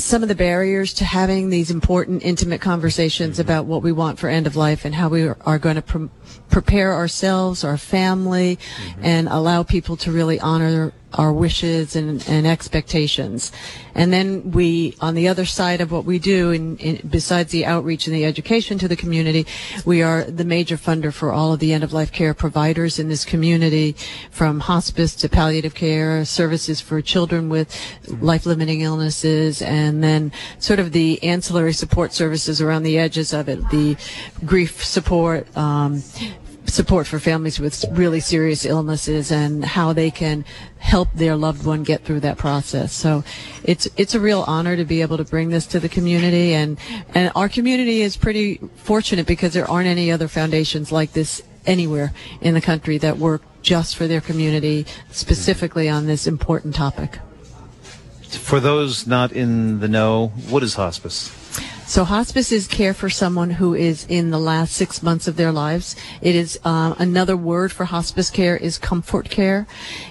some 0.02 0.22
of 0.22 0.28
the 0.28 0.34
barriers 0.34 0.94
to 0.94 1.04
having 1.04 1.50
these 1.50 1.70
important, 1.70 2.22
intimate 2.22 2.60
conversations 2.60 3.38
about 3.38 3.66
what 3.66 3.82
we 3.82 3.92
want 3.92 4.18
for 4.18 4.28
end 4.28 4.46
of 4.46 4.56
life 4.56 4.84
and 4.84 4.94
how 4.94 5.08
we 5.08 5.26
are, 5.26 5.58
going 5.58 5.76
to 5.76 5.82
pre- 5.82 6.08
prepare 6.50 6.92
ourselves, 6.92 7.64
our 7.64 7.76
family, 7.76 8.56
mm-hmm. 8.56 9.04
and 9.04 9.28
allow 9.28 9.62
people 9.62 9.96
to 9.96 10.12
really 10.12 10.38
honor 10.40 10.92
our 11.16 11.32
wishes 11.32 11.96
and, 11.96 12.26
and 12.28 12.46
expectations. 12.46 13.52
And 13.94 14.12
then 14.12 14.50
we, 14.50 14.94
on 15.00 15.14
the 15.14 15.28
other 15.28 15.46
side 15.46 15.80
of 15.80 15.90
what 15.90 16.04
we 16.04 16.18
do, 16.18 16.50
in, 16.50 16.76
in, 16.78 17.08
besides 17.08 17.50
the 17.50 17.64
outreach 17.64 18.06
and 18.06 18.14
the 18.14 18.24
education 18.24 18.78
to 18.78 18.88
the 18.88 18.96
community, 18.96 19.46
we 19.84 20.02
are 20.02 20.24
the 20.24 20.44
major 20.44 20.76
funder 20.76 21.12
for 21.12 21.32
all 21.32 21.54
of 21.54 21.60
the 21.60 21.72
end 21.72 21.82
of 21.82 21.92
life 21.92 22.12
care 22.12 22.34
providers 22.34 22.98
in 22.98 23.08
this 23.08 23.24
community, 23.24 23.96
from 24.30 24.60
hospice 24.60 25.14
to 25.16 25.28
palliative 25.28 25.74
care, 25.74 26.24
services 26.24 26.80
for 26.80 27.00
children 27.00 27.48
with 27.48 27.74
life 28.20 28.44
limiting 28.44 28.82
illnesses, 28.82 29.62
and 29.62 30.04
then 30.04 30.30
sort 30.58 30.78
of 30.78 30.92
the 30.92 31.22
ancillary 31.22 31.72
support 31.72 32.12
services 32.12 32.60
around 32.60 32.82
the 32.82 32.98
edges 32.98 33.32
of 33.32 33.48
it, 33.48 33.58
the 33.70 33.96
grief 34.44 34.84
support, 34.84 35.46
um, 35.56 36.02
support 36.66 37.06
for 37.06 37.18
families 37.18 37.58
with 37.58 37.84
really 37.90 38.20
serious 38.20 38.64
illnesses 38.64 39.30
and 39.30 39.64
how 39.64 39.92
they 39.92 40.10
can 40.10 40.44
help 40.78 41.08
their 41.14 41.36
loved 41.36 41.64
one 41.64 41.82
get 41.82 42.04
through 42.04 42.20
that 42.20 42.38
process. 42.38 42.92
So 42.92 43.24
it's 43.64 43.88
it's 43.96 44.14
a 44.14 44.20
real 44.20 44.44
honor 44.46 44.76
to 44.76 44.84
be 44.84 45.02
able 45.02 45.16
to 45.16 45.24
bring 45.24 45.50
this 45.50 45.66
to 45.68 45.80
the 45.80 45.88
community 45.88 46.54
and 46.54 46.78
and 47.14 47.32
our 47.34 47.48
community 47.48 48.02
is 48.02 48.16
pretty 48.16 48.60
fortunate 48.76 49.26
because 49.26 49.52
there 49.52 49.68
aren't 49.70 49.88
any 49.88 50.10
other 50.10 50.28
foundations 50.28 50.92
like 50.92 51.12
this 51.12 51.42
anywhere 51.66 52.12
in 52.40 52.54
the 52.54 52.60
country 52.60 52.98
that 52.98 53.18
work 53.18 53.42
just 53.62 53.96
for 53.96 54.06
their 54.06 54.20
community 54.20 54.86
specifically 55.10 55.88
on 55.88 56.06
this 56.06 56.26
important 56.26 56.74
topic. 56.74 57.18
For 58.22 58.60
those 58.60 59.06
not 59.06 59.32
in 59.32 59.80
the 59.80 59.88
know, 59.88 60.28
what 60.48 60.62
is 60.62 60.74
hospice? 60.74 61.45
So 61.86 62.02
hospice 62.02 62.50
is 62.50 62.66
care 62.66 62.92
for 62.92 63.08
someone 63.08 63.48
who 63.48 63.72
is 63.72 64.06
in 64.08 64.30
the 64.30 64.40
last 64.40 64.74
six 64.74 65.04
months 65.04 65.28
of 65.28 65.36
their 65.36 65.52
lives. 65.52 65.94
It 66.20 66.34
is 66.34 66.58
uh, 66.64 66.96
another 66.98 67.36
word 67.36 67.70
for 67.70 67.84
hospice 67.84 68.28
care 68.28 68.56
is 68.56 68.76
comfort 68.76 69.30
care. 69.30 69.68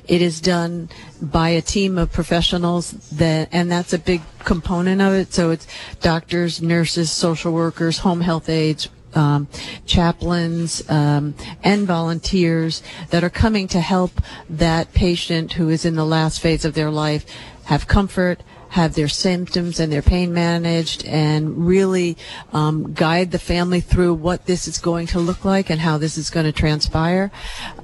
It 0.07 0.21
is 0.21 0.39
done 0.39 0.89
by 1.21 1.49
a 1.49 1.61
team 1.61 1.97
of 1.97 2.13
professionals 2.13 2.91
that, 3.11 3.49
and 3.51 3.69
that's 3.69 3.91
a 3.91 3.99
big 3.99 4.21
component 4.39 5.01
of 5.01 5.13
it. 5.13 5.33
So 5.33 5.51
it's 5.51 5.67
doctors, 5.99 6.61
nurses, 6.61 7.11
social 7.11 7.51
workers, 7.51 7.99
home 7.99 8.21
health 8.21 8.47
aides, 8.47 8.87
um, 9.13 9.49
chaplains 9.85 10.89
um, 10.89 11.35
and 11.61 11.85
volunteers 11.85 12.83
that 13.09 13.23
are 13.23 13.29
coming 13.29 13.67
to 13.69 13.81
help 13.81 14.21
that 14.49 14.93
patient 14.93 15.53
who 15.53 15.67
is 15.67 15.83
in 15.83 15.95
the 15.95 16.05
last 16.05 16.39
phase 16.39 16.63
of 16.63 16.73
their 16.73 16.89
life 16.89 17.25
have 17.65 17.87
comfort, 17.87 18.41
have 18.69 18.95
their 18.95 19.07
symptoms 19.07 19.79
and 19.79 19.91
their 19.91 20.01
pain 20.01 20.33
managed, 20.33 21.05
and 21.05 21.67
really 21.67 22.17
um, 22.53 22.93
guide 22.93 23.31
the 23.31 23.39
family 23.39 23.79
through 23.79 24.13
what 24.13 24.45
this 24.45 24.67
is 24.67 24.77
going 24.77 25.07
to 25.07 25.19
look 25.19 25.45
like 25.45 25.69
and 25.69 25.79
how 25.79 25.97
this 25.97 26.17
is 26.17 26.29
going 26.29 26.45
to 26.45 26.51
transpire. 26.51 27.31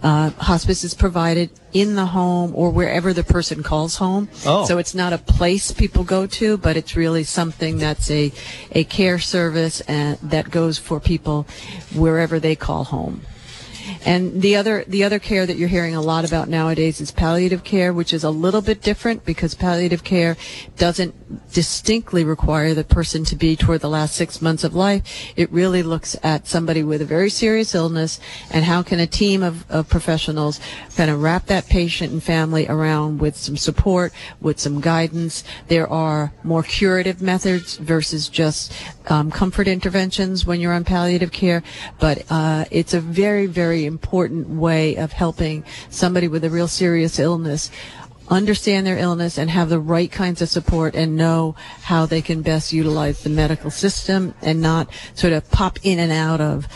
Uh, 0.03 0.31
hospice 0.31 0.83
is 0.83 0.93
provided 0.93 1.49
in 1.73 1.95
the 1.95 2.07
home 2.07 2.51
or 2.55 2.69
wherever 2.71 3.13
the 3.13 3.23
person 3.23 3.63
calls 3.63 3.95
home. 3.95 4.29
Oh. 4.45 4.65
So 4.65 4.77
it's 4.77 4.93
not 4.93 5.13
a 5.13 5.17
place 5.17 5.71
people 5.71 6.03
go 6.03 6.27
to, 6.27 6.57
but 6.57 6.75
it's 6.75 6.95
really 6.95 7.23
something 7.23 7.77
that's 7.77 8.11
a, 8.11 8.31
a 8.71 8.83
care 8.83 9.19
service 9.19 9.81
and 9.81 10.17
that 10.21 10.51
goes 10.51 10.77
for 10.77 10.99
people 10.99 11.47
wherever 11.93 12.39
they 12.39 12.55
call 12.55 12.83
home. 12.83 13.21
And 14.05 14.41
the 14.41 14.55
other 14.55 14.83
the 14.87 15.03
other 15.03 15.19
care 15.19 15.45
that 15.45 15.57
you're 15.57 15.69
hearing 15.69 15.95
a 15.95 16.01
lot 16.01 16.25
about 16.25 16.49
nowadays 16.49 16.99
is 16.99 17.11
palliative 17.11 17.63
care, 17.63 17.93
which 17.93 18.13
is 18.13 18.23
a 18.23 18.29
little 18.29 18.61
bit 18.61 18.81
different 18.81 19.25
because 19.25 19.53
palliative 19.53 20.03
care 20.03 20.37
doesn't 20.77 21.13
distinctly 21.53 22.23
require 22.23 22.73
the 22.73 22.83
person 22.83 23.23
to 23.25 23.35
be 23.35 23.55
toward 23.55 23.81
the 23.81 23.89
last 23.89 24.15
six 24.15 24.41
months 24.41 24.63
of 24.63 24.73
life. 24.73 25.03
It 25.35 25.51
really 25.51 25.83
looks 25.83 26.15
at 26.23 26.47
somebody 26.47 26.83
with 26.83 27.01
a 27.01 27.05
very 27.05 27.29
serious 27.29 27.75
illness 27.75 28.19
and 28.51 28.65
how 28.65 28.81
can 28.81 28.99
a 28.99 29.07
team 29.07 29.43
of, 29.43 29.69
of 29.69 29.87
professionals 29.87 30.59
kind 30.95 31.11
of 31.11 31.21
wrap 31.21 31.45
that 31.47 31.67
patient 31.67 32.11
and 32.11 32.23
family 32.23 32.67
around 32.67 33.19
with 33.19 33.35
some 33.35 33.57
support, 33.57 34.13
with 34.39 34.59
some 34.59 34.81
guidance. 34.81 35.43
There 35.67 35.87
are 35.87 36.33
more 36.43 36.63
curative 36.63 37.21
methods 37.21 37.77
versus 37.77 38.29
just 38.29 38.73
um, 39.07 39.31
comfort 39.31 39.67
interventions 39.67 40.45
when 40.45 40.59
you're 40.59 40.73
on 40.73 40.83
palliative 40.83 41.31
care, 41.31 41.63
but 41.99 42.23
uh, 42.29 42.65
it's 42.71 42.93
a 42.93 43.01
very, 43.01 43.45
very 43.45 43.85
important 43.85 44.49
way 44.49 44.95
of 44.95 45.11
helping 45.11 45.63
somebody 45.89 46.27
with 46.27 46.43
a 46.43 46.49
real 46.49 46.67
serious 46.67 47.19
illness 47.19 47.71
understand 48.29 48.87
their 48.87 48.97
illness 48.97 49.37
and 49.37 49.49
have 49.49 49.69
the 49.69 49.79
right 49.79 50.11
kinds 50.11 50.41
of 50.41 50.47
support 50.49 50.95
and 50.95 51.17
know 51.17 51.53
how 51.81 52.05
they 52.05 52.21
can 52.21 52.41
best 52.41 52.71
utilize 52.71 53.23
the 53.23 53.29
medical 53.29 53.69
system 53.69 54.33
and 54.41 54.61
not 54.61 54.87
sort 55.13 55.33
of 55.33 55.49
pop 55.51 55.77
in 55.83 55.99
and 55.99 56.11
out 56.11 56.39
of 56.39 56.67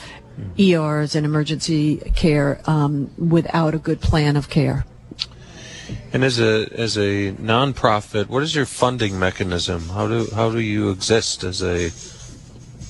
ERs 0.60 1.16
and 1.16 1.26
emergency 1.26 1.98
care 2.14 2.60
um, 2.66 3.10
without 3.18 3.74
a 3.74 3.78
good 3.78 4.02
plan 4.02 4.36
of 4.36 4.50
care. 4.50 4.86
And 6.12 6.24
as 6.24 6.40
a 6.40 6.68
as 6.74 6.98
a 6.98 7.34
nonprofit, 7.34 8.28
what 8.28 8.42
is 8.42 8.56
your 8.56 8.66
funding 8.66 9.20
mechanism? 9.20 9.90
How 9.90 10.08
do 10.08 10.28
how 10.34 10.50
do 10.50 10.60
you 10.60 10.90
exist 10.90 11.44
as 11.44 11.62
a 11.62 11.90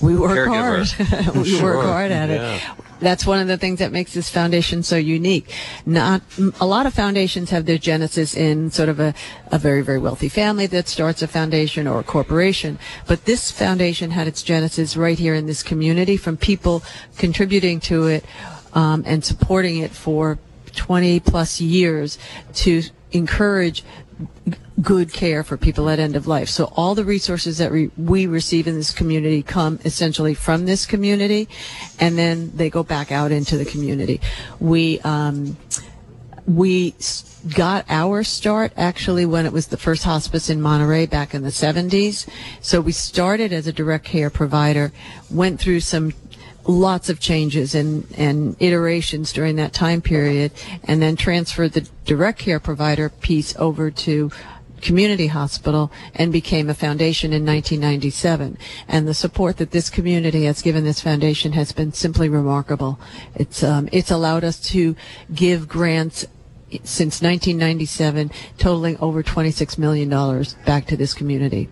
We 0.01 0.15
work 0.15 0.31
caregiver? 0.31 0.91
hard. 1.23 1.35
we 1.37 1.45
Sure. 1.45 1.77
work 1.77 1.85
hard 1.85 2.11
at 2.11 2.29
Yeah. 2.29 2.55
it. 2.55 2.61
That's 3.01 3.25
one 3.25 3.39
of 3.39 3.47
the 3.47 3.57
things 3.57 3.79
that 3.79 3.91
makes 3.91 4.13
this 4.13 4.29
foundation 4.29 4.81
so 4.81 4.95
unique. 4.95 5.51
Not 5.85 6.21
a 6.61 6.65
lot 6.65 6.85
of 6.85 6.93
foundations 6.93 7.49
have 7.49 7.65
their 7.65 7.77
genesis 7.77 8.35
in 8.35 8.71
sort 8.71 8.87
of 8.89 8.99
a, 9.01 9.13
a 9.51 9.59
very 9.59 9.81
very 9.81 9.99
wealthy 9.99 10.29
family 10.29 10.65
that 10.67 10.87
starts 10.87 11.21
a 11.21 11.27
foundation 11.27 11.87
or 11.87 11.99
a 11.99 12.03
corporation, 12.03 12.79
but 13.05 13.25
this 13.25 13.51
foundation 13.51 14.11
had 14.11 14.27
its 14.27 14.41
genesis 14.43 14.95
right 14.95 15.19
here 15.19 15.35
in 15.35 15.45
this 15.45 15.61
community 15.61 16.15
from 16.15 16.37
people 16.37 16.83
contributing 17.17 17.79
to 17.81 18.07
it 18.07 18.23
um, 18.73 19.03
and 19.05 19.23
supporting 19.25 19.77
it 19.77 19.91
for 19.91 20.39
20 20.75 21.19
plus 21.19 21.59
years 21.61 22.17
to 22.53 22.81
encourage 23.11 23.83
good 24.81 25.11
care 25.11 25.43
for 25.43 25.57
people 25.57 25.89
at 25.89 25.99
end 25.99 26.15
of 26.15 26.27
life. 26.27 26.49
So 26.49 26.65
all 26.75 26.95
the 26.95 27.05
resources 27.05 27.57
that 27.57 27.71
we, 27.71 28.27
receive 28.27 28.67
in 28.67 28.75
this 28.75 28.91
community 28.91 29.41
come 29.41 29.79
essentially 29.85 30.33
from 30.33 30.65
this 30.65 30.85
community, 30.85 31.47
and 31.99 32.17
then 32.17 32.51
they 32.55 32.69
go 32.69 32.83
back 32.83 33.11
out 33.11 33.31
into 33.31 33.57
the 33.57 33.65
community. 33.65 34.19
We 34.59 34.99
um, 35.01 35.57
we 36.47 36.93
got 37.55 37.85
our 37.89 38.23
start 38.23 38.71
actually 38.77 39.25
when 39.25 39.45
it 39.45 39.53
was 39.53 39.67
the 39.67 39.77
first 39.77 40.03
hospice 40.03 40.49
in 40.49 40.61
Monterey 40.61 41.05
back 41.05 41.33
in 41.33 41.43
the 41.43 41.49
70s. 41.49 42.27
So 42.61 42.81
we 42.81 42.91
started 42.91 43.51
as 43.51 43.67
a 43.67 43.73
direct 43.73 44.05
care 44.05 44.29
provider, 44.29 44.91
went 45.29 45.59
through 45.59 45.81
some 45.81 46.13
lots 46.67 47.09
of 47.09 47.19
changes 47.19 47.75
and, 47.75 48.07
and 48.17 48.55
iterations 48.59 49.31
during 49.31 49.55
that 49.57 49.73
time 49.73 50.01
period, 50.01 50.51
and 50.83 51.01
then 51.01 51.15
transferred 51.15 51.73
the 51.73 51.87
direct 52.05 52.39
care 52.39 52.59
provider 52.59 53.09
piece 53.09 53.55
over 53.57 53.91
to 53.91 54.31
community 54.81 55.27
hospital 55.27 55.91
and 56.13 56.31
became 56.31 56.69
a 56.69 56.73
foundation 56.73 57.33
in 57.33 57.45
1997. 57.45 58.57
And 58.87 59.07
the 59.07 59.13
support 59.13 59.57
that 59.57 59.71
this 59.71 59.89
community 59.89 60.45
has 60.45 60.61
given 60.61 60.83
this 60.83 61.01
foundation 61.01 61.53
has 61.53 61.71
been 61.71 61.91
simply 61.93 62.29
remarkable. 62.29 62.99
It's 63.35 63.63
um, 63.63 63.89
it's 63.91 64.11
allowed 64.11 64.43
us 64.43 64.59
to 64.69 64.95
give 65.33 65.67
grants 65.67 66.25
since 66.83 67.21
1997, 67.21 68.31
totaling 68.57 68.97
over 68.99 69.23
26 69.23 69.77
million 69.77 70.09
dollars 70.09 70.55
back 70.65 70.85
to 70.87 70.97
this 70.97 71.13
community. 71.13 71.69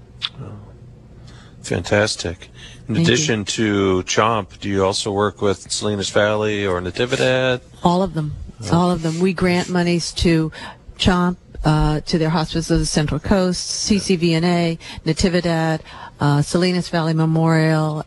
Fantastic. 1.64 2.50
In 2.88 2.96
Thank 2.96 3.08
you. 3.08 3.14
addition 3.14 3.46
to 3.46 4.04
Chomp, 4.04 4.60
do 4.60 4.70
you 4.70 4.84
also 4.84 5.12
work 5.12 5.42
with 5.42 5.72
Salinas 5.72 6.10
Valley 6.10 6.66
or 6.66 6.82
Natividad? 6.82 7.62
All 7.84 8.04
of 8.04 8.14
them. 8.14 8.36
All 8.72 8.92
of 8.92 9.02
them. 9.02 9.20
We 9.20 9.34
grant 9.34 9.70
monies 9.70 10.12
to 10.14 10.52
CHOMP, 10.98 11.38
uh, 11.64 12.02
to 12.02 12.18
their 12.18 12.30
hospices 12.30 12.72
of 12.72 12.80
the 12.80 12.86
Central 12.86 13.20
Coast, 13.20 13.90
CCVNA, 13.90 14.78
Natividad, 15.06 15.82
uh, 16.20 16.42
Salinas 16.42 16.90
Valley 16.90 17.14
Memorial, 17.14 18.06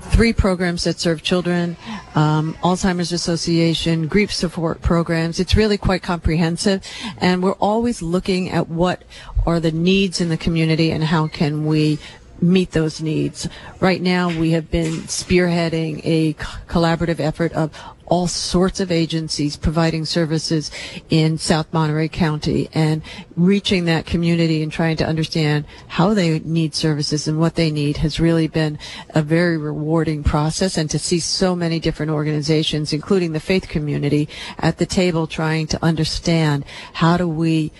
three 0.00 0.32
programs 0.32 0.84
that 0.84 0.98
serve 0.98 1.22
children, 1.22 1.76
um, 2.14 2.54
Alzheimer's 2.62 3.12
Association, 3.12 4.08
grief 4.08 4.32
support 4.32 4.80
programs. 4.82 5.38
It's 5.40 5.56
really 5.56 5.78
quite 5.78 6.02
comprehensive, 6.02 6.82
and 7.18 7.42
we're 7.42 7.52
always 7.54 8.02
looking 8.02 8.50
at 8.50 8.68
what 8.68 9.02
are 9.46 9.60
the 9.60 9.72
needs 9.72 10.20
in 10.20 10.28
the 10.28 10.36
community 10.36 10.90
and 10.90 11.04
how 11.04 11.28
can 11.28 11.66
we 11.66 11.98
meet 12.40 12.72
those 12.72 13.00
needs. 13.00 13.48
Right 13.80 14.00
now, 14.00 14.28
we 14.28 14.50
have 14.52 14.70
been 14.70 14.92
spearheading 15.02 16.00
a 16.04 16.34
collaborative 16.68 17.20
effort 17.20 17.52
of 17.52 17.70
all 18.06 18.26
sorts 18.28 18.80
of 18.80 18.92
agencies 18.92 19.56
providing 19.56 20.04
services 20.04 20.70
in 21.10 21.38
South 21.38 21.72
Monterey 21.72 22.08
County 22.08 22.68
and 22.72 23.02
reaching 23.36 23.84
that 23.86 24.06
community 24.06 24.62
and 24.62 24.70
trying 24.70 24.96
to 24.96 25.06
understand 25.06 25.64
how 25.88 26.14
they 26.14 26.38
need 26.40 26.74
services 26.74 27.26
and 27.26 27.38
what 27.38 27.56
they 27.56 27.70
need 27.70 27.98
has 27.98 28.20
really 28.20 28.46
been 28.46 28.78
a 29.10 29.22
very 29.22 29.58
rewarding 29.58 30.22
process 30.22 30.78
and 30.78 30.88
to 30.90 30.98
see 30.98 31.18
so 31.18 31.56
many 31.56 31.80
different 31.80 32.12
organizations 32.12 32.92
including 32.92 33.32
the 33.32 33.40
faith 33.40 33.68
community 33.68 34.28
at 34.58 34.78
the 34.78 34.86
table 34.86 35.26
trying 35.26 35.66
to 35.66 35.84
understand 35.84 36.64
how 36.92 37.16
do 37.16 37.28
we 37.28 37.72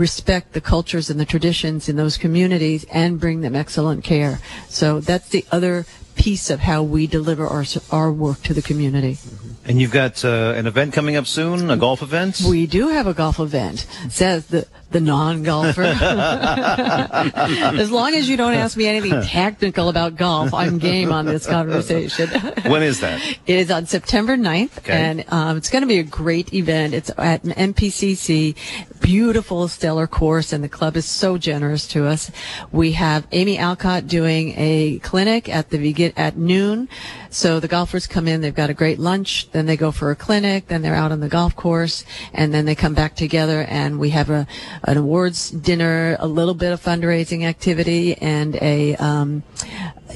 respect 0.00 0.54
the 0.54 0.60
cultures 0.60 1.10
and 1.10 1.20
the 1.20 1.26
traditions 1.26 1.88
in 1.88 1.96
those 1.96 2.16
communities 2.16 2.84
and 2.90 3.20
bring 3.20 3.42
them 3.42 3.54
excellent 3.54 4.02
care. 4.02 4.40
So 4.68 4.98
that's 4.98 5.28
the 5.28 5.44
other 5.52 5.84
piece 6.16 6.50
of 6.50 6.60
how 6.60 6.82
we 6.82 7.06
deliver 7.06 7.46
our 7.46 7.64
our 7.90 8.10
work 8.10 8.42
to 8.42 8.54
the 8.54 8.62
community. 8.62 9.14
Mm-hmm. 9.14 9.59
And 9.70 9.80
you've 9.80 9.92
got 9.92 10.24
uh, 10.24 10.54
an 10.56 10.66
event 10.66 10.94
coming 10.94 11.14
up 11.14 11.28
soon, 11.28 11.70
a 11.70 11.76
golf 11.76 12.02
event. 12.02 12.40
We 12.44 12.66
do 12.66 12.88
have 12.88 13.06
a 13.06 13.14
golf 13.14 13.38
event. 13.38 13.86
Says 14.08 14.46
the 14.46 14.66
the 14.90 15.00
non-golfer. 15.00 15.82
as 15.84 17.92
long 17.92 18.14
as 18.14 18.28
you 18.28 18.36
don't 18.36 18.54
ask 18.54 18.76
me 18.76 18.86
anything 18.86 19.22
technical 19.22 19.88
about 19.88 20.16
golf, 20.16 20.52
I'm 20.52 20.78
game 20.78 21.12
on 21.12 21.26
this 21.26 21.46
conversation. 21.46 22.28
when 22.68 22.82
is 22.82 23.00
that? 23.00 23.20
It 23.46 23.58
is 23.58 23.70
on 23.70 23.86
September 23.86 24.36
9th, 24.36 24.78
Okay. 24.78 24.92
and 24.92 25.24
um, 25.28 25.56
it's 25.56 25.70
going 25.70 25.82
to 25.82 25.88
be 25.88 25.98
a 25.98 26.04
great 26.04 26.52
event. 26.52 26.94
It's 26.94 27.10
at 27.16 27.44
an 27.44 27.72
MPCC, 27.72 28.56
beautiful, 29.00 29.68
stellar 29.68 30.06
course, 30.06 30.52
and 30.52 30.64
the 30.64 30.68
club 30.68 30.96
is 30.96 31.06
so 31.06 31.38
generous 31.38 31.86
to 31.88 32.06
us. 32.06 32.30
We 32.72 32.92
have 32.92 33.26
Amy 33.32 33.58
Alcott 33.58 34.08
doing 34.08 34.54
a 34.56 34.98
clinic 35.00 35.48
at 35.48 35.70
the 35.70 36.12
at 36.16 36.36
noon. 36.36 36.88
So 37.30 37.60
the 37.60 37.68
golfers 37.68 38.08
come 38.08 38.26
in, 38.26 38.40
they've 38.40 38.54
got 38.54 38.70
a 38.70 38.74
great 38.74 38.98
lunch, 38.98 39.48
then 39.60 39.66
they 39.66 39.76
go 39.76 39.92
for 39.92 40.10
a 40.10 40.16
clinic, 40.16 40.68
then 40.68 40.80
they're 40.80 40.94
out 40.94 41.12
on 41.12 41.20
the 41.20 41.28
golf 41.28 41.54
course, 41.54 42.02
and 42.32 42.54
then 42.54 42.64
they 42.64 42.74
come 42.74 42.94
back 42.94 43.14
together, 43.14 43.66
and 43.68 44.00
we 44.00 44.08
have 44.08 44.30
a 44.30 44.46
an 44.84 44.96
awards 44.96 45.50
dinner, 45.50 46.16
a 46.18 46.26
little 46.26 46.54
bit 46.54 46.72
of 46.72 46.82
fundraising 46.82 47.44
activity, 47.44 48.16
and 48.16 48.56
a 48.62 48.96
um, 48.96 49.42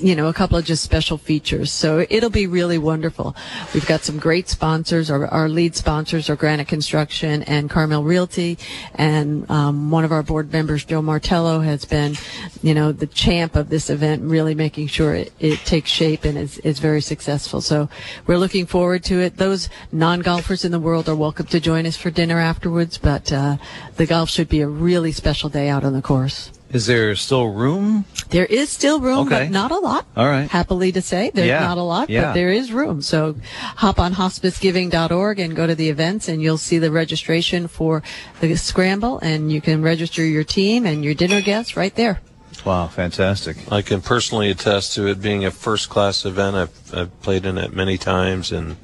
you 0.00 0.14
know, 0.14 0.28
a 0.28 0.32
couple 0.32 0.58
of 0.58 0.64
just 0.64 0.82
special 0.82 1.18
features. 1.18 1.70
So 1.70 2.06
it'll 2.10 2.30
be 2.30 2.46
really 2.46 2.78
wonderful. 2.78 3.36
We've 3.72 3.86
got 3.86 4.02
some 4.02 4.18
great 4.18 4.48
sponsors. 4.48 5.10
Our, 5.10 5.26
our 5.26 5.48
lead 5.48 5.76
sponsors 5.76 6.28
are 6.30 6.36
Granite 6.36 6.68
Construction 6.68 7.42
and 7.44 7.70
Carmel 7.70 8.04
Realty. 8.04 8.58
And 8.94 9.50
um, 9.50 9.90
one 9.90 10.04
of 10.04 10.12
our 10.12 10.22
board 10.22 10.52
members, 10.52 10.84
Joe 10.84 11.02
Martello, 11.02 11.60
has 11.60 11.84
been, 11.84 12.14
you 12.62 12.74
know, 12.74 12.92
the 12.92 13.06
champ 13.06 13.56
of 13.56 13.68
this 13.68 13.90
event, 13.90 14.22
really 14.22 14.54
making 14.54 14.88
sure 14.88 15.14
it, 15.14 15.32
it 15.38 15.58
takes 15.60 15.90
shape 15.90 16.24
and 16.24 16.38
is, 16.38 16.58
is 16.58 16.78
very 16.78 17.00
successful. 17.00 17.60
So 17.60 17.88
we're 18.26 18.38
looking 18.38 18.66
forward 18.66 19.04
to 19.04 19.20
it. 19.20 19.36
Those 19.36 19.68
non-golfers 19.92 20.64
in 20.64 20.72
the 20.72 20.80
world 20.80 21.08
are 21.08 21.16
welcome 21.16 21.46
to 21.46 21.60
join 21.60 21.86
us 21.86 21.96
for 21.96 22.10
dinner 22.10 22.38
afterwards, 22.38 22.98
but 22.98 23.32
uh, 23.32 23.56
the 23.96 24.06
golf 24.06 24.30
should 24.30 24.48
be 24.48 24.60
a 24.60 24.68
really 24.68 25.12
special 25.12 25.48
day 25.48 25.68
out 25.68 25.84
on 25.84 25.92
the 25.92 26.02
course. 26.02 26.50
Is 26.74 26.86
there 26.86 27.14
still 27.14 27.46
room? 27.46 28.04
There 28.30 28.46
is 28.46 28.68
still 28.68 28.98
room, 28.98 29.28
Okay. 29.28 29.44
but 29.44 29.50
not 29.50 29.70
a 29.70 29.78
lot. 29.78 30.06
All 30.16 30.26
right. 30.26 30.50
Happily 30.50 30.90
to 30.92 31.00
say, 31.00 31.30
there's 31.32 31.46
Yeah. 31.46 31.60
not 31.60 31.78
a 31.78 31.82
lot, 31.82 32.10
Yeah. 32.10 32.22
but 32.22 32.32
there 32.34 32.50
is 32.50 32.72
room. 32.72 33.00
So 33.00 33.36
hop 33.76 34.00
on 34.00 34.14
hospicegiving.org 34.14 35.38
and 35.38 35.54
go 35.54 35.68
to 35.68 35.74
the 35.76 35.88
events 35.88 36.28
and 36.28 36.42
you'll 36.42 36.58
see 36.58 36.78
the 36.78 36.90
registration 36.90 37.68
for 37.68 38.02
the 38.40 38.56
scramble 38.56 39.20
and 39.20 39.52
you 39.52 39.60
can 39.60 39.82
register 39.82 40.24
your 40.24 40.42
team 40.42 40.84
and 40.84 41.04
your 41.04 41.14
dinner 41.14 41.40
guests 41.40 41.76
right 41.76 41.94
there. 41.94 42.20
Wow, 42.64 42.88
fantastic. 42.88 43.56
I 43.70 43.82
can 43.82 44.00
personally 44.00 44.50
attest 44.50 44.94
to 44.94 45.06
it 45.06 45.22
being 45.22 45.44
a 45.44 45.50
first 45.52 45.88
class 45.88 46.24
event. 46.24 46.56
I've, 46.56 46.94
I've 46.94 47.22
played 47.22 47.46
in 47.46 47.56
it 47.56 47.72
many 47.74 47.98
times, 47.98 48.50
and 48.52 48.76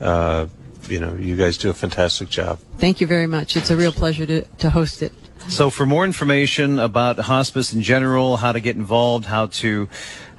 uh, 0.00 0.46
you 0.88 0.98
know, 1.00 1.14
you 1.14 1.36
guys 1.36 1.56
do 1.56 1.70
a 1.70 1.74
fantastic 1.74 2.28
job. 2.28 2.58
Thank 2.78 3.00
you 3.00 3.06
very 3.06 3.26
much. 3.26 3.56
It's 3.56 3.70
a 3.70 3.76
real 3.76 3.92
pleasure 3.92 4.26
to, 4.26 4.42
to 4.42 4.70
host 4.70 5.00
it. 5.02 5.12
So, 5.48 5.70
for 5.70 5.86
more 5.86 6.04
information 6.04 6.78
about 6.78 7.18
hospice 7.18 7.72
in 7.72 7.82
general, 7.82 8.36
how 8.36 8.52
to 8.52 8.60
get 8.60 8.76
involved, 8.76 9.26
how 9.26 9.46
to 9.46 9.88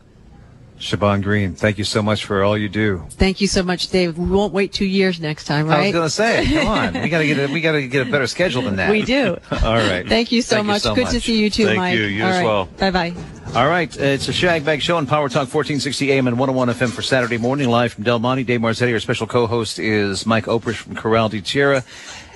Siobhan 0.79 1.21
Green, 1.21 1.53
thank 1.53 1.77
you 1.77 1.83
so 1.83 2.01
much 2.01 2.25
for 2.25 2.43
all 2.43 2.57
you 2.57 2.67
do. 2.67 3.05
Thank 3.11 3.39
you 3.39 3.45
so 3.45 3.61
much, 3.61 3.89
Dave. 3.89 4.17
We 4.17 4.25
won't 4.25 4.51
wait 4.51 4.73
two 4.73 4.85
years 4.85 5.19
next 5.19 5.45
time, 5.45 5.67
right? 5.67 5.77
I 5.77 5.81
was 5.83 5.91
going 5.93 6.05
to 6.05 6.09
say, 6.09 6.59
come 6.59 6.67
on, 6.67 6.93
we 7.03 7.07
got 7.09 7.19
to 7.19 7.27
get 7.27 7.49
a, 7.49 7.53
we 7.53 7.61
got 7.61 7.73
to 7.73 7.87
get 7.87 8.07
a 8.07 8.09
better 8.11 8.25
schedule 8.25 8.63
than 8.63 8.77
that. 8.77 8.89
We 8.89 9.03
do. 9.03 9.37
all 9.51 9.75
right. 9.75 10.07
Thank 10.07 10.31
you 10.31 10.41
so 10.41 10.55
Thank 10.57 10.67
much. 10.67 10.81
so 10.81 10.95
Good 10.95 11.03
much. 11.05 11.13
to 11.13 11.21
see 11.21 11.39
you 11.39 11.51
too, 11.51 11.65
Thank 11.65 11.77
Mike. 11.77 11.95
you. 11.95 12.05
You 12.05 12.23
All 12.23 12.29
as 12.29 12.37
right. 12.37 12.45
well. 12.45 12.65
Bye 12.79 12.91
bye. 12.91 13.13
All 13.53 13.67
right, 13.67 13.95
uh, 13.99 14.03
it's 14.03 14.29
a 14.29 14.33
Shag 14.33 14.63
Bag 14.63 14.81
Show 14.81 14.95
on 14.95 15.05
Power 15.05 15.27
Talk 15.27 15.53
1460 15.53 16.09
AM 16.13 16.27
and 16.27 16.39
101 16.39 16.69
FM 16.69 16.89
for 16.89 17.01
Saturday 17.01 17.37
morning, 17.37 17.67
live 17.69 17.91
from 17.91 18.05
Del 18.05 18.17
Monte. 18.17 18.45
Dave 18.45 18.61
Marzetti, 18.61 18.93
our 18.93 18.99
special 19.01 19.27
co-host, 19.27 19.77
is 19.77 20.25
Mike 20.25 20.45
Oprich 20.45 20.75
from 20.77 20.95
Corral 20.95 21.27
de 21.27 21.41
Tierra. 21.41 21.83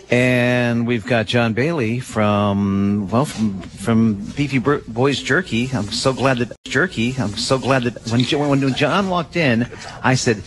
And 0.09 0.85
we've 0.85 1.05
got 1.05 1.25
John 1.25 1.53
Bailey 1.53 1.99
from, 1.99 3.09
well, 3.09 3.25
from, 3.25 3.61
from 3.61 4.13
Beefy 4.35 4.59
Boys 4.59 5.19
Jerky. 5.19 5.69
I'm 5.73 5.89
so 5.89 6.13
glad 6.13 6.37
that, 6.37 6.55
Jerky, 6.65 7.15
I'm 7.17 7.35
so 7.35 7.57
glad 7.57 7.83
that 7.83 8.11
when, 8.11 8.23
when 8.49 8.73
John 8.75 9.09
walked 9.09 9.35
in, 9.35 9.67
I 10.03 10.13
said, 10.13 10.43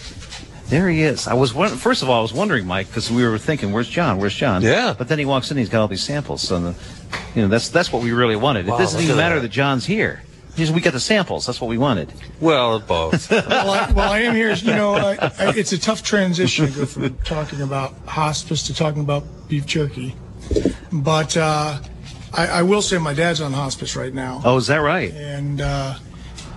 there 0.68 0.88
he 0.88 1.02
is. 1.02 1.26
I 1.26 1.34
was 1.34 1.52
first 1.52 2.02
of 2.02 2.10
all, 2.10 2.18
I 2.18 2.22
was 2.22 2.32
wondering, 2.32 2.66
Mike, 2.66 2.88
because 2.88 3.10
we 3.10 3.26
were 3.26 3.38
thinking, 3.38 3.72
"Where's 3.72 3.88
John? 3.88 4.18
Where's 4.18 4.34
John?" 4.34 4.60
Yeah. 4.60 4.94
But 4.96 5.08
then 5.08 5.18
he 5.18 5.24
walks 5.24 5.50
in, 5.50 5.56
he's 5.56 5.70
got 5.70 5.80
all 5.80 5.88
these 5.88 6.02
samples. 6.02 6.42
So, 6.42 6.60
the, 6.60 6.74
you 7.34 7.40
know, 7.40 7.48
that's 7.48 7.70
that's 7.70 7.90
what 7.90 8.02
we 8.02 8.12
really 8.12 8.36
wanted. 8.36 8.66
Wow, 8.66 8.74
it 8.74 8.78
doesn't 8.80 9.00
even 9.00 9.16
matter 9.16 9.36
that. 9.36 9.42
that 9.42 9.48
John's 9.48 9.86
here. 9.86 10.22
Just 10.58 10.74
we 10.74 10.80
got 10.80 10.92
the 10.92 11.00
samples. 11.00 11.46
That's 11.46 11.60
what 11.60 11.68
we 11.68 11.78
wanted. 11.78 12.12
Well, 12.40 12.80
both. 12.80 13.30
well, 13.30 13.70
I, 13.70 13.92
well, 13.92 14.12
I 14.12 14.20
am 14.20 14.34
here. 14.34 14.52
You 14.54 14.72
know, 14.72 14.94
I, 14.94 15.12
I, 15.38 15.52
it's 15.56 15.72
a 15.72 15.78
tough 15.78 16.02
transition 16.02 16.66
to 16.66 16.72
go 16.80 16.86
from 16.86 17.16
talking 17.18 17.62
about 17.62 17.94
hospice 18.06 18.64
to 18.66 18.74
talking 18.74 19.00
about 19.02 19.24
beef 19.48 19.64
jerky. 19.66 20.14
But 20.92 21.36
uh, 21.36 21.78
I, 22.32 22.46
I 22.46 22.62
will 22.62 22.82
say 22.82 22.98
my 22.98 23.14
dad's 23.14 23.40
on 23.40 23.52
hospice 23.52 23.94
right 23.96 24.12
now. 24.12 24.40
Oh, 24.44 24.56
is 24.56 24.66
that 24.66 24.78
right? 24.78 25.12
And, 25.12 25.60
uh, 25.60 25.94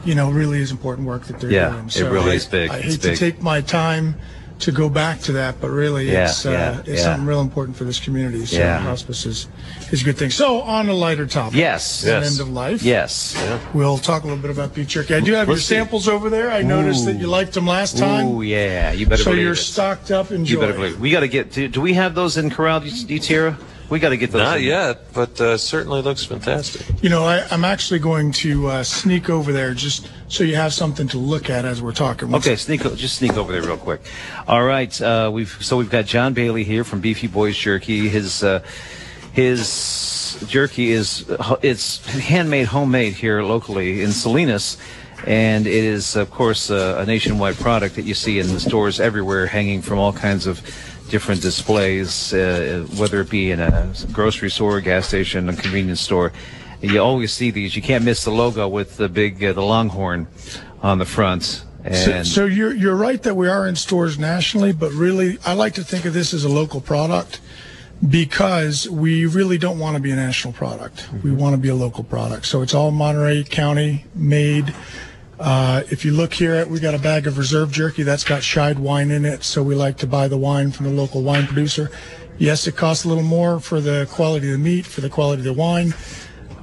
you 0.03 0.15
know, 0.15 0.31
really 0.31 0.59
is 0.61 0.71
important 0.71 1.07
work 1.07 1.23
that 1.25 1.39
they're 1.39 1.51
Yeah, 1.51 1.69
doing. 1.69 2.07
it 2.07 2.11
really 2.11 2.31
I, 2.31 2.35
is 2.35 2.45
big. 2.47 2.69
I 2.71 2.77
It's 2.77 2.85
hate 2.95 3.01
big. 3.03 3.13
to 3.13 3.31
take 3.31 3.41
my 3.41 3.61
time 3.61 4.15
to 4.61 4.71
go 4.71 4.89
back 4.89 5.19
to 5.21 5.31
that, 5.33 5.59
but 5.59 5.69
really 5.69 6.11
Yeah, 6.11 6.25
it's, 6.29 6.45
uh, 6.45 6.51
yeah, 6.51 6.79
it's 6.79 6.89
yeah. 6.89 6.95
something 7.03 7.25
real 7.25 7.41
important 7.41 7.75
for 7.77 7.83
this 7.83 7.99
community. 7.99 8.45
So 8.45 8.57
Yeah. 8.57 8.79
hospice 8.79 9.25
is, 9.25 9.47
is 9.91 10.01
a 10.01 10.05
good 10.05 10.17
thing. 10.17 10.29
So 10.29 10.61
on 10.61 10.87
a 10.89 10.93
lighter 10.93 11.25
topic. 11.25 11.57
Yes. 11.57 12.03
on 12.03 12.09
Yes. 12.09 12.31
End 12.31 12.39
of 12.39 12.49
life. 12.53 12.81
Yes. 12.83 13.35
We'll 13.73 13.97
talk 13.97 14.23
a 14.23 14.27
little 14.27 14.41
bit 14.41 14.51
about 14.51 14.73
beef 14.73 14.87
jerky. 14.87 15.15
I 15.15 15.19
do 15.19 15.33
have 15.33 15.47
your 15.47 15.55
Let's 15.55 15.65
see. 15.67 15.75
samples 15.75 16.07
over 16.07 16.29
there. 16.29 16.49
I 16.51 16.61
noticed 16.61 17.05
that 17.05 17.15
you 17.17 17.27
liked 17.27 17.53
them 17.53 17.67
last 17.67 17.97
time. 17.97 18.27
Oh 18.27 18.41
yeah, 18.41 18.91
you 18.91 19.05
better 19.05 19.23
so 19.23 19.31
believe 19.31 19.43
you're 19.43 19.53
it. 19.53 19.57
stocked 19.57 20.11
up. 20.11 20.31
Enjoy. 20.31 20.51
You 20.53 20.59
better 20.59 20.73
believe. 20.73 20.93
it. 20.93 20.99
We 20.99 21.11
got 21.11 21.21
to 21.21 21.27
get. 21.27 21.51
Do, 21.51 21.67
do 21.67 21.81
we 21.81 21.93
have 21.93 22.15
those 22.15 22.37
in 22.37 22.49
Corral 22.49 22.79
de 22.81 22.91
de 23.05 23.19
Tierra? 23.19 23.57
We 23.91 23.99
got 23.99 24.09
to 24.09 24.17
get 24.17 24.31
those. 24.31 24.41
Not 24.41 24.59
in. 24.59 24.63
yet, 24.63 25.11
but 25.13 25.39
uh, 25.41 25.57
certainly 25.57 26.01
looks 26.01 26.23
fantastic. 26.23 27.03
You 27.03 27.09
know, 27.09 27.25
I, 27.25 27.45
I'm 27.51 27.65
actually 27.65 27.99
going 27.99 28.31
to 28.31 28.67
uh, 28.67 28.83
sneak 28.83 29.29
over 29.29 29.51
there 29.51 29.73
just 29.73 30.09
so 30.29 30.45
you 30.45 30.55
have 30.55 30.73
something 30.73 31.09
to 31.09 31.17
look 31.17 31.49
at 31.49 31.65
as 31.65 31.81
we're 31.81 31.91
talking. 31.91 32.33
Okay, 32.33 32.55
sneak. 32.55 32.83
Just 32.95 33.17
sneak 33.17 33.35
over 33.35 33.51
there 33.51 33.61
real 33.61 33.75
quick. 33.75 33.99
All 34.47 34.63
right, 34.63 34.99
uh, 35.01 35.29
we've 35.33 35.57
so 35.59 35.75
we've 35.75 35.89
got 35.89 36.05
John 36.05 36.33
Bailey 36.33 36.63
here 36.63 36.85
from 36.85 37.01
Beefy 37.01 37.27
Boys 37.27 37.57
Jerky. 37.57 38.07
His 38.07 38.43
uh, 38.43 38.63
his 39.33 40.41
jerky 40.47 40.91
is 40.91 41.29
uh, 41.29 41.57
it's 41.61 42.05
handmade, 42.11 42.67
homemade 42.67 43.11
here 43.11 43.43
locally 43.43 44.03
in 44.03 44.13
Salinas. 44.13 44.77
And 45.27 45.67
it 45.67 45.83
is, 45.83 46.15
of 46.15 46.31
course, 46.31 46.71
uh, 46.71 46.97
a 46.97 47.05
nationwide 47.05 47.55
product 47.57 47.95
that 47.95 48.05
you 48.05 48.15
see 48.15 48.39
in 48.39 48.47
the 48.47 48.59
stores 48.59 48.99
everywhere, 48.99 49.45
hanging 49.45 49.83
from 49.83 49.99
all 49.99 50.11
kinds 50.11 50.47
of 50.47 50.61
different 51.11 51.41
displays, 51.41 52.33
uh, 52.33 52.87
whether 52.95 53.21
it 53.21 53.29
be 53.29 53.51
in 53.51 53.59
a 53.59 53.93
grocery 54.11 54.49
store, 54.49 54.81
gas 54.81 55.07
station, 55.07 55.49
a 55.49 55.53
convenience 55.53 56.01
store. 56.01 56.31
You 56.81 56.99
always 56.99 57.31
see 57.31 57.51
these. 57.51 57.75
You 57.75 57.81
can't 57.81 58.03
miss 58.03 58.23
the 58.23 58.31
logo 58.31 58.67
with 58.67 58.97
the 58.97 59.09
big, 59.09 59.43
uh, 59.43 59.53
the 59.53 59.61
Longhorn 59.61 60.27
on 60.81 60.97
the 60.97 61.05
front. 61.05 61.43
So, 61.43 61.63
And 61.83 62.27
so 62.27 62.45
you're 62.45 62.73
you're 62.73 62.95
right 62.95 63.21
that 63.23 63.35
we 63.35 63.47
are 63.47 63.67
in 63.67 63.75
stores 63.75 64.17
nationally, 64.17 64.71
but 64.71 64.91
really, 64.91 65.37
I 65.45 65.53
like 65.53 65.73
to 65.75 65.83
think 65.83 66.05
of 66.05 66.13
this 66.13 66.33
as 66.33 66.43
a 66.43 66.49
local 66.49 66.79
product 66.79 67.41
because 68.07 68.89
we 68.89 69.25
really 69.25 69.57
don't 69.57 69.79
want 69.79 69.95
to 69.95 70.01
be 70.01 70.11
a 70.11 70.15
national 70.15 70.53
product. 70.53 71.07
We 71.23 71.31
want 71.31 71.53
to 71.53 71.61
be 71.61 71.69
a 71.69 71.75
local 71.75 72.03
product. 72.03 72.45
So 72.45 72.61
it's 72.61 72.73
all 72.73 72.91
Monterey 72.91 73.43
County 73.43 74.05
made. 74.15 74.73
Uh, 75.41 75.81
if 75.89 76.05
you 76.05 76.11
look 76.11 76.33
here, 76.33 76.53
at 76.53 76.69
we 76.69 76.79
got 76.79 76.93
a 76.93 76.99
bag 76.99 77.25
of 77.25 77.37
reserve 77.39 77.71
jerky 77.71 78.03
that's 78.03 78.23
got 78.23 78.41
Scheid 78.43 78.77
wine 78.77 79.09
in 79.09 79.25
it. 79.25 79.43
So 79.43 79.63
we 79.63 79.73
like 79.73 79.97
to 79.97 80.07
buy 80.07 80.27
the 80.27 80.37
wine 80.37 80.71
from 80.71 80.85
the 80.85 80.91
local 80.91 81.23
wine 81.23 81.47
producer. 81.47 81.89
Yes, 82.37 82.67
it 82.67 82.75
costs 82.75 83.05
a 83.05 83.07
little 83.07 83.23
more 83.23 83.59
for 83.59 83.81
the 83.81 84.07
quality 84.11 84.47
of 84.47 84.53
the 84.53 84.57
meat, 84.63 84.85
for 84.85 85.01
the 85.01 85.09
quality 85.09 85.41
of 85.41 85.45
the 85.45 85.53
wine. 85.53 85.93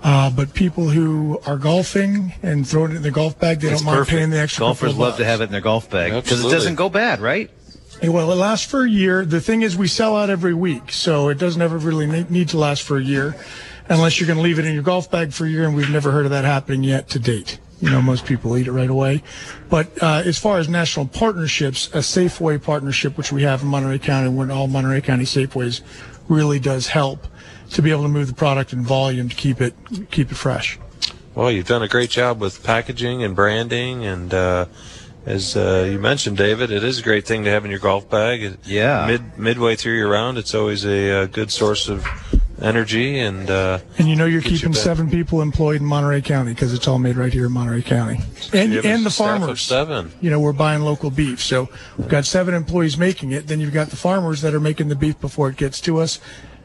Uh, 0.03 0.31
but 0.31 0.55
people 0.55 0.89
who 0.91 1.41
are 1.45 1.57
golfing 1.59 2.33
and 2.45 2.66
throwing 2.66 2.93
it 2.93 2.97
in 2.97 3.03
the 3.03 3.11
golf 3.11 3.39
bag, 3.41 3.59
they 3.61 3.68
It's 3.68 3.81
don't 3.81 3.87
mind 3.87 3.99
perfect. 3.99 4.16
paying 4.16 4.31
the 4.31 4.39
extra. 4.39 4.61
Golfers 4.61 4.91
couple 4.93 5.03
of 5.05 5.09
love 5.09 5.18
to 5.18 5.24
have 5.24 5.41
it 5.41 5.45
in 5.45 5.51
their 5.53 5.61
golf 5.61 5.91
bag 5.91 6.12
because 6.12 6.31
it 6.31 6.35
Absolutely. 6.35 6.53
doesn't 6.57 6.74
go 6.76 6.89
bad, 6.89 7.20
right? 7.20 7.51
Hey, 8.01 8.09
Well, 8.09 8.31
it 8.31 8.37
lasts 8.37 8.64
for 8.64 8.85
a 8.85 8.89
year. 8.89 9.24
The 9.24 9.41
thing 9.41 9.62
is, 9.62 9.76
we 9.76 9.89
sell 9.89 10.16
out 10.16 10.31
every 10.31 10.55
week, 10.55 10.93
so 10.93 11.29
it 11.31 11.39
doesn't 11.39 11.61
ever 11.61 11.79
really 11.79 12.07
ne- 12.07 12.26
need 12.29 12.49
to 12.51 12.59
last 12.59 12.83
for 12.85 12.97
a 12.97 13.03
year, 13.03 13.35
unless 13.89 14.20
you're 14.20 14.29
going 14.29 14.37
to 14.37 14.43
leave 14.43 14.61
it 14.61 14.66
in 14.66 14.72
your 14.74 14.85
golf 14.85 15.11
bag 15.11 15.33
for 15.33 15.47
a 15.47 15.49
year. 15.49 15.64
And 15.64 15.74
we've 15.74 15.91
never 15.91 16.12
heard 16.12 16.26
of 16.26 16.31
that 16.31 16.45
happening 16.45 16.85
yet 16.85 17.09
to 17.11 17.18
date. 17.18 17.59
You 17.81 17.91
know, 17.91 18.03
most 18.03 18.26
people 18.26 18.57
eat 18.57 18.66
it 18.66 18.72
right 18.72 18.91
away. 18.91 19.22
But 19.68 20.03
uh, 20.03 20.22
as 20.24 20.39
far 20.39 20.59
as 20.59 20.68
national 20.68 21.07
partnerships, 21.07 21.87
a 21.89 21.99
Safeway 21.99 22.61
partnership, 22.61 23.16
which 23.16 23.31
we 23.31 23.43
have 23.43 23.62
in 23.62 23.68
Monterey 23.68 24.01
County, 24.01 24.29
we're 24.31 24.45
in 24.45 24.51
all 24.51 24.66
Monterey 24.66 25.01
County 25.01 25.24
Safeways, 25.24 25.81
really 26.29 26.59
does 26.59 26.89
help 26.89 27.26
to 27.70 27.83
be 27.83 27.91
able 27.91 28.03
to 28.03 28.09
move 28.09 28.26
the 28.26 28.35
product 28.35 28.72
in 28.72 28.83
volume 28.83 29.29
to 29.29 29.37
keep 29.37 29.61
it 29.61 29.74
keep 30.11 30.33
it 30.33 30.35
fresh. 30.35 30.79
Well, 31.35 31.53
you've 31.53 31.66
done 31.66 31.83
a 31.83 31.89
great 31.89 32.11
job 32.11 32.41
with 32.41 32.64
packaging 32.64 33.22
and 33.22 33.37
branding, 33.37 34.05
and 34.05 34.35
uh, 34.35 34.66
as 35.24 35.57
uh, 35.57 35.87
you 35.89 35.99
mentioned, 35.99 36.37
David, 36.37 36.70
it 36.70 36.83
is 36.83 36.99
a 36.99 37.03
great 37.03 37.26
thing 37.26 37.45
to 37.45 37.51
have 37.51 37.64
in 37.64 37.70
your 37.70 37.81
golf 37.81 38.11
bag. 38.11 38.59
Yeah. 38.64 39.07
Mid 39.07 39.39
midway 39.39 39.76
through 39.76 39.97
your 39.97 40.09
round, 40.09 40.39
it's 40.39 40.55
always 40.55 40.85
a, 40.85 41.22
uh 41.22 41.26
good 41.26 41.53
source 41.53 41.89
of 41.89 42.05
energy, 42.61 43.19
and 43.19 43.51
uh, 43.51 43.79
And 43.99 44.09
you 44.09 44.17
know 44.17 44.27
you're 44.27 44.41
Get 44.41 44.53
you 44.53 44.59
keeping 44.59 44.73
back. 44.73 44.83
seven 44.83 45.11
people 45.11 45.41
employed 45.43 45.81
in 45.81 45.87
Monterey 45.87 46.21
County 46.23 46.55
because 46.55 46.73
it's 46.75 46.87
all 46.89 46.99
made 46.99 47.17
right 47.17 47.33
here 47.33 47.47
in 47.47 47.53
Monterey 47.53 47.83
County, 47.83 48.21
and 48.53 48.73
you 48.73 48.81
and 48.83 49.05
the 49.05 49.11
farmers. 49.11 49.61
seven. 49.61 50.13
You 50.21 50.31
know 50.31 50.41
we're 50.41 50.53
buying 50.53 50.83
local 50.83 51.11
beef, 51.11 51.41
so 51.43 51.69
we've 51.97 52.09
got 52.09 52.25
seven 52.25 52.55
employees 52.55 52.97
making 52.99 53.33
it. 53.33 53.47
Then 53.47 53.61
you've 53.61 53.75
got 53.75 53.89
the 53.89 53.97
farmers 53.97 54.41
that 54.43 54.55
are 54.55 54.61
making 54.61 54.89
the 54.89 54.97
beef 54.97 55.21
before 55.21 55.49
it 55.49 55.57
gets 55.57 55.81
to 55.83 55.99
us. 55.99 56.21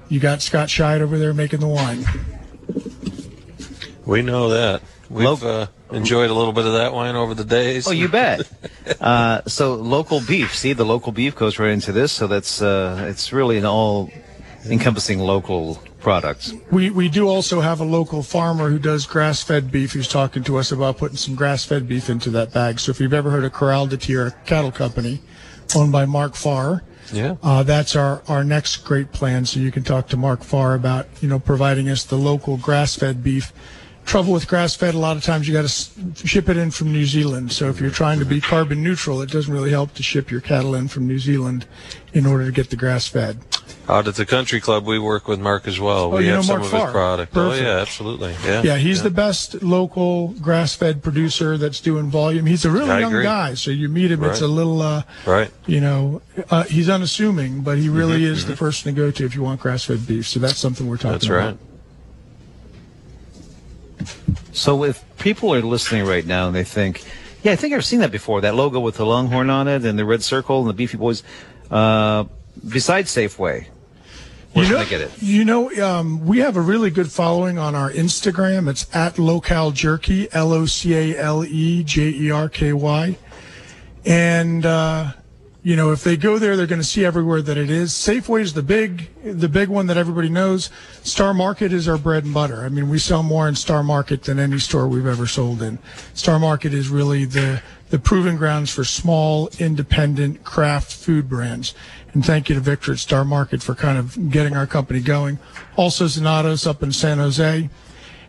You 0.10 0.20
got 0.20 0.42
Scott 0.42 0.68
Scheid 0.70 1.02
over 1.02 1.18
there 1.18 1.34
making 1.34 1.60
the 1.60 1.68
wine. 1.68 2.06
We 4.06 4.22
know 4.22 4.50
that. 4.50 4.82
We've 5.10 5.44
uh, 5.44 5.68
enjoyed 5.92 6.30
a 6.30 6.34
little 6.34 6.54
bit 6.54 6.66
of 6.66 6.74
that 6.74 6.92
wine 6.94 7.16
over 7.16 7.34
the 7.34 7.46
days. 7.46 7.88
Oh, 7.88 7.92
you 7.92 8.08
bet. 8.10 8.50
uh, 9.02 9.42
so 9.48 9.76
local 9.76 10.22
beef. 10.22 10.56
See, 10.56 10.74
the 10.74 10.86
local 10.86 11.12
beef 11.12 11.36
goes 11.36 11.60
right 11.60 11.70
into 11.72 11.92
this. 11.92 12.12
So 12.12 12.28
that's 12.28 12.62
uh, 12.62 13.06
it's 13.10 13.32
really 13.32 13.58
an 13.58 13.66
all 13.66 14.10
encompassing 14.66 15.20
local 15.20 15.82
products. 16.00 16.54
We 16.72 16.90
we 16.90 17.10
do 17.10 17.28
also 17.28 17.62
have 17.62 17.80
a 17.80 17.86
local 17.86 18.24
farmer 18.24 18.70
who 18.70 18.80
does 18.80 19.06
grass 19.06 19.42
fed 19.44 19.72
beef 19.72 19.94
who's 19.94 20.08
talking 20.08 20.44
to 20.44 20.58
us 20.58 20.72
about 20.72 20.98
putting 20.98 21.18
some 21.18 21.36
grass 21.36 21.66
fed 21.66 21.88
beef 21.88 22.10
into 22.10 22.30
that 22.32 22.54
bag. 22.54 22.80
So 22.80 22.92
if 22.92 23.00
you've 23.00 23.14
ever 23.14 23.30
heard 23.32 23.44
of 23.44 23.54
Corral 23.54 23.88
de 23.88 23.98
Tierra 23.98 24.32
Cattle 24.46 24.72
Company, 24.72 25.22
owned 25.76 25.92
by 25.92 26.06
Mark 26.06 26.36
Farr, 26.36 26.84
Yeah. 27.12 27.36
Uh, 27.44 27.64
that's 27.64 27.96
our, 27.96 28.22
our 28.28 28.44
next 28.44 28.78
great 28.78 29.12
plan. 29.12 29.46
So 29.46 29.60
you 29.60 29.72
can 29.72 29.84
talk 29.84 30.08
to 30.10 30.18
Mark 30.18 30.44
Farr 30.44 30.74
about, 30.74 31.08
you 31.22 31.28
know, 31.30 31.40
providing 31.40 31.90
us 31.90 32.04
the 32.04 32.18
local 32.18 32.58
grass 32.58 32.96
fed 32.96 33.24
beef. 33.24 33.52
Trouble 34.06 34.34
with 34.34 34.48
grass 34.48 34.76
fed, 34.76 34.94
a 34.94 34.98
lot 35.00 35.18
of 35.18 35.24
times 35.24 35.48
you 35.48 35.54
got 35.54 35.68
to 35.68 36.28
ship 36.28 36.48
it 36.50 36.58
in 36.58 36.72
from 36.72 36.92
New 36.92 37.06
Zealand. 37.06 37.52
So 37.52 37.70
if 37.70 37.80
you're 37.80 37.90
trying 37.90 38.20
to 38.20 38.26
be 38.26 38.42
carbon 38.42 38.84
neutral, 38.84 39.22
it 39.22 39.32
doesn't 39.32 39.52
really 39.52 39.72
help 39.72 39.94
to 39.96 40.04
ship 40.04 40.30
your 40.30 40.42
cattle 40.42 40.76
in 40.76 40.88
from 40.88 41.08
New 41.08 41.20
Zealand 41.20 41.66
in 42.14 42.26
order 42.26 42.46
to 42.46 42.52
get 42.52 42.70
the 42.70 42.76
grass 42.76 43.08
fed. 43.08 43.40
Out 43.90 44.08
at 44.08 44.16
the 44.16 44.26
country 44.26 44.60
club, 44.62 44.86
we 44.86 45.00
work 45.00 45.28
with 45.28 45.40
Mark 45.40 45.68
as 45.68 45.80
well. 45.80 46.14
Oh, 46.14 46.18
we 46.18 46.28
have 46.28 46.46
some 46.46 46.60
Mark 46.60 46.66
of 46.66 46.72
Farr. 46.72 46.86
his 46.88 46.92
product. 46.94 47.34
Perfect. 47.34 47.64
Oh 47.64 47.66
yeah, 47.66 47.78
absolutely. 47.80 48.36
Yeah. 48.46 48.62
Yeah, 48.62 48.78
he's 48.78 49.02
the 49.04 49.10
best 49.10 49.62
local 49.64 50.30
grass-fed 50.34 51.02
producer 51.02 51.58
that's 51.58 51.80
doing 51.82 52.10
volume. 52.10 52.46
He's 52.46 52.66
a 52.66 52.70
really 52.72 52.92
I 52.92 53.00
young 53.00 53.12
agree. 53.14 53.24
guy, 53.24 53.54
so 53.56 53.72
you 53.72 53.90
meet 53.90 54.12
him, 54.12 54.24
it's 54.26 54.42
a 54.42 54.48
little, 54.48 54.82
uh, 54.82 55.04
Right. 55.26 55.50
you 55.66 55.82
know, 55.82 56.22
uh, 56.50 56.64
he's 56.64 56.88
unassuming, 56.90 57.62
but 57.62 57.78
he 57.78 57.90
really 57.90 58.22
Mhm, 58.22 58.32
is 58.32 58.46
the 58.46 58.56
person 58.56 58.94
to 58.94 59.02
go 59.02 59.12
to 59.12 59.26
if 59.26 59.34
you 59.36 59.42
want 59.44 59.60
grass-fed 59.62 60.06
beef. 60.08 60.28
So 60.28 60.40
that's 60.40 60.58
something 60.60 60.88
we're 60.88 60.98
talking 60.98 61.12
That's 61.14 61.26
about. 61.26 61.36
right. 61.46 61.58
So 64.52 64.84
if 64.84 65.04
people 65.18 65.54
are 65.54 65.62
listening 65.62 66.06
right 66.06 66.26
now 66.26 66.48
and 66.48 66.56
they 66.56 66.64
think, 66.64 67.04
yeah, 67.44 67.52
I 67.52 67.56
think 67.56 67.74
I've 67.74 67.86
seen 67.86 68.00
that 68.00 68.12
before, 68.12 68.42
that 68.42 68.56
logo 68.56 68.80
with 68.80 68.96
the 68.96 69.06
longhorn 69.06 69.50
on 69.50 69.68
it 69.68 69.84
and 69.86 69.98
the 69.98 70.06
red 70.06 70.24
circle 70.24 70.62
and 70.62 70.70
the 70.70 70.74
Beefy 70.74 70.98
Boys, 70.98 71.24
uh, 71.72 72.26
besides 72.68 73.14
Safeway, 73.14 73.68
where 74.54 74.66
you 74.66 74.74
know, 74.74 74.86
get 74.86 75.02
it? 75.02 75.12
You 75.22 75.46
know, 75.46 75.72
um, 75.84 76.26
we 76.28 76.40
have 76.40 76.56
a 76.56 76.62
really 76.62 76.92
good 76.92 77.12
following 77.12 77.58
on 77.58 77.74
our 77.74 77.92
Instagram. 77.92 78.70
It's 78.70 78.86
at 78.96 79.18
Local 79.18 79.72
Jerky, 79.72 80.32
L 80.32 80.54
O 80.54 80.66
C 80.68 80.94
A 80.94 81.18
L 81.18 81.44
E 81.44 81.84
J 81.84 82.10
E 82.10 82.30
R 82.32 82.50
K 82.50 82.72
Y. 82.72 83.18
And, 84.06 84.66
uh, 84.66 85.14
you 85.64 85.78
know, 85.78 85.94
if 85.94 86.04
they 86.04 86.18
go 86.18 86.38
there, 86.38 86.58
they're 86.58 86.68
going 86.68 86.82
to 86.82 86.88
see 86.88 87.06
everywhere 87.06 87.42
that 87.42 87.58
it 87.58 87.70
is. 87.70 87.92
Safeway 87.92 88.42
is 88.42 88.54
the 88.54 88.62
big, 88.62 89.10
the 89.24 89.48
big 89.48 89.70
one 89.70 89.88
that 89.88 89.96
everybody 89.96 90.28
knows. 90.28 90.70
Star 91.04 91.34
Market 91.34 91.72
is 91.72 91.88
our 91.88 91.98
bread 91.98 92.26
and 92.26 92.34
butter. 92.34 92.66
I 92.66 92.70
mean, 92.70 92.90
we 92.90 93.00
sell 93.00 93.24
more 93.24 93.48
in 93.48 93.56
Star 93.56 93.82
Market 93.82 94.24
than 94.24 94.40
any 94.40 94.60
store 94.60 94.90
we've 94.90 95.08
ever 95.08 95.26
sold 95.26 95.62
in. 95.62 95.80
Star 96.14 96.38
Market 96.38 96.74
is 96.74 96.90
really 96.90 97.24
the, 97.24 97.62
the 97.92 97.98
proving 97.98 98.36
grounds 98.36 98.72
for 98.72 98.84
small, 98.84 99.50
independent 99.58 100.44
craft 100.44 100.94
food 100.94 101.30
brands. 101.30 101.74
And 102.14 102.26
thank 102.26 102.50
you 102.50 102.56
to 102.56 102.62
Victor 102.62 102.92
at 102.92 103.00
Star 103.00 103.24
Market 103.24 103.64
for 103.64 103.74
kind 103.74 103.98
of 103.98 104.32
getting 104.32 104.58
our 104.58 104.68
company 104.68 105.00
going. 105.00 105.40
Also, 105.78 106.06
Zanotto's 106.06 106.68
up 106.68 106.84
in 106.84 106.92
San 106.92 107.20
Jose. 107.20 107.70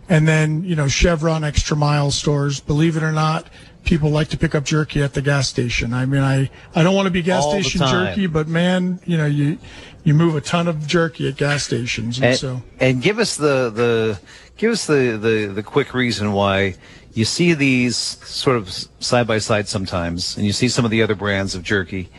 And 0.08 0.28
then, 0.28 0.62
you 0.62 0.76
know, 0.76 0.86
Chevron 0.86 1.42
extra 1.42 1.76
mile 1.76 2.12
stores. 2.12 2.60
Believe 2.60 2.96
it 2.96 3.02
or 3.02 3.12
not, 3.12 3.48
people 3.84 4.10
like 4.10 4.28
to 4.28 4.38
pick 4.38 4.54
up 4.54 4.64
jerky 4.64 5.02
at 5.02 5.14
the 5.14 5.22
gas 5.22 5.48
station. 5.48 5.92
I 5.92 6.06
mean, 6.06 6.22
I, 6.22 6.50
I 6.74 6.82
don't 6.82 6.94
want 6.94 7.06
to 7.06 7.10
be 7.10 7.22
gas 7.22 7.44
All 7.44 7.52
station 7.52 7.80
jerky, 7.80 8.26
but 8.26 8.48
man, 8.48 9.00
you 9.04 9.16
know, 9.16 9.26
you, 9.26 9.58
you 10.02 10.14
move 10.14 10.36
a 10.36 10.40
ton 10.40 10.68
of 10.68 10.86
jerky 10.86 11.28
at 11.28 11.36
gas 11.36 11.64
stations. 11.64 12.18
And, 12.18 12.26
And, 12.26 12.36
so, 12.36 12.62
and 12.80 13.02
give 13.02 13.18
us 13.18 13.36
the, 13.36 13.70
the 13.70 14.20
give 14.56 14.72
us 14.72 14.86
the, 14.86 15.18
the, 15.20 15.52
the 15.52 15.62
quick 15.62 15.94
reason 15.94 16.32
why 16.32 16.76
you 17.14 17.24
see 17.24 17.54
these 17.54 17.96
sort 17.96 18.56
of 18.56 18.70
side 19.00 19.26
by 19.26 19.38
side 19.38 19.68
sometimes, 19.68 20.36
and 20.36 20.44
you 20.44 20.52
see 20.52 20.68
some 20.68 20.84
of 20.84 20.90
the 20.90 21.02
other 21.02 21.14
brands 21.14 21.54
of 21.54 21.62
jerky. 21.62 22.10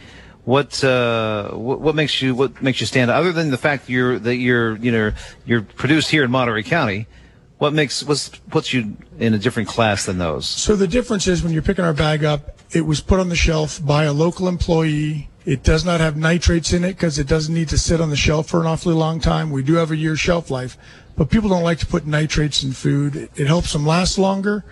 What 0.46 0.84
uh, 0.84 1.52
what, 1.52 1.82
what 1.82 1.96
makes 1.96 2.22
you 2.22 2.36
what 2.36 2.62
makes 2.62 2.80
you 2.80 2.86
stand 2.86 3.10
out? 3.12 3.18
Other 3.18 3.32
than 3.32 3.50
the 3.50 3.58
fact 3.58 3.90
you're 3.90 4.20
that 4.20 4.36
you're 4.36 4.78
you 4.78 4.92
know 4.92 5.12
you're 5.46 5.64
produced 5.64 6.12
here 6.12 6.24
in 6.24 6.32
Monterey 6.32 6.64
County, 6.64 7.08
what 7.66 7.74
makes 7.74 8.04
what's 8.04 8.30
puts 8.50 8.74
you 8.74 8.96
in 9.18 9.34
a 9.34 9.40
different 9.40 9.68
class 9.68 10.06
than 10.06 10.20
those? 10.20 10.46
so 10.46 10.76
the 10.76 10.88
difference 10.88 11.26
is 11.28 11.42
when 11.44 11.52
you're 11.52 11.64
picking 11.64 11.84
our 11.84 11.94
bag 11.94 12.24
up, 12.24 12.60
it 12.72 12.86
was 12.86 13.02
put 13.02 13.20
on 13.20 13.30
the 13.30 13.36
shelf 13.36 13.84
by 13.84 14.04
a 14.04 14.14
local 14.14 14.48
employee. 14.48 15.30
It 15.46 15.64
does 15.64 15.84
not 15.84 16.00
have 16.00 16.16
nitrates 16.16 16.74
in 16.74 16.84
it 16.84 16.94
because 16.94 17.18
it 17.18 17.28
doesn't 17.28 17.54
need 17.54 17.70
to 17.70 17.78
sit 17.78 18.02
on 18.02 18.10
the 18.12 18.16
shelf 18.16 18.48
for 18.48 18.60
an 18.62 18.68
awfully 18.68 18.94
long 18.94 19.20
time. 19.20 19.50
We 19.50 19.64
do 19.64 19.76
have 19.76 19.90
a 19.90 19.96
year 19.96 20.16
shelf 20.16 20.52
life, 20.52 20.78
but 21.16 21.30
people 21.30 21.50
don't 21.50 21.64
like 21.64 21.80
to 21.80 21.88
put 21.88 22.06
nitrates 22.06 22.64
in 22.64 22.72
food. 22.72 23.16
It, 23.16 23.32
it 23.36 23.48
helps 23.48 23.74
them 23.74 23.86
last 23.86 24.18
longer, 24.20 24.64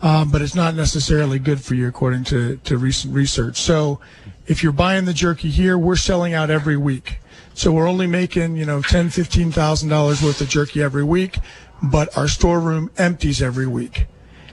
um, 0.00 0.30
but 0.30 0.42
it's 0.42 0.54
not 0.54 0.74
necessarily 0.76 1.40
good 1.40 1.60
for 1.60 1.74
you 1.74 1.88
according 1.88 2.24
to, 2.24 2.56
to 2.58 2.78
recent 2.78 3.14
research. 3.14 3.56
So 3.56 4.00
if 4.46 4.62
you're 4.62 4.72
buying 4.72 5.06
the 5.06 5.12
jerky 5.12 5.50
here, 5.50 5.76
we're 5.76 5.96
selling 5.96 6.34
out 6.34 6.50
every 6.50 6.76
week. 6.76 7.18
So 7.54 7.72
we're 7.72 7.88
only 7.88 8.06
making, 8.06 8.56
you 8.56 8.64
know, 8.64 8.82
ten, 8.82 9.10
fifteen 9.10 9.50
thousand 9.50 9.88
dollars 9.88 10.22
worth 10.22 10.40
of 10.40 10.48
jerky 10.48 10.80
every 10.80 11.02
week, 11.02 11.38
but 11.82 12.16
our 12.16 12.28
storeroom 12.28 12.90
empties 12.98 13.40
every 13.40 13.66
week. 13.66 14.06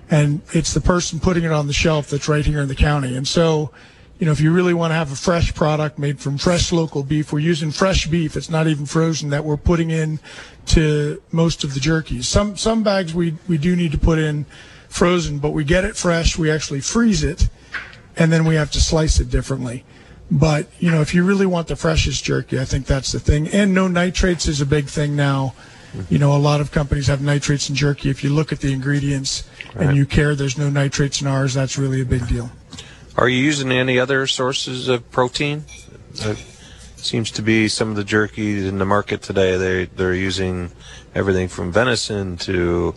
And 0.09 0.41
it's 0.53 0.73
the 0.73 0.81
person 0.81 1.19
putting 1.19 1.43
it 1.43 1.51
on 1.51 1.67
the 1.67 1.73
shelf 1.73 2.09
that's 2.09 2.27
right 2.27 2.45
here 2.45 2.61
in 2.61 2.67
the 2.67 2.75
county. 2.75 3.15
And 3.15 3.27
so, 3.27 3.71
you 4.19 4.25
know, 4.25 4.31
if 4.31 4.39
you 4.39 4.51
really 4.51 4.73
want 4.73 4.91
to 4.91 4.95
have 4.95 5.11
a 5.11 5.15
fresh 5.15 5.53
product 5.53 5.97
made 5.97 6.19
from 6.19 6.37
fresh 6.37 6.71
local 6.71 7.03
beef, 7.03 7.33
we're 7.33 7.39
using 7.39 7.71
fresh 7.71 8.07
beef. 8.07 8.35
It's 8.37 8.49
not 8.49 8.67
even 8.67 8.85
frozen 8.85 9.29
that 9.31 9.43
we're 9.43 9.57
putting 9.57 9.89
in 9.89 10.19
to 10.67 11.21
most 11.31 11.63
of 11.63 11.73
the 11.73 11.79
jerkies. 11.79 12.25
Some 12.25 12.55
some 12.55 12.83
bags 12.83 13.13
we 13.13 13.35
we 13.47 13.57
do 13.57 13.75
need 13.75 13.91
to 13.91 13.97
put 13.97 14.19
in 14.19 14.45
frozen, 14.87 15.39
but 15.39 15.51
we 15.51 15.63
get 15.63 15.83
it 15.83 15.97
fresh. 15.97 16.37
We 16.37 16.49
actually 16.49 16.81
freeze 16.81 17.23
it, 17.23 17.49
and 18.15 18.31
then 18.31 18.45
we 18.45 18.55
have 18.55 18.71
to 18.71 18.81
slice 18.81 19.19
it 19.19 19.29
differently. 19.29 19.83
But 20.31 20.67
you 20.79 20.91
know, 20.91 21.01
if 21.01 21.13
you 21.13 21.23
really 21.23 21.45
want 21.45 21.67
the 21.67 21.75
freshest 21.75 22.23
jerky, 22.23 22.59
I 22.59 22.65
think 22.65 22.85
that's 22.85 23.11
the 23.11 23.19
thing. 23.19 23.47
And 23.49 23.73
no 23.73 23.87
nitrates 23.87 24.47
is 24.47 24.61
a 24.61 24.65
big 24.65 24.87
thing 24.87 25.15
now. 25.15 25.55
You 26.09 26.17
know, 26.19 26.35
a 26.35 26.37
lot 26.39 26.61
of 26.61 26.71
companies 26.71 27.07
have 27.07 27.21
nitrates 27.21 27.69
in 27.69 27.75
jerky. 27.75 28.09
If 28.09 28.23
you 28.23 28.29
look 28.33 28.51
at 28.51 28.59
the 28.59 28.71
ingredients 28.73 29.43
Right. 29.73 29.87
and 29.87 29.97
you 29.97 30.05
care 30.05 30.35
there's 30.35 30.57
no 30.57 30.69
nitrates 30.69 31.21
in 31.21 31.27
ours, 31.27 31.53
that's 31.53 31.77
really 31.77 32.01
a 32.01 32.05
big 32.05 32.27
deal. 32.27 32.51
Are 33.17 33.27
you 33.29 33.39
using 33.43 33.71
any 33.71 33.99
other 33.99 34.27
sources 34.27 34.87
of 34.87 35.09
protein? 35.11 35.65
It 36.15 36.37
seems 36.97 37.31
to 37.31 37.41
be 37.41 37.67
some 37.67 37.89
of 37.89 37.95
the 37.95 38.03
jerky 38.03 38.67
in 38.67 38.77
the 38.77 38.85
market 38.85 39.21
today. 39.21 39.57
They 39.57 39.85
they're 39.85 40.13
using 40.15 40.71
everything 41.13 41.47
from 41.47 41.71
venison 41.71 42.37
to 42.37 42.93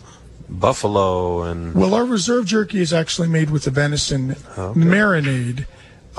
buffalo 0.49 1.43
and 1.43 1.73
Well, 1.75 1.93
our 1.93 2.05
reserve 2.05 2.45
jerky 2.45 2.81
is 2.81 2.91
actually 2.91 3.27
made 3.27 3.49
with 3.49 3.63
the 3.65 3.71
venison 3.71 4.35
marinade. 4.55 5.65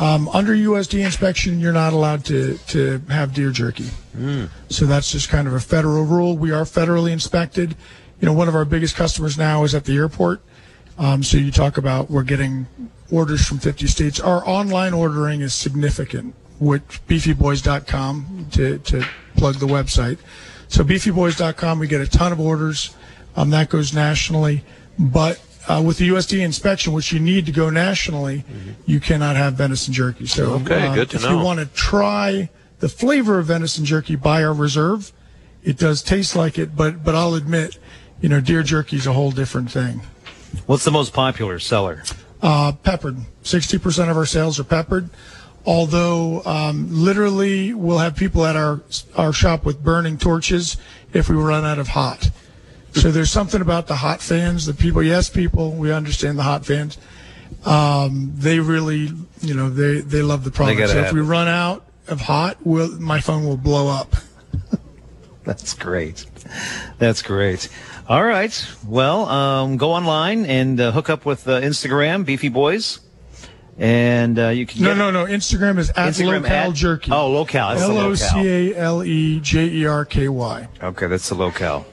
Um, 0.01 0.31
under 0.31 0.55
USD 0.55 1.05
inspection, 1.05 1.61
you're 1.61 1.75
not 1.75 1.93
allowed 1.93 2.25
to, 2.25 2.57
to 2.69 3.03
have 3.11 3.35
deer 3.35 3.51
jerky. 3.51 3.91
So 4.71 4.87
that's 4.87 5.13
just 5.13 5.29
kind 5.29 5.47
of 5.47 5.53
a 5.53 5.61
federal 5.61 6.05
rule. 6.05 6.39
We 6.39 6.53
are 6.53 6.63
federally 6.65 7.11
inspected. 7.13 7.77
You 8.19 8.27
know, 8.27 8.33
one 8.33 8.49
of 8.49 8.55
our 8.55 8.65
biggest 8.65 8.97
customers 8.97 9.37
now 9.37 9.63
is 9.63 9.75
at 9.75 9.85
the 9.85 9.95
airport. 9.97 10.41
Um, 10.99 11.23
so 11.23 11.37
you 11.37 11.53
talk 11.53 11.77
about 11.77 12.11
we're 12.11 12.23
getting 12.23 12.67
orders 13.13 13.45
from 13.45 13.59
50 13.59 13.87
states. 13.89 14.19
Our 14.19 14.43
online 14.49 14.95
ordering 14.95 15.43
is 15.43 15.53
significant, 15.53 16.35
with 16.59 16.83
beefyboys.com 17.07 18.47
to, 18.53 18.79
to 18.79 19.05
plug 19.37 19.57
the 19.57 19.67
website. 19.67 20.19
So 20.69 20.83
beefyboys.com, 20.83 21.79
we 21.79 21.87
get 21.89 22.01
a 22.01 22.09
ton 22.09 22.33
of 22.33 22.41
orders. 22.41 22.97
Um, 23.37 23.51
that 23.51 23.69
goes 23.69 23.93
nationally. 23.93 24.65
But 24.99 25.41
uh, 25.71 25.81
with 25.81 25.99
the 25.99 26.09
USDA 26.09 26.41
inspection, 26.45 26.93
which 26.93 27.13
you 27.13 27.21
need 27.21 27.47
to 27.47 27.53
go 27.53 27.71
nationally, 27.71 28.45
you 28.87 28.99
cannot 28.99 29.37
have 29.37 29.55
venison 29.55 29.95
jerky. 29.95 30.27
So 30.27 30.55
Okay, 30.55 30.87
uh, 30.87 30.95
good 30.95 31.11
to 31.11 31.17
if 31.17 31.23
know. 31.23 31.39
you 31.39 31.45
want 31.45 31.61
to 31.61 31.67
try 31.67 32.49
the 32.81 32.89
flavor 32.89 33.39
of 33.39 33.47
venison 33.47 33.85
jerky, 33.85 34.17
buy 34.17 34.43
our 34.43 34.53
reserve. 34.53 35.13
It 35.63 35.79
does 35.79 36.03
taste 36.03 36.35
like 36.35 36.59
it, 36.59 36.75
but 36.75 37.05
but 37.05 37.15
I'll 37.15 37.35
admit, 37.35 37.79
you 38.21 38.29
know, 38.29 38.41
deer 38.41 38.63
jerky 38.63 38.97
is 38.97 39.07
a 39.07 39.13
whole 39.13 39.31
different 39.31 39.71
thing. 39.71 40.01
What's 40.67 40.85
the 40.85 40.91
most 40.91 41.13
popular 41.13 41.59
seller? 41.61 42.03
Uh, 42.43 42.73
peppered. 42.73 43.19
60% 43.45 44.11
of 44.11 44.17
our 44.17 44.27
sales 44.27 44.59
are 44.59 44.65
peppered. 44.65 45.11
Although, 45.67 46.43
um, 46.47 46.89
literally, 46.91 47.75
we'll 47.75 47.99
have 47.99 48.17
people 48.17 48.47
at 48.47 48.57
our, 48.57 48.81
our 49.15 49.33
shop 49.33 49.65
with 49.67 49.85
burning 49.85 50.17
torches 50.17 50.79
if 51.13 51.29
we 51.29 51.37
run 51.37 51.65
out 51.67 51.79
of 51.79 51.89
hot. 51.89 52.31
So 52.93 53.11
there's 53.11 53.31
something 53.31 53.61
about 53.61 53.87
the 53.87 53.97
hot 53.97 54.21
fans, 54.21 54.67
the 54.67 54.75
people, 54.75 55.03
yes, 55.03 55.29
people, 55.31 55.73
we 55.73 55.93
understand 55.93 56.39
the 56.39 56.43
hot 56.43 56.67
fans. 56.67 56.99
Um, 57.65 58.33
they 58.37 58.59
really, 58.59 59.11
you 59.41 59.55
know, 59.55 59.71
they, 59.71 60.01
they 60.01 60.23
love 60.23 60.45
the 60.45 60.51
product. 60.51 60.91
So 60.91 60.99
if 60.99 61.13
we 61.13 61.21
it. 61.21 61.25
run 61.25 61.49
out 61.49 61.85
of 62.09 62.21
hot, 62.23 62.59
we'll, 62.65 62.99
my 63.01 63.21
phone 63.21 63.45
will 63.45 63.57
blow 63.57 63.89
up. 63.89 64.15
That's 65.45 65.75
great. 65.75 66.27
That's 66.99 67.23
great. 67.23 67.69
All 68.09 68.25
right. 68.25 68.67
Well, 68.87 69.27
um, 69.27 69.77
go 69.77 69.93
online 69.93 70.45
and 70.47 70.81
uh, 70.81 70.91
hook 70.93 71.11
up 71.11 71.25
with 71.25 71.47
uh, 71.47 71.61
Instagram, 71.61 72.25
Beefy 72.25 72.49
Boys, 72.49 73.01
and 73.79 74.39
uh, 74.39 74.49
you 74.49 74.67
can 74.67 74.83
No, 74.83 74.95
no, 74.95 75.11
no. 75.11 75.27
Instagram 75.27 75.79
is 75.79 75.91
at 75.91 76.11
Instagram 76.11 76.43
local 76.43 76.51
at- 76.51 76.75
jerky. 76.75 77.11
Oh, 77.13 77.45
the 77.45 77.61
L 77.81 77.99
O. 77.99 78.15
C 78.15 78.73
A 78.73 78.77
L 78.77 79.05
E 79.05 79.41
J 79.41 79.67
E 79.67 79.87
R 79.87 80.05
K 80.05 80.29
Y. 80.29 80.69
Okay, 80.83 81.07
that's 81.07 81.29
the 81.29 81.35
locale. 81.37 81.87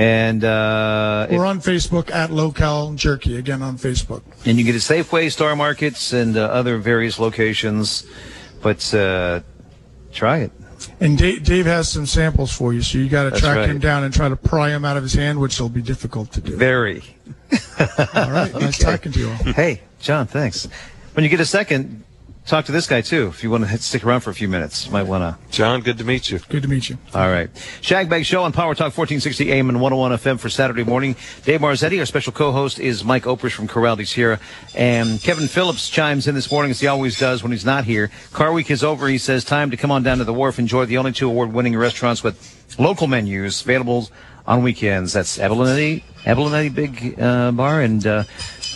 And 0.00 0.44
uh, 0.44 1.26
We're 1.30 1.44
on 1.44 1.60
Facebook 1.60 2.10
at 2.10 2.30
Local 2.30 2.94
Jerky, 2.94 3.36
again 3.36 3.60
on 3.60 3.76
Facebook. 3.76 4.22
and 4.46 4.56
you 4.56 4.64
get 4.64 4.74
it 4.74 4.78
Safeway, 4.78 5.30
Star 5.30 5.54
Markets, 5.54 6.14
and 6.14 6.38
uh, 6.38 6.44
other 6.44 6.78
various 6.78 7.18
locations. 7.18 8.06
But 8.62 8.94
uh, 8.94 9.40
try 10.10 10.38
it. 10.38 10.52
And 11.00 11.18
Dave, 11.18 11.44
Dave 11.44 11.66
has 11.66 11.90
some 11.90 12.06
samples 12.06 12.50
for 12.50 12.72
you, 12.72 12.80
so 12.80 12.96
you 12.96 13.10
got 13.10 13.24
to 13.30 13.38
track 13.38 13.58
right. 13.58 13.68
him 13.68 13.78
down 13.78 14.02
and 14.02 14.14
try 14.14 14.30
to 14.30 14.36
pry 14.36 14.70
him 14.70 14.86
out 14.86 14.96
of 14.96 15.02
his 15.02 15.12
hand, 15.12 15.38
which 15.38 15.60
will 15.60 15.68
be 15.68 15.82
difficult 15.82 16.32
to 16.32 16.40
do. 16.40 16.56
Very. 16.56 17.02
All 18.14 18.30
right, 18.30 18.54
nice 18.54 18.78
talking 18.82 19.12
to 19.12 19.18
you 19.18 19.28
all. 19.28 19.52
Hey, 19.52 19.82
John, 20.00 20.26
thanks. 20.26 20.66
When 21.12 21.24
you 21.24 21.28
get 21.28 21.40
a 21.40 21.44
second, 21.44 22.04
talk 22.50 22.64
to 22.66 22.72
this 22.72 22.86
guy 22.86 23.00
too. 23.00 23.28
If 23.28 23.42
you 23.44 23.50
want 23.50 23.66
to 23.66 23.78
stick 23.78 24.04
around 24.04 24.20
for 24.20 24.30
a 24.30 24.34
few 24.34 24.48
minutes, 24.48 24.90
might 24.90 25.04
want 25.04 25.22
to. 25.22 25.52
John, 25.52 25.80
good 25.80 25.98
to 25.98 26.04
meet 26.04 26.30
you. 26.30 26.40
Good 26.48 26.62
to 26.62 26.68
meet 26.68 26.90
you. 26.90 26.98
All 27.14 27.28
right. 27.28 27.48
Shagbag 27.80 28.24
Show 28.24 28.42
on 28.42 28.52
Power 28.52 28.74
Talk 28.74 28.96
1460 28.96 29.52
AM 29.52 29.68
and 29.68 29.80
101 29.80 30.18
FM 30.18 30.40
for 30.40 30.50
Saturday 30.50 30.82
morning. 30.82 31.14
Dave 31.44 31.60
Marzetti, 31.60 32.00
our 32.00 32.06
special 32.06 32.32
co-host, 32.32 32.80
is 32.80 33.04
Mike 33.04 33.22
Oprich 33.22 33.52
from 33.52 33.68
Corral 33.68 33.96
here. 33.96 34.40
And 34.74 35.20
Kevin 35.22 35.46
Phillips 35.46 35.88
chimes 35.88 36.26
in 36.26 36.34
this 36.34 36.50
morning, 36.50 36.72
as 36.72 36.80
he 36.80 36.86
always 36.88 37.18
does 37.18 37.42
when 37.42 37.52
he's 37.52 37.64
not 37.64 37.84
here. 37.84 38.10
Car 38.32 38.52
Week 38.52 38.70
is 38.70 38.82
over. 38.82 39.06
He 39.08 39.18
says, 39.18 39.44
time 39.44 39.70
to 39.70 39.76
come 39.76 39.90
on 39.90 40.02
down 40.02 40.18
to 40.18 40.24
the 40.24 40.34
wharf, 40.34 40.58
enjoy 40.58 40.86
the 40.86 40.98
only 40.98 41.12
two 41.12 41.28
award-winning 41.28 41.76
restaurants 41.76 42.24
with 42.24 42.76
local 42.78 43.06
menus 43.06 43.62
available 43.62 44.08
on 44.46 44.62
weekends. 44.62 45.12
That's 45.12 45.38
Abalonetti, 45.38 46.02
Abalonetti 46.24 46.74
Big 46.74 47.20
uh, 47.20 47.52
Bar 47.52 47.80
and 47.80 48.06
uh, 48.06 48.24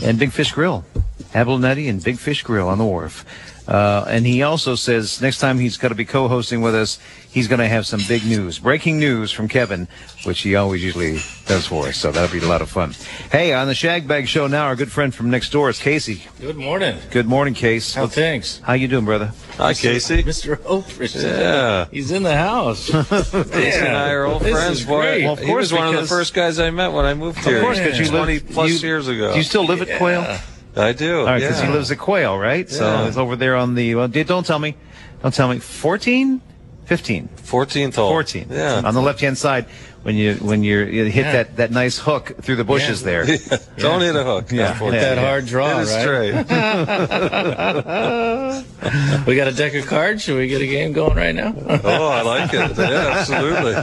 and 0.03 0.19
Big 0.19 0.31
Fish 0.31 0.53
Grill. 0.53 0.85
Abalonetti 1.33 1.89
and 1.89 2.03
Big 2.03 2.19
Fish 2.19 2.43
Grill 2.43 2.69
on 2.69 2.79
the 2.79 2.85
wharf. 2.85 3.25
Uh, 3.67 4.05
and 4.09 4.27
he 4.27 4.43
also 4.43 4.75
says 4.75 5.23
next 5.23 5.39
time 5.39 5.59
he's 5.59 5.79
going 5.79 5.89
to 5.91 5.97
be 5.97 6.05
co-hosting 6.05 6.61
with 6.61 6.75
us, 6.75 6.99
he's 7.31 7.49
going 7.49 7.61
to 7.61 7.67
have 7.67 7.87
some 7.87 8.01
big 8.07 8.23
news, 8.27 8.59
breaking 8.59 8.99
news 8.99 9.33
from 9.33 9.49
Kevin, 9.49 9.89
which 10.25 10.41
he 10.41 10.55
always 10.55 10.85
usually 10.85 11.13
does 11.47 11.67
for 11.67 11.87
us. 11.89 11.97
So 11.97 12.13
that'll 12.13 12.31
be 12.39 12.45
a 12.45 12.49
lot 12.49 12.61
of 12.61 12.69
fun. 12.69 12.93
Hey, 13.33 13.55
on 13.55 13.67
the 13.67 13.73
Shagbag 13.73 14.27
Show 14.27 14.47
now, 14.49 14.67
our 14.67 14.77
good 14.77 14.93
friend 14.93 15.15
from 15.15 15.31
next 15.31 15.51
door 15.51 15.71
is 15.71 15.79
Casey. 15.81 16.25
Good 16.41 16.57
morning. 16.57 16.99
Good 17.11 17.25
morning, 17.27 17.55
Case. 17.55 17.95
How 17.95 18.07
things? 18.07 18.61
How 18.63 18.75
you 18.75 18.87
doing, 18.87 19.07
brother? 19.07 19.33
Hi, 19.57 19.73
Casey. 19.73 20.23
Mr. 20.25 20.57
Oprich. 20.57 21.23
Yeah. 21.23 21.87
He's 21.91 22.11
in 22.11 22.23
the 22.23 22.37
house. 22.37 22.91
Casey 22.91 23.79
and 23.79 23.97
I 23.97 24.11
are 24.11 24.25
old 24.27 24.43
This 24.43 24.53
friends. 24.53 24.81
is 24.81 24.87
Boy, 24.87 25.01
great. 25.01 25.21
he 25.21 25.25
Well, 25.25 25.33
of 25.35 25.39
was 25.41 25.49
course, 25.49 25.73
one 25.73 25.95
of 25.95 26.01
the 26.03 26.07
first 26.07 26.35
guys 26.35 26.59
I 26.59 26.69
met 26.71 26.89
when 26.93 27.07
I 27.07 27.15
moved 27.15 27.39
here. 27.39 27.47
Of 27.47 27.53
here. 27.55 27.63
course, 27.63 27.79
because 27.79 27.99
you 27.99 28.09
20 28.09 28.33
live 28.35 28.51
plus 28.51 28.71
you- 28.83 28.89
years 28.89 29.09
ago. 29.09 29.33
Do 29.33 29.39
you 29.39 29.43
still 29.45 29.65
live 29.65 29.81
at 29.81 29.97
Quail? 29.99 30.39
I 30.77 30.93
do. 30.93 31.21
All 31.21 31.25
right, 31.27 31.41
because 31.41 31.61
yeah. 31.61 31.67
he 31.67 31.73
lives 31.73 31.91
at 31.91 31.99
Quail, 31.99 32.39
right? 32.39 32.69
So 32.69 33.07
he's 33.07 33.17
over 33.17 33.37
there 33.37 33.57
on 33.57 33.75
the. 33.75 33.95
Well, 33.95 34.09
d- 34.09 34.25
don't 34.25 34.45
tell 34.45 34.59
me. 34.59 34.77
Don't 35.23 35.33
tell 35.35 35.49
me. 35.49 35.59
14? 35.59 36.41
15. 36.87 37.29
14th 37.37 37.95
hole. 37.95 38.11
14. 38.11 38.49
Yeah. 38.51 38.83
On 38.85 38.93
the 38.93 39.01
left 39.01 39.21
hand 39.21 39.39
side, 39.39 39.65
when 40.03 40.17
you 40.17 40.35
when 40.35 40.63
you're, 40.63 40.87
you 40.87 41.05
hit 41.07 41.25
Yeah. 41.25 41.33
that, 41.33 41.57
that 41.57 41.71
nice 41.71 41.97
hook 41.99 42.33
through 42.43 42.57
the 42.57 42.65
bushes 42.65 43.03
there. 43.03 43.25
Don't 43.79 44.03
hit 44.03 44.15
a 44.17 44.23
hook. 44.25 44.53
Yeah. 44.53 44.67
Not 44.69 44.77
14. 44.77 44.93
With 44.93 45.01
that 45.01 45.17
hard 45.19 45.47
draw, 45.47 45.79
Hit 45.79 45.89
it 45.89 45.95
right? 45.95 46.45
straight. 46.45 48.65
we 49.27 49.37
got 49.37 49.49
a 49.49 49.53
deck 49.53 49.75
of 49.75 49.87
cards. 49.87 50.23
Should 50.23 50.37
we 50.37 50.49
get 50.49 50.61
a 50.63 50.67
game 50.67 50.93
going 50.93 51.17
right 51.17 51.35
now? 51.35 51.55
oh, 51.57 52.09
I 52.09 52.23
like 52.23 52.51
it. 52.53 52.77
Yeah, 52.85 53.17
absolutely. 53.19 53.75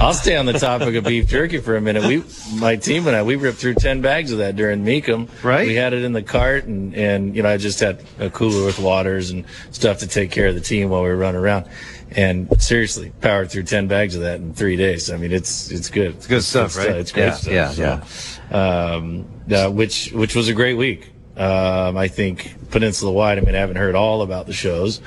I'll 0.00 0.12
stay 0.14 0.36
on 0.36 0.46
the 0.46 0.52
topic 0.54 0.94
of 0.96 1.04
beef 1.04 1.26
jerky 1.28 1.58
for 1.58 1.76
a 1.76 1.80
minute. 1.80 2.04
We, 2.04 2.22
my 2.58 2.76
team 2.76 3.06
and 3.06 3.16
I, 3.16 3.22
we 3.22 3.36
ripped 3.36 3.58
through 3.58 3.74
ten 3.74 4.00
bags 4.00 4.32
of 4.32 4.38
that 4.38 4.54
during 4.56 4.84
Mecum. 4.84 5.28
Right. 5.42 5.66
We 5.66 5.74
had 5.74 5.92
it 5.92 6.02
in 6.04 6.12
the 6.12 6.22
cart, 6.22 6.64
and 6.64 6.94
and 6.94 7.34
you 7.34 7.42
know 7.42 7.48
I 7.48 7.56
just 7.56 7.80
had 7.80 8.02
a 8.18 8.28
cooler 8.30 8.64
with 8.66 8.78
waters 8.78 9.30
and 9.30 9.44
stuff 9.70 9.98
to 9.98 10.06
take 10.06 10.30
care 10.30 10.46
of 10.48 10.54
the 10.54 10.60
team 10.60 10.90
while 10.90 11.02
we 11.02 11.08
were 11.08 11.16
running 11.16 11.40
around. 11.40 11.66
And 12.10 12.48
seriously, 12.62 13.12
powered 13.22 13.50
through 13.50 13.64
ten 13.64 13.88
bags 13.88 14.14
of 14.14 14.22
that 14.22 14.36
in 14.40 14.54
three 14.54 14.76
days. 14.76 15.10
I 15.10 15.16
mean, 15.16 15.32
it's 15.32 15.70
it's 15.70 15.88
good. 15.88 16.14
It's 16.16 16.26
good 16.26 16.42
stuff, 16.44 16.76
right? 16.76 16.90
It's 16.90 17.10
great 17.12 17.24
Yeah, 17.46 17.68
stuff. 17.70 17.78
yeah, 17.78 18.00
So, 18.02 18.96
Um, 18.98 19.24
uh, 19.50 19.70
which 19.70 20.12
which 20.12 20.34
was 20.36 20.48
a 20.48 20.52
great 20.54 20.74
week. 20.74 21.10
Um, 21.36 21.96
I 21.96 22.08
think 22.08 22.54
Peninsula 22.70 23.12
wide. 23.12 23.38
I 23.38 23.40
mean, 23.40 23.54
I 23.54 23.58
haven't 23.58 23.76
heard 23.76 23.94
all 23.94 24.22
about 24.22 24.46
the 24.46 24.52
shows, 24.52 25.00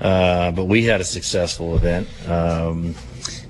uh, 0.00 0.52
but 0.52 0.66
we 0.66 0.84
had 0.84 1.00
a 1.00 1.04
successful 1.04 1.74
event. 1.74 2.08
Um, 2.28 2.94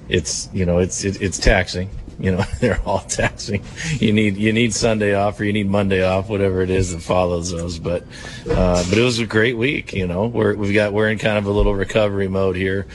it's 0.08 0.48
you 0.52 0.64
know 0.64 0.78
it's 0.78 1.04
it, 1.04 1.20
it's 1.20 1.38
taxing. 1.38 1.90
You 2.18 2.32
know 2.32 2.44
they're 2.60 2.80
all 2.86 3.00
taxing. 3.00 3.64
You 3.98 4.12
need 4.12 4.36
you 4.36 4.52
need 4.52 4.72
Sunday 4.74 5.14
off 5.14 5.40
or 5.40 5.44
you 5.44 5.52
need 5.52 5.68
Monday 5.68 6.04
off, 6.04 6.28
whatever 6.28 6.62
it 6.62 6.70
is 6.70 6.92
that 6.92 7.00
follows 7.00 7.50
those. 7.50 7.78
But 7.78 8.04
uh, 8.48 8.84
but 8.88 8.96
it 8.96 9.02
was 9.02 9.18
a 9.18 9.26
great 9.26 9.56
week. 9.56 9.92
You 9.92 10.06
know 10.06 10.26
we're 10.26 10.54
we've 10.54 10.74
got 10.74 10.92
we're 10.92 11.08
in 11.08 11.18
kind 11.18 11.38
of 11.38 11.46
a 11.46 11.50
little 11.50 11.74
recovery 11.74 12.28
mode 12.28 12.56
here. 12.56 12.86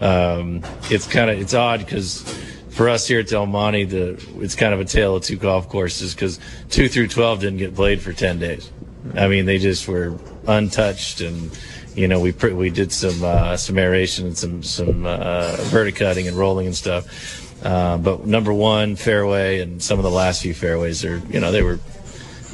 Um, 0.00 0.62
it's 0.90 1.06
kind 1.06 1.30
of 1.30 1.40
it's 1.40 1.54
odd 1.54 1.80
because 1.80 2.24
for 2.72 2.88
us 2.88 3.06
here 3.06 3.20
at 3.20 3.28
Del 3.28 3.46
Monte, 3.46 3.84
the 3.84 4.26
it's 4.40 4.54
kind 4.54 4.74
of 4.74 4.80
a 4.80 4.84
tale 4.84 5.16
of 5.16 5.22
two 5.22 5.36
golf 5.36 5.68
courses 5.68 6.14
because 6.14 6.40
two 6.70 6.88
through 6.88 7.08
twelve 7.08 7.40
didn't 7.40 7.58
get 7.58 7.74
played 7.74 8.00
for 8.00 8.12
ten 8.12 8.38
days. 8.38 8.70
I 9.14 9.28
mean, 9.28 9.46
they 9.46 9.58
just 9.58 9.86
were 9.86 10.18
untouched, 10.46 11.20
and 11.20 11.56
you 11.94 12.08
know, 12.08 12.20
we 12.20 12.32
we 12.32 12.70
did 12.70 12.92
some 12.92 13.22
uh, 13.22 13.56
some 13.56 13.78
aeration 13.78 14.26
and 14.26 14.36
some 14.36 14.62
some 14.62 15.04
uh, 15.04 15.56
verticutting 15.70 16.28
and 16.28 16.36
rolling 16.36 16.66
and 16.66 16.76
stuff. 16.76 17.40
Uh, 17.64 17.96
but 17.96 18.26
number 18.26 18.52
one 18.52 18.96
fairway 18.96 19.60
and 19.60 19.80
some 19.80 19.98
of 19.98 20.02
the 20.02 20.10
last 20.10 20.42
few 20.42 20.52
fairways 20.52 21.04
are, 21.04 21.22
you 21.30 21.38
know, 21.38 21.52
they 21.52 21.62
were 21.62 21.78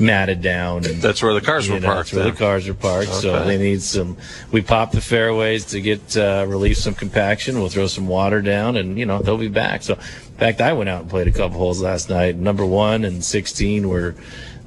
matted 0.00 0.42
down. 0.42 0.84
And, 0.84 1.02
That's 1.02 1.22
where 1.22 1.34
the 1.34 1.40
cars 1.40 1.68
were 1.68 1.80
know, 1.80 1.86
parked. 1.86 2.10
That's 2.10 2.14
where 2.14 2.24
then. 2.24 2.34
the 2.34 2.38
cars 2.38 2.68
are 2.68 2.74
parked. 2.74 3.12
So 3.12 3.44
they 3.44 3.58
need 3.58 3.82
some. 3.82 4.16
We 4.52 4.62
pop 4.62 4.92
the 4.92 5.00
fairways 5.00 5.64
to 5.66 5.80
get 5.80 6.16
uh, 6.16 6.44
relieve 6.48 6.76
some 6.76 6.94
compaction. 6.94 7.58
We'll 7.58 7.68
throw 7.68 7.86
some 7.86 8.06
water 8.08 8.40
down, 8.42 8.76
and 8.76 8.98
you 8.98 9.06
know 9.06 9.20
they'll 9.20 9.38
be 9.38 9.48
back. 9.48 9.82
So, 9.82 9.94
in 9.94 10.36
fact, 10.36 10.60
I 10.60 10.72
went 10.72 10.88
out 10.88 11.02
and 11.02 11.10
played 11.10 11.28
a 11.28 11.32
couple 11.32 11.58
holes 11.58 11.80
last 11.82 12.08
night. 12.10 12.36
Number 12.36 12.64
one 12.64 13.04
and 13.04 13.24
sixteen 13.24 13.88
were 13.88 14.14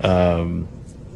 um, 0.02 0.68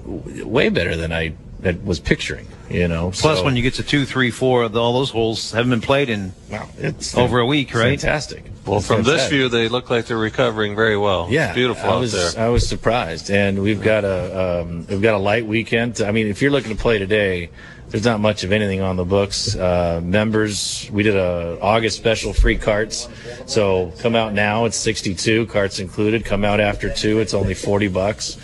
way 0.06 0.70
better 0.70 0.96
than 0.96 1.12
I 1.12 1.34
had- 1.64 1.86
was 1.86 2.00
picturing. 2.00 2.48
You 2.70 2.88
know. 2.88 3.12
Plus, 3.12 3.40
So- 3.40 3.44
when 3.46 3.56
you 3.56 3.62
get 3.62 3.76
to 3.76 3.84
two, 3.84 4.06
three, 4.06 4.32
four, 4.32 4.64
all 4.64 4.94
those 4.94 5.10
holes 5.12 5.52
haven't 5.52 5.70
been 5.70 5.82
played 5.82 6.10
in 6.10 6.34
it's 6.80 7.16
over 7.16 7.40
a 7.40 7.46
week, 7.46 7.74
right? 7.76 8.00
Fantastic. 8.00 8.44
Well, 8.66 8.80
from 8.80 9.04
this 9.04 9.08
Fantastic. 9.08 9.32
view, 9.32 9.50
they 9.50 9.68
look 9.68 9.92
like 9.92 10.08
they're 10.08 10.18
recovering 10.18 10.76
very 10.76 10.98
well. 10.98 11.28
Yeah, 11.30 11.48
It's 11.50 11.56
beautiful 11.56 11.88
I 11.88 11.94
out 11.94 12.00
was, 12.00 12.34
there. 12.34 12.46
I 12.46 12.50
was 12.50 12.68
surprised, 12.68 13.30
and 13.30 13.62
we've 13.62 13.82
got 13.82 14.04
a 14.04 14.62
um, 14.64 14.88
we've 14.90 15.02
got 15.04 15.14
a 15.14 15.20
light 15.20 15.46
weekend. 15.46 16.02
I 16.02 16.12
mean, 16.12 16.28
if 16.28 16.42
you're 16.42 16.50
looking 16.52 16.76
to 16.76 16.82
play 16.82 16.98
today, 16.98 17.50
there's 17.90 18.06
not 18.06 18.20
much 18.20 18.44
of 18.44 18.52
anything 18.52 18.82
on 18.82 18.96
the 18.96 19.06
books. 19.06 19.56
Uh, 19.56 20.02
members, 20.04 20.90
we 20.92 21.04
did 21.04 21.16
a 21.16 21.58
August 21.62 21.98
special 21.98 22.34
free 22.34 22.58
carts, 22.58 23.08
so 23.46 23.92
come 24.00 24.16
out 24.16 24.34
now. 24.34 24.66
It's 24.66 24.78
62 24.78 25.46
carts 25.48 25.80
included. 25.80 26.26
Come 26.26 26.44
out 26.44 26.60
after 26.60 26.92
two, 26.92 27.20
it's 27.20 27.34
only 27.34 27.54
40 27.54 27.88
bucks. 27.90 28.38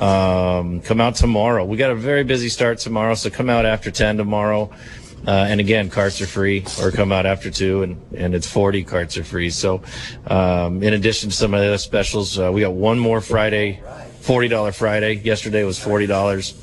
Um, 0.00 0.80
come 0.80 1.00
out 1.00 1.14
tomorrow. 1.14 1.64
We 1.64 1.76
got 1.76 1.90
a 1.90 1.94
very 1.94 2.24
busy 2.24 2.48
start 2.48 2.78
tomorrow, 2.78 3.14
so 3.14 3.30
come 3.30 3.48
out 3.48 3.64
after 3.64 3.90
10 3.90 4.16
tomorrow. 4.16 4.70
Uh, 5.26 5.46
and 5.48 5.60
again, 5.60 5.88
carts 5.88 6.20
are 6.20 6.26
free, 6.26 6.64
or 6.80 6.90
come 6.90 7.12
out 7.12 7.26
after 7.26 7.48
two, 7.48 7.84
and, 7.84 8.00
and 8.16 8.34
it's 8.34 8.46
40 8.46 8.82
carts 8.82 9.16
are 9.16 9.22
free. 9.22 9.50
So, 9.50 9.82
um, 10.26 10.82
in 10.82 10.94
addition 10.94 11.30
to 11.30 11.36
some 11.36 11.54
of 11.54 11.60
the 11.60 11.68
other 11.68 11.78
specials, 11.78 12.38
uh, 12.38 12.50
we 12.50 12.62
got 12.62 12.72
one 12.72 12.98
more 12.98 13.20
Friday, 13.20 13.80
$40 14.22 14.74
Friday. 14.74 15.14
Yesterday 15.14 15.64
was 15.64 15.78
$40 15.80 16.54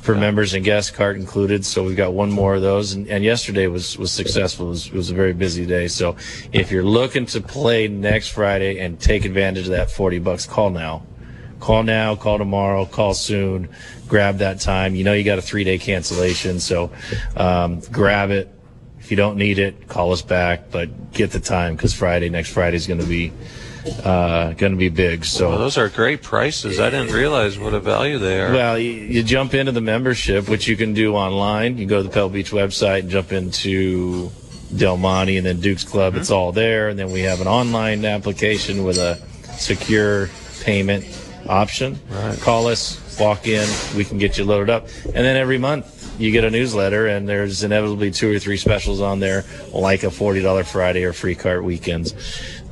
for 0.00 0.14
members 0.14 0.54
and 0.54 0.64
guest 0.64 0.94
cart 0.94 1.16
included. 1.16 1.66
So 1.66 1.82
we've 1.82 1.96
got 1.96 2.12
one 2.12 2.30
more 2.30 2.54
of 2.54 2.62
those. 2.62 2.92
And, 2.92 3.08
and 3.08 3.24
yesterday 3.24 3.66
was, 3.66 3.98
was 3.98 4.12
successful. 4.12 4.66
It 4.66 4.70
was, 4.70 4.86
it 4.86 4.92
was 4.94 5.10
a 5.10 5.14
very 5.14 5.32
busy 5.32 5.66
day. 5.66 5.88
So 5.88 6.16
if 6.52 6.70
you're 6.70 6.84
looking 6.84 7.26
to 7.26 7.40
play 7.40 7.88
next 7.88 8.28
Friday 8.28 8.78
and 8.78 8.98
take 9.00 9.24
advantage 9.24 9.64
of 9.64 9.72
that 9.72 9.90
40 9.90 10.20
bucks, 10.20 10.46
call 10.46 10.70
now. 10.70 11.02
Call 11.58 11.82
now, 11.82 12.14
call 12.14 12.38
tomorrow, 12.38 12.86
call 12.86 13.12
soon, 13.12 13.68
grab 14.08 14.38
that 14.38 14.60
time. 14.60 14.94
You 14.94 15.04
know 15.04 15.12
you 15.12 15.24
got 15.24 15.38
a 15.38 15.42
three 15.42 15.62
day 15.62 15.76
cancellation, 15.76 16.58
so 16.58 16.90
um, 17.36 17.80
grab 17.92 18.30
it. 18.30 18.48
If 18.98 19.10
you 19.10 19.16
don't 19.18 19.36
need 19.36 19.58
it, 19.58 19.86
call 19.86 20.12
us 20.12 20.22
back, 20.22 20.70
but 20.70 21.12
get 21.12 21.32
the 21.32 21.40
time 21.40 21.76
because 21.76 21.92
Friday, 21.92 22.30
next 22.30 22.52
Friday 22.52 22.76
is 22.76 22.86
going 22.86 23.00
to 23.00 23.06
be 23.06 23.30
uh, 24.04 24.52
going 24.54 24.72
to 24.72 24.78
be 24.78 24.88
big. 24.88 25.24
So 25.24 25.50
Well, 25.50 25.58
those 25.58 25.78
are 25.78 25.88
great 25.88 26.22
prices. 26.22 26.78
I 26.80 26.90
didn't 26.90 27.12
realize 27.12 27.58
what 27.58 27.74
a 27.74 27.80
value 27.80 28.18
they 28.18 28.40
are. 28.40 28.52
well, 28.52 28.78
you, 28.78 28.90
you 28.92 29.22
jump 29.22 29.54
into 29.54 29.72
the 29.72 29.80
membership, 29.80 30.48
which 30.48 30.68
you 30.68 30.76
can 30.76 30.92
do 30.94 31.14
online. 31.14 31.78
You 31.78 31.86
go 31.86 31.98
to 31.98 32.02
the 32.02 32.08
Pebble 32.10 32.30
Beach 32.30 32.50
website 32.50 33.00
and 33.00 33.10
jump 33.10 33.32
into 33.32 34.30
Del 34.76 34.96
Monte 34.96 35.36
and 35.36 35.46
then 35.46 35.60
Duke's 35.60 35.84
Club. 35.84 36.14
It's 36.14 36.30
all 36.30 36.52
there. 36.52 36.88
And 36.88 36.98
then 36.98 37.10
we 37.10 37.20
have 37.20 37.40
an 37.40 37.46
online 37.48 38.04
application 38.04 38.84
with 38.84 38.98
a 38.98 39.16
secure 39.52 40.28
payment 40.62 41.04
option. 41.48 41.98
Call 42.40 42.66
us, 42.68 43.18
walk 43.18 43.46
in, 43.48 43.68
we 43.96 44.04
can 44.04 44.18
get 44.18 44.38
you 44.38 44.44
loaded 44.44 44.70
up. 44.70 44.86
And 45.06 45.14
then 45.24 45.36
every 45.36 45.58
month 45.58 45.96
you 46.20 46.30
get 46.30 46.44
a 46.44 46.50
newsletter, 46.50 47.06
and 47.06 47.26
there's 47.28 47.62
inevitably 47.64 48.10
two 48.10 48.30
or 48.34 48.38
three 48.38 48.58
specials 48.58 49.00
on 49.00 49.20
there, 49.20 49.44
like 49.72 50.02
a 50.02 50.08
$40 50.08 50.66
Friday 50.66 51.04
or 51.04 51.12
free 51.14 51.34
cart 51.34 51.64
weekends, 51.64 52.14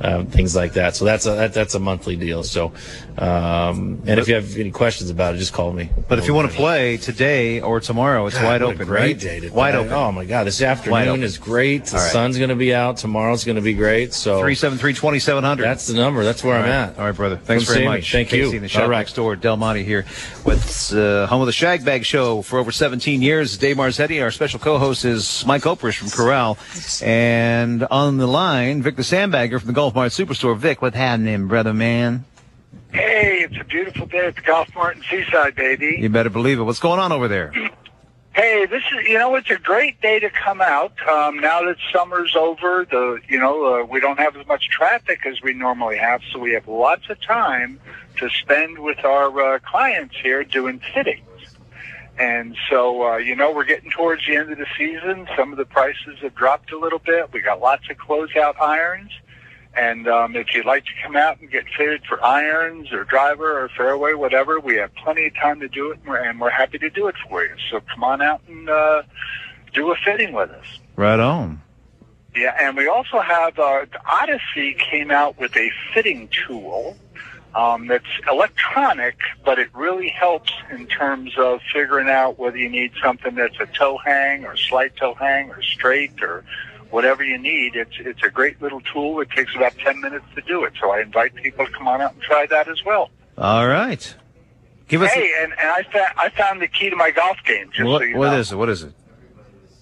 um, 0.01 0.27
things 0.27 0.55
like 0.55 0.73
that. 0.73 0.95
So 0.95 1.05
that's 1.05 1.25
a 1.25 1.31
that, 1.31 1.53
that's 1.53 1.75
a 1.75 1.79
monthly 1.79 2.15
deal. 2.15 2.43
So, 2.43 2.73
um, 3.17 4.01
and 4.05 4.19
if 4.19 4.27
you 4.27 4.35
have 4.35 4.57
any 4.57 4.71
questions 4.71 5.09
about 5.09 5.35
it, 5.35 5.37
just 5.37 5.53
call 5.53 5.71
me. 5.71 5.89
But 6.07 6.19
if 6.19 6.27
you 6.27 6.33
want 6.33 6.49
to 6.49 6.55
play 6.55 6.97
today 6.97 7.61
or 7.61 7.79
tomorrow, 7.79 8.25
it's 8.27 8.35
God, 8.37 8.45
wide 8.45 8.61
open, 8.61 8.87
great 8.87 9.01
right? 9.01 9.19
day 9.19 9.39
to 9.41 9.49
wide 9.49 9.75
open. 9.75 9.93
Oh 9.93 10.11
my 10.11 10.25
God, 10.25 10.45
this 10.45 10.61
afternoon 10.61 11.23
is 11.23 11.37
great. 11.37 11.85
The 11.85 11.97
right. 11.97 12.11
sun's 12.11 12.37
going 12.37 12.49
to 12.49 12.55
be 12.55 12.73
out. 12.73 12.97
Tomorrow's 12.97 13.43
going 13.43 13.57
to 13.57 13.61
be 13.61 13.73
great. 13.73 14.13
So 14.13 14.39
Three 14.41 14.55
seven 14.55 14.77
three 14.77 14.93
twenty 14.93 15.19
seven 15.19 15.43
hundred. 15.43 15.63
That's 15.63 15.87
the 15.87 15.93
number. 15.93 16.23
That's 16.23 16.43
where 16.43 16.55
All 16.55 16.63
I'm 16.63 16.69
right. 16.69 16.75
at. 16.75 16.99
All 16.99 17.05
right, 17.05 17.15
brother. 17.15 17.37
Thanks 17.37 17.65
Come 17.65 17.73
very 17.73 17.85
see 17.85 17.89
me. 17.89 17.95
much. 17.97 18.11
Thank 18.11 18.29
Casey 18.29 18.49
you. 18.49 18.55
in 18.55 18.61
the 18.61 18.67
shop 18.67 18.83
All 18.83 18.89
right. 18.89 18.99
next 18.99 19.13
door, 19.13 19.35
Del 19.35 19.57
Monte 19.57 19.83
here 19.83 20.05
with 20.45 20.93
uh, 20.93 21.27
home 21.27 21.41
of 21.41 21.45
the 21.45 21.51
Shagbag 21.51 22.03
Show 22.05 22.41
for 22.41 22.59
over 22.59 22.71
17 22.71 23.21
years. 23.21 23.57
Dave 23.57 23.77
Marzetti, 23.77 24.21
our 24.21 24.31
special 24.31 24.59
co-host, 24.59 25.05
is 25.05 25.45
Mike 25.45 25.63
Oprich 25.63 25.97
from 25.97 26.09
Corral, 26.09 26.57
and 27.03 27.83
on 27.85 28.17
the 28.17 28.27
line, 28.27 28.81
Vic 28.81 28.95
the 28.95 29.01
Sandbagger 29.01 29.59
from 29.59 29.67
the 29.67 29.73
Golf 29.89 29.95
Mart 29.95 30.11
Superstore. 30.11 30.55
Vic, 30.55 30.83
what 30.83 30.93
happening, 30.93 31.47
brother 31.47 31.73
man? 31.73 32.23
Hey, 32.91 33.39
it's 33.39 33.59
a 33.59 33.63
beautiful 33.63 34.05
day 34.05 34.27
at 34.27 34.35
the 34.35 34.41
Golf 34.41 34.67
Mart 34.75 34.97
in 34.97 35.01
Seaside, 35.01 35.55
baby. 35.55 35.97
You 35.99 36.09
better 36.09 36.29
believe 36.29 36.59
it. 36.59 36.63
What's 36.63 36.79
going 36.79 36.99
on 36.99 37.11
over 37.11 37.27
there? 37.27 37.51
Hey, 38.33 38.67
this 38.67 38.83
is 38.83 39.07
you 39.07 39.17
know 39.17 39.33
it's 39.33 39.49
a 39.49 39.57
great 39.57 39.99
day 39.99 40.19
to 40.19 40.29
come 40.29 40.61
out. 40.61 40.93
Um, 41.09 41.39
now 41.39 41.63
that 41.63 41.77
summer's 41.91 42.35
over, 42.35 42.85
the 42.87 43.19
you 43.27 43.39
know 43.39 43.81
uh, 43.81 43.85
we 43.85 43.99
don't 43.99 44.19
have 44.19 44.35
as 44.37 44.45
much 44.45 44.69
traffic 44.69 45.25
as 45.25 45.41
we 45.41 45.53
normally 45.53 45.97
have, 45.97 46.21
so 46.31 46.37
we 46.37 46.53
have 46.53 46.67
lots 46.67 47.09
of 47.09 47.19
time 47.21 47.79
to 48.17 48.29
spend 48.29 48.77
with 48.77 49.03
our 49.03 49.55
uh, 49.55 49.59
clients 49.59 50.13
here 50.21 50.43
doing 50.43 50.81
fittings. 50.93 51.25
And 52.19 52.55
so 52.69 53.13
uh, 53.13 53.17
you 53.17 53.35
know 53.35 53.51
we're 53.51 53.65
getting 53.65 53.89
towards 53.89 54.23
the 54.27 54.35
end 54.35 54.51
of 54.51 54.59
the 54.59 54.67
season. 54.77 55.27
Some 55.35 55.51
of 55.51 55.57
the 55.57 55.65
prices 55.65 56.19
have 56.21 56.35
dropped 56.35 56.71
a 56.71 56.77
little 56.77 56.99
bit. 56.99 57.33
We 57.33 57.41
got 57.41 57.59
lots 57.59 57.89
of 57.89 57.97
closeout 57.97 58.61
irons. 58.61 59.09
And 59.79 60.09
um, 60.09 60.35
if 60.35 60.53
you'd 60.53 60.65
like 60.65 60.83
to 60.83 60.91
come 61.01 61.15
out 61.15 61.39
and 61.39 61.49
get 61.49 61.63
fitted 61.77 62.03
for 62.03 62.21
irons 62.21 62.91
or 62.91 63.05
driver 63.05 63.63
or 63.63 63.69
fairway, 63.69 64.13
whatever, 64.13 64.59
we 64.59 64.75
have 64.75 64.93
plenty 64.95 65.27
of 65.27 65.35
time 65.35 65.61
to 65.61 65.69
do 65.69 65.91
it, 65.91 65.99
and 65.99 66.07
we're, 66.09 66.17
and 66.17 66.37
we're 66.37 66.49
happy 66.49 66.77
to 66.79 66.89
do 66.89 67.07
it 67.07 67.15
for 67.29 67.43
you. 67.43 67.55
So 67.71 67.79
come 67.93 68.03
on 68.03 68.21
out 68.21 68.41
and 68.49 68.69
uh, 68.69 69.03
do 69.73 69.89
a 69.93 69.95
fitting 70.03 70.33
with 70.33 70.49
us. 70.49 70.65
Right 70.97 71.19
on. 71.19 71.61
Yeah, 72.35 72.57
and 72.59 72.75
we 72.75 72.89
also 72.89 73.21
have 73.21 73.57
uh, 73.57 73.85
Odyssey 74.05 74.75
came 74.91 75.11
out 75.11 75.39
with 75.39 75.55
a 75.55 75.71
fitting 75.93 76.27
tool 76.27 76.97
um, 77.55 77.87
that's 77.87 78.03
electronic, 78.29 79.17
but 79.45 79.59
it 79.59 79.69
really 79.73 80.09
helps 80.09 80.51
in 80.71 80.87
terms 80.87 81.31
of 81.37 81.61
figuring 81.73 82.09
out 82.09 82.37
whether 82.37 82.57
you 82.57 82.69
need 82.69 82.91
something 83.01 83.33
that's 83.33 83.59
a 83.61 83.65
toe 83.65 83.97
hang 83.97 84.43
or 84.43 84.57
slight 84.57 84.97
toe 84.97 85.13
hang 85.13 85.51
or 85.51 85.61
straight 85.61 86.21
or 86.21 86.43
whatever 86.89 87.23
you 87.23 87.37
need. 87.37 87.75
It's 87.75 87.95
it's 87.99 88.23
a 88.23 88.29
great 88.29 88.61
little 88.61 88.81
tool. 88.81 89.21
It 89.21 89.29
takes 89.31 89.55
about 89.55 89.77
ten 89.77 89.99
minutes 90.01 90.25
to 90.35 90.41
do 90.41 90.63
it. 90.63 90.73
So 90.79 90.91
I 90.91 91.01
invite 91.01 91.35
people 91.35 91.65
to 91.65 91.71
come 91.71 91.87
on 91.87 92.01
out 92.01 92.13
and 92.13 92.21
try 92.21 92.45
that 92.47 92.67
as 92.67 92.83
well. 92.85 93.09
All 93.37 93.67
right. 93.67 94.15
Give 94.87 95.03
us. 95.03 95.11
hey, 95.11 95.31
and, 95.41 95.51
and 95.51 95.69
I 95.69 95.83
found 95.83 96.13
I 96.17 96.29
found 96.29 96.61
the 96.61 96.67
key 96.67 96.89
to 96.89 96.95
my 96.95 97.11
golf 97.11 97.37
game. 97.45 97.69
Just 97.71 97.87
what, 97.87 97.99
so 97.99 98.05
you 98.05 98.17
what 98.17 98.33
is 98.33 98.51
it? 98.51 98.55
What 98.55 98.69
is 98.69 98.83
it? 98.83 98.93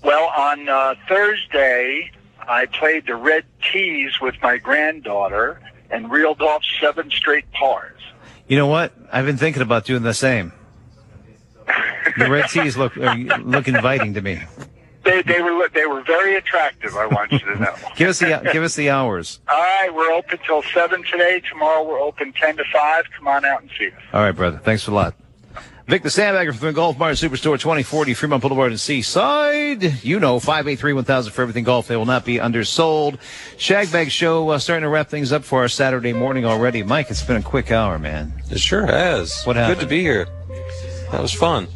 Well, 0.04 0.32
on 0.38 0.70
uh, 0.70 0.96
Thursday, 1.08 2.12
I 2.48 2.66
played 2.68 3.08
the 3.08 3.16
red 3.16 3.46
tees 3.72 4.20
with 4.22 4.36
my 4.42 4.58
granddaughter 4.58 5.60
and 5.90 6.12
reeled 6.12 6.42
off 6.42 6.62
seven 6.80 7.10
straight 7.10 7.50
pars. 7.52 8.00
You 8.48 8.58
know 8.58 8.68
what? 8.68 8.94
I've 9.12 9.26
been 9.26 9.38
thinking 9.38 9.62
about 9.62 9.86
doing 9.86 10.04
the 10.04 10.14
same. 10.14 10.54
The 12.18 12.30
red 12.30 12.50
tees 12.50 12.78
look 12.78 12.96
look 12.96 13.68
inviting 13.68 14.14
to 14.16 14.22
me. 14.22 14.42
They 15.08 15.22
they 15.22 15.42
were 15.42 15.70
they 15.74 15.86
were 15.86 16.02
very 16.02 16.36
attractive. 16.36 16.96
I 16.96 17.06
want 17.08 17.32
you 17.32 17.40
to 17.40 17.56
know. 17.58 17.74
Give 17.96 18.10
us 18.10 18.20
the 18.20 18.50
give 18.52 18.62
us 18.62 18.76
the 18.76 18.90
hours. 18.90 19.40
All 19.48 19.56
right, 19.58 19.90
we're 19.94 20.12
open 20.12 20.38
till 20.46 20.62
seven 20.64 21.02
today. 21.04 21.42
Tomorrow 21.50 21.88
we're 21.88 22.02
open 22.02 22.34
ten 22.34 22.58
to 22.58 22.64
five. 22.74 23.06
Come 23.16 23.28
on 23.30 23.46
out 23.46 23.62
and 23.62 23.72
see 23.78 23.88
us. 23.88 23.94
All 24.12 24.22
right, 24.22 24.34
brother. 24.34 24.58
Thanks 24.58 24.86
a 24.88 24.92
lot. 24.92 25.16
Vic 25.88 26.04
the 26.04 26.10
Sandbagger 26.10 26.54
from 26.54 26.68
the 26.68 26.74
Golf 26.74 27.00
Mart 27.00 27.16
Superstore, 27.16 27.58
2040 27.58 28.14
Fremont 28.14 28.42
Boulevard 28.42 28.72
and 28.72 28.80
Seaside. 28.80 30.04
You 30.04 30.20
know, 30.20 30.38
583-1000 30.42 31.30
for 31.30 31.44
everything 31.44 31.64
golf. 31.64 31.88
They 31.88 31.96
will 31.96 32.06
not 32.06 32.26
be 32.26 32.42
undersold. 32.42 33.18
Shagbag 33.56 34.10
Show 34.10 34.50
uh, 34.50 34.60
starting 34.60 34.84
to 34.84 34.90
wrap 34.90 35.08
things 35.08 35.32
up 35.32 35.46
for 35.46 35.62
our 35.62 35.70
Saturday 35.70 36.12
morning 36.12 36.44
already. 36.44 36.84
Mike, 36.84 37.10
it's 37.10 37.24
been 37.24 37.38
a 37.38 37.42
quick 37.42 37.72
hour, 37.72 37.98
man. 37.98 38.34
It 38.52 38.60
sure 38.60 38.86
has. 38.86 39.44
What 39.46 39.56
happened? 39.56 39.80
Good 39.80 39.86
to 39.86 39.90
be 39.90 40.02
here. 40.02 40.28
That 41.12 41.22
was 41.22 41.32
fun. 41.32 41.70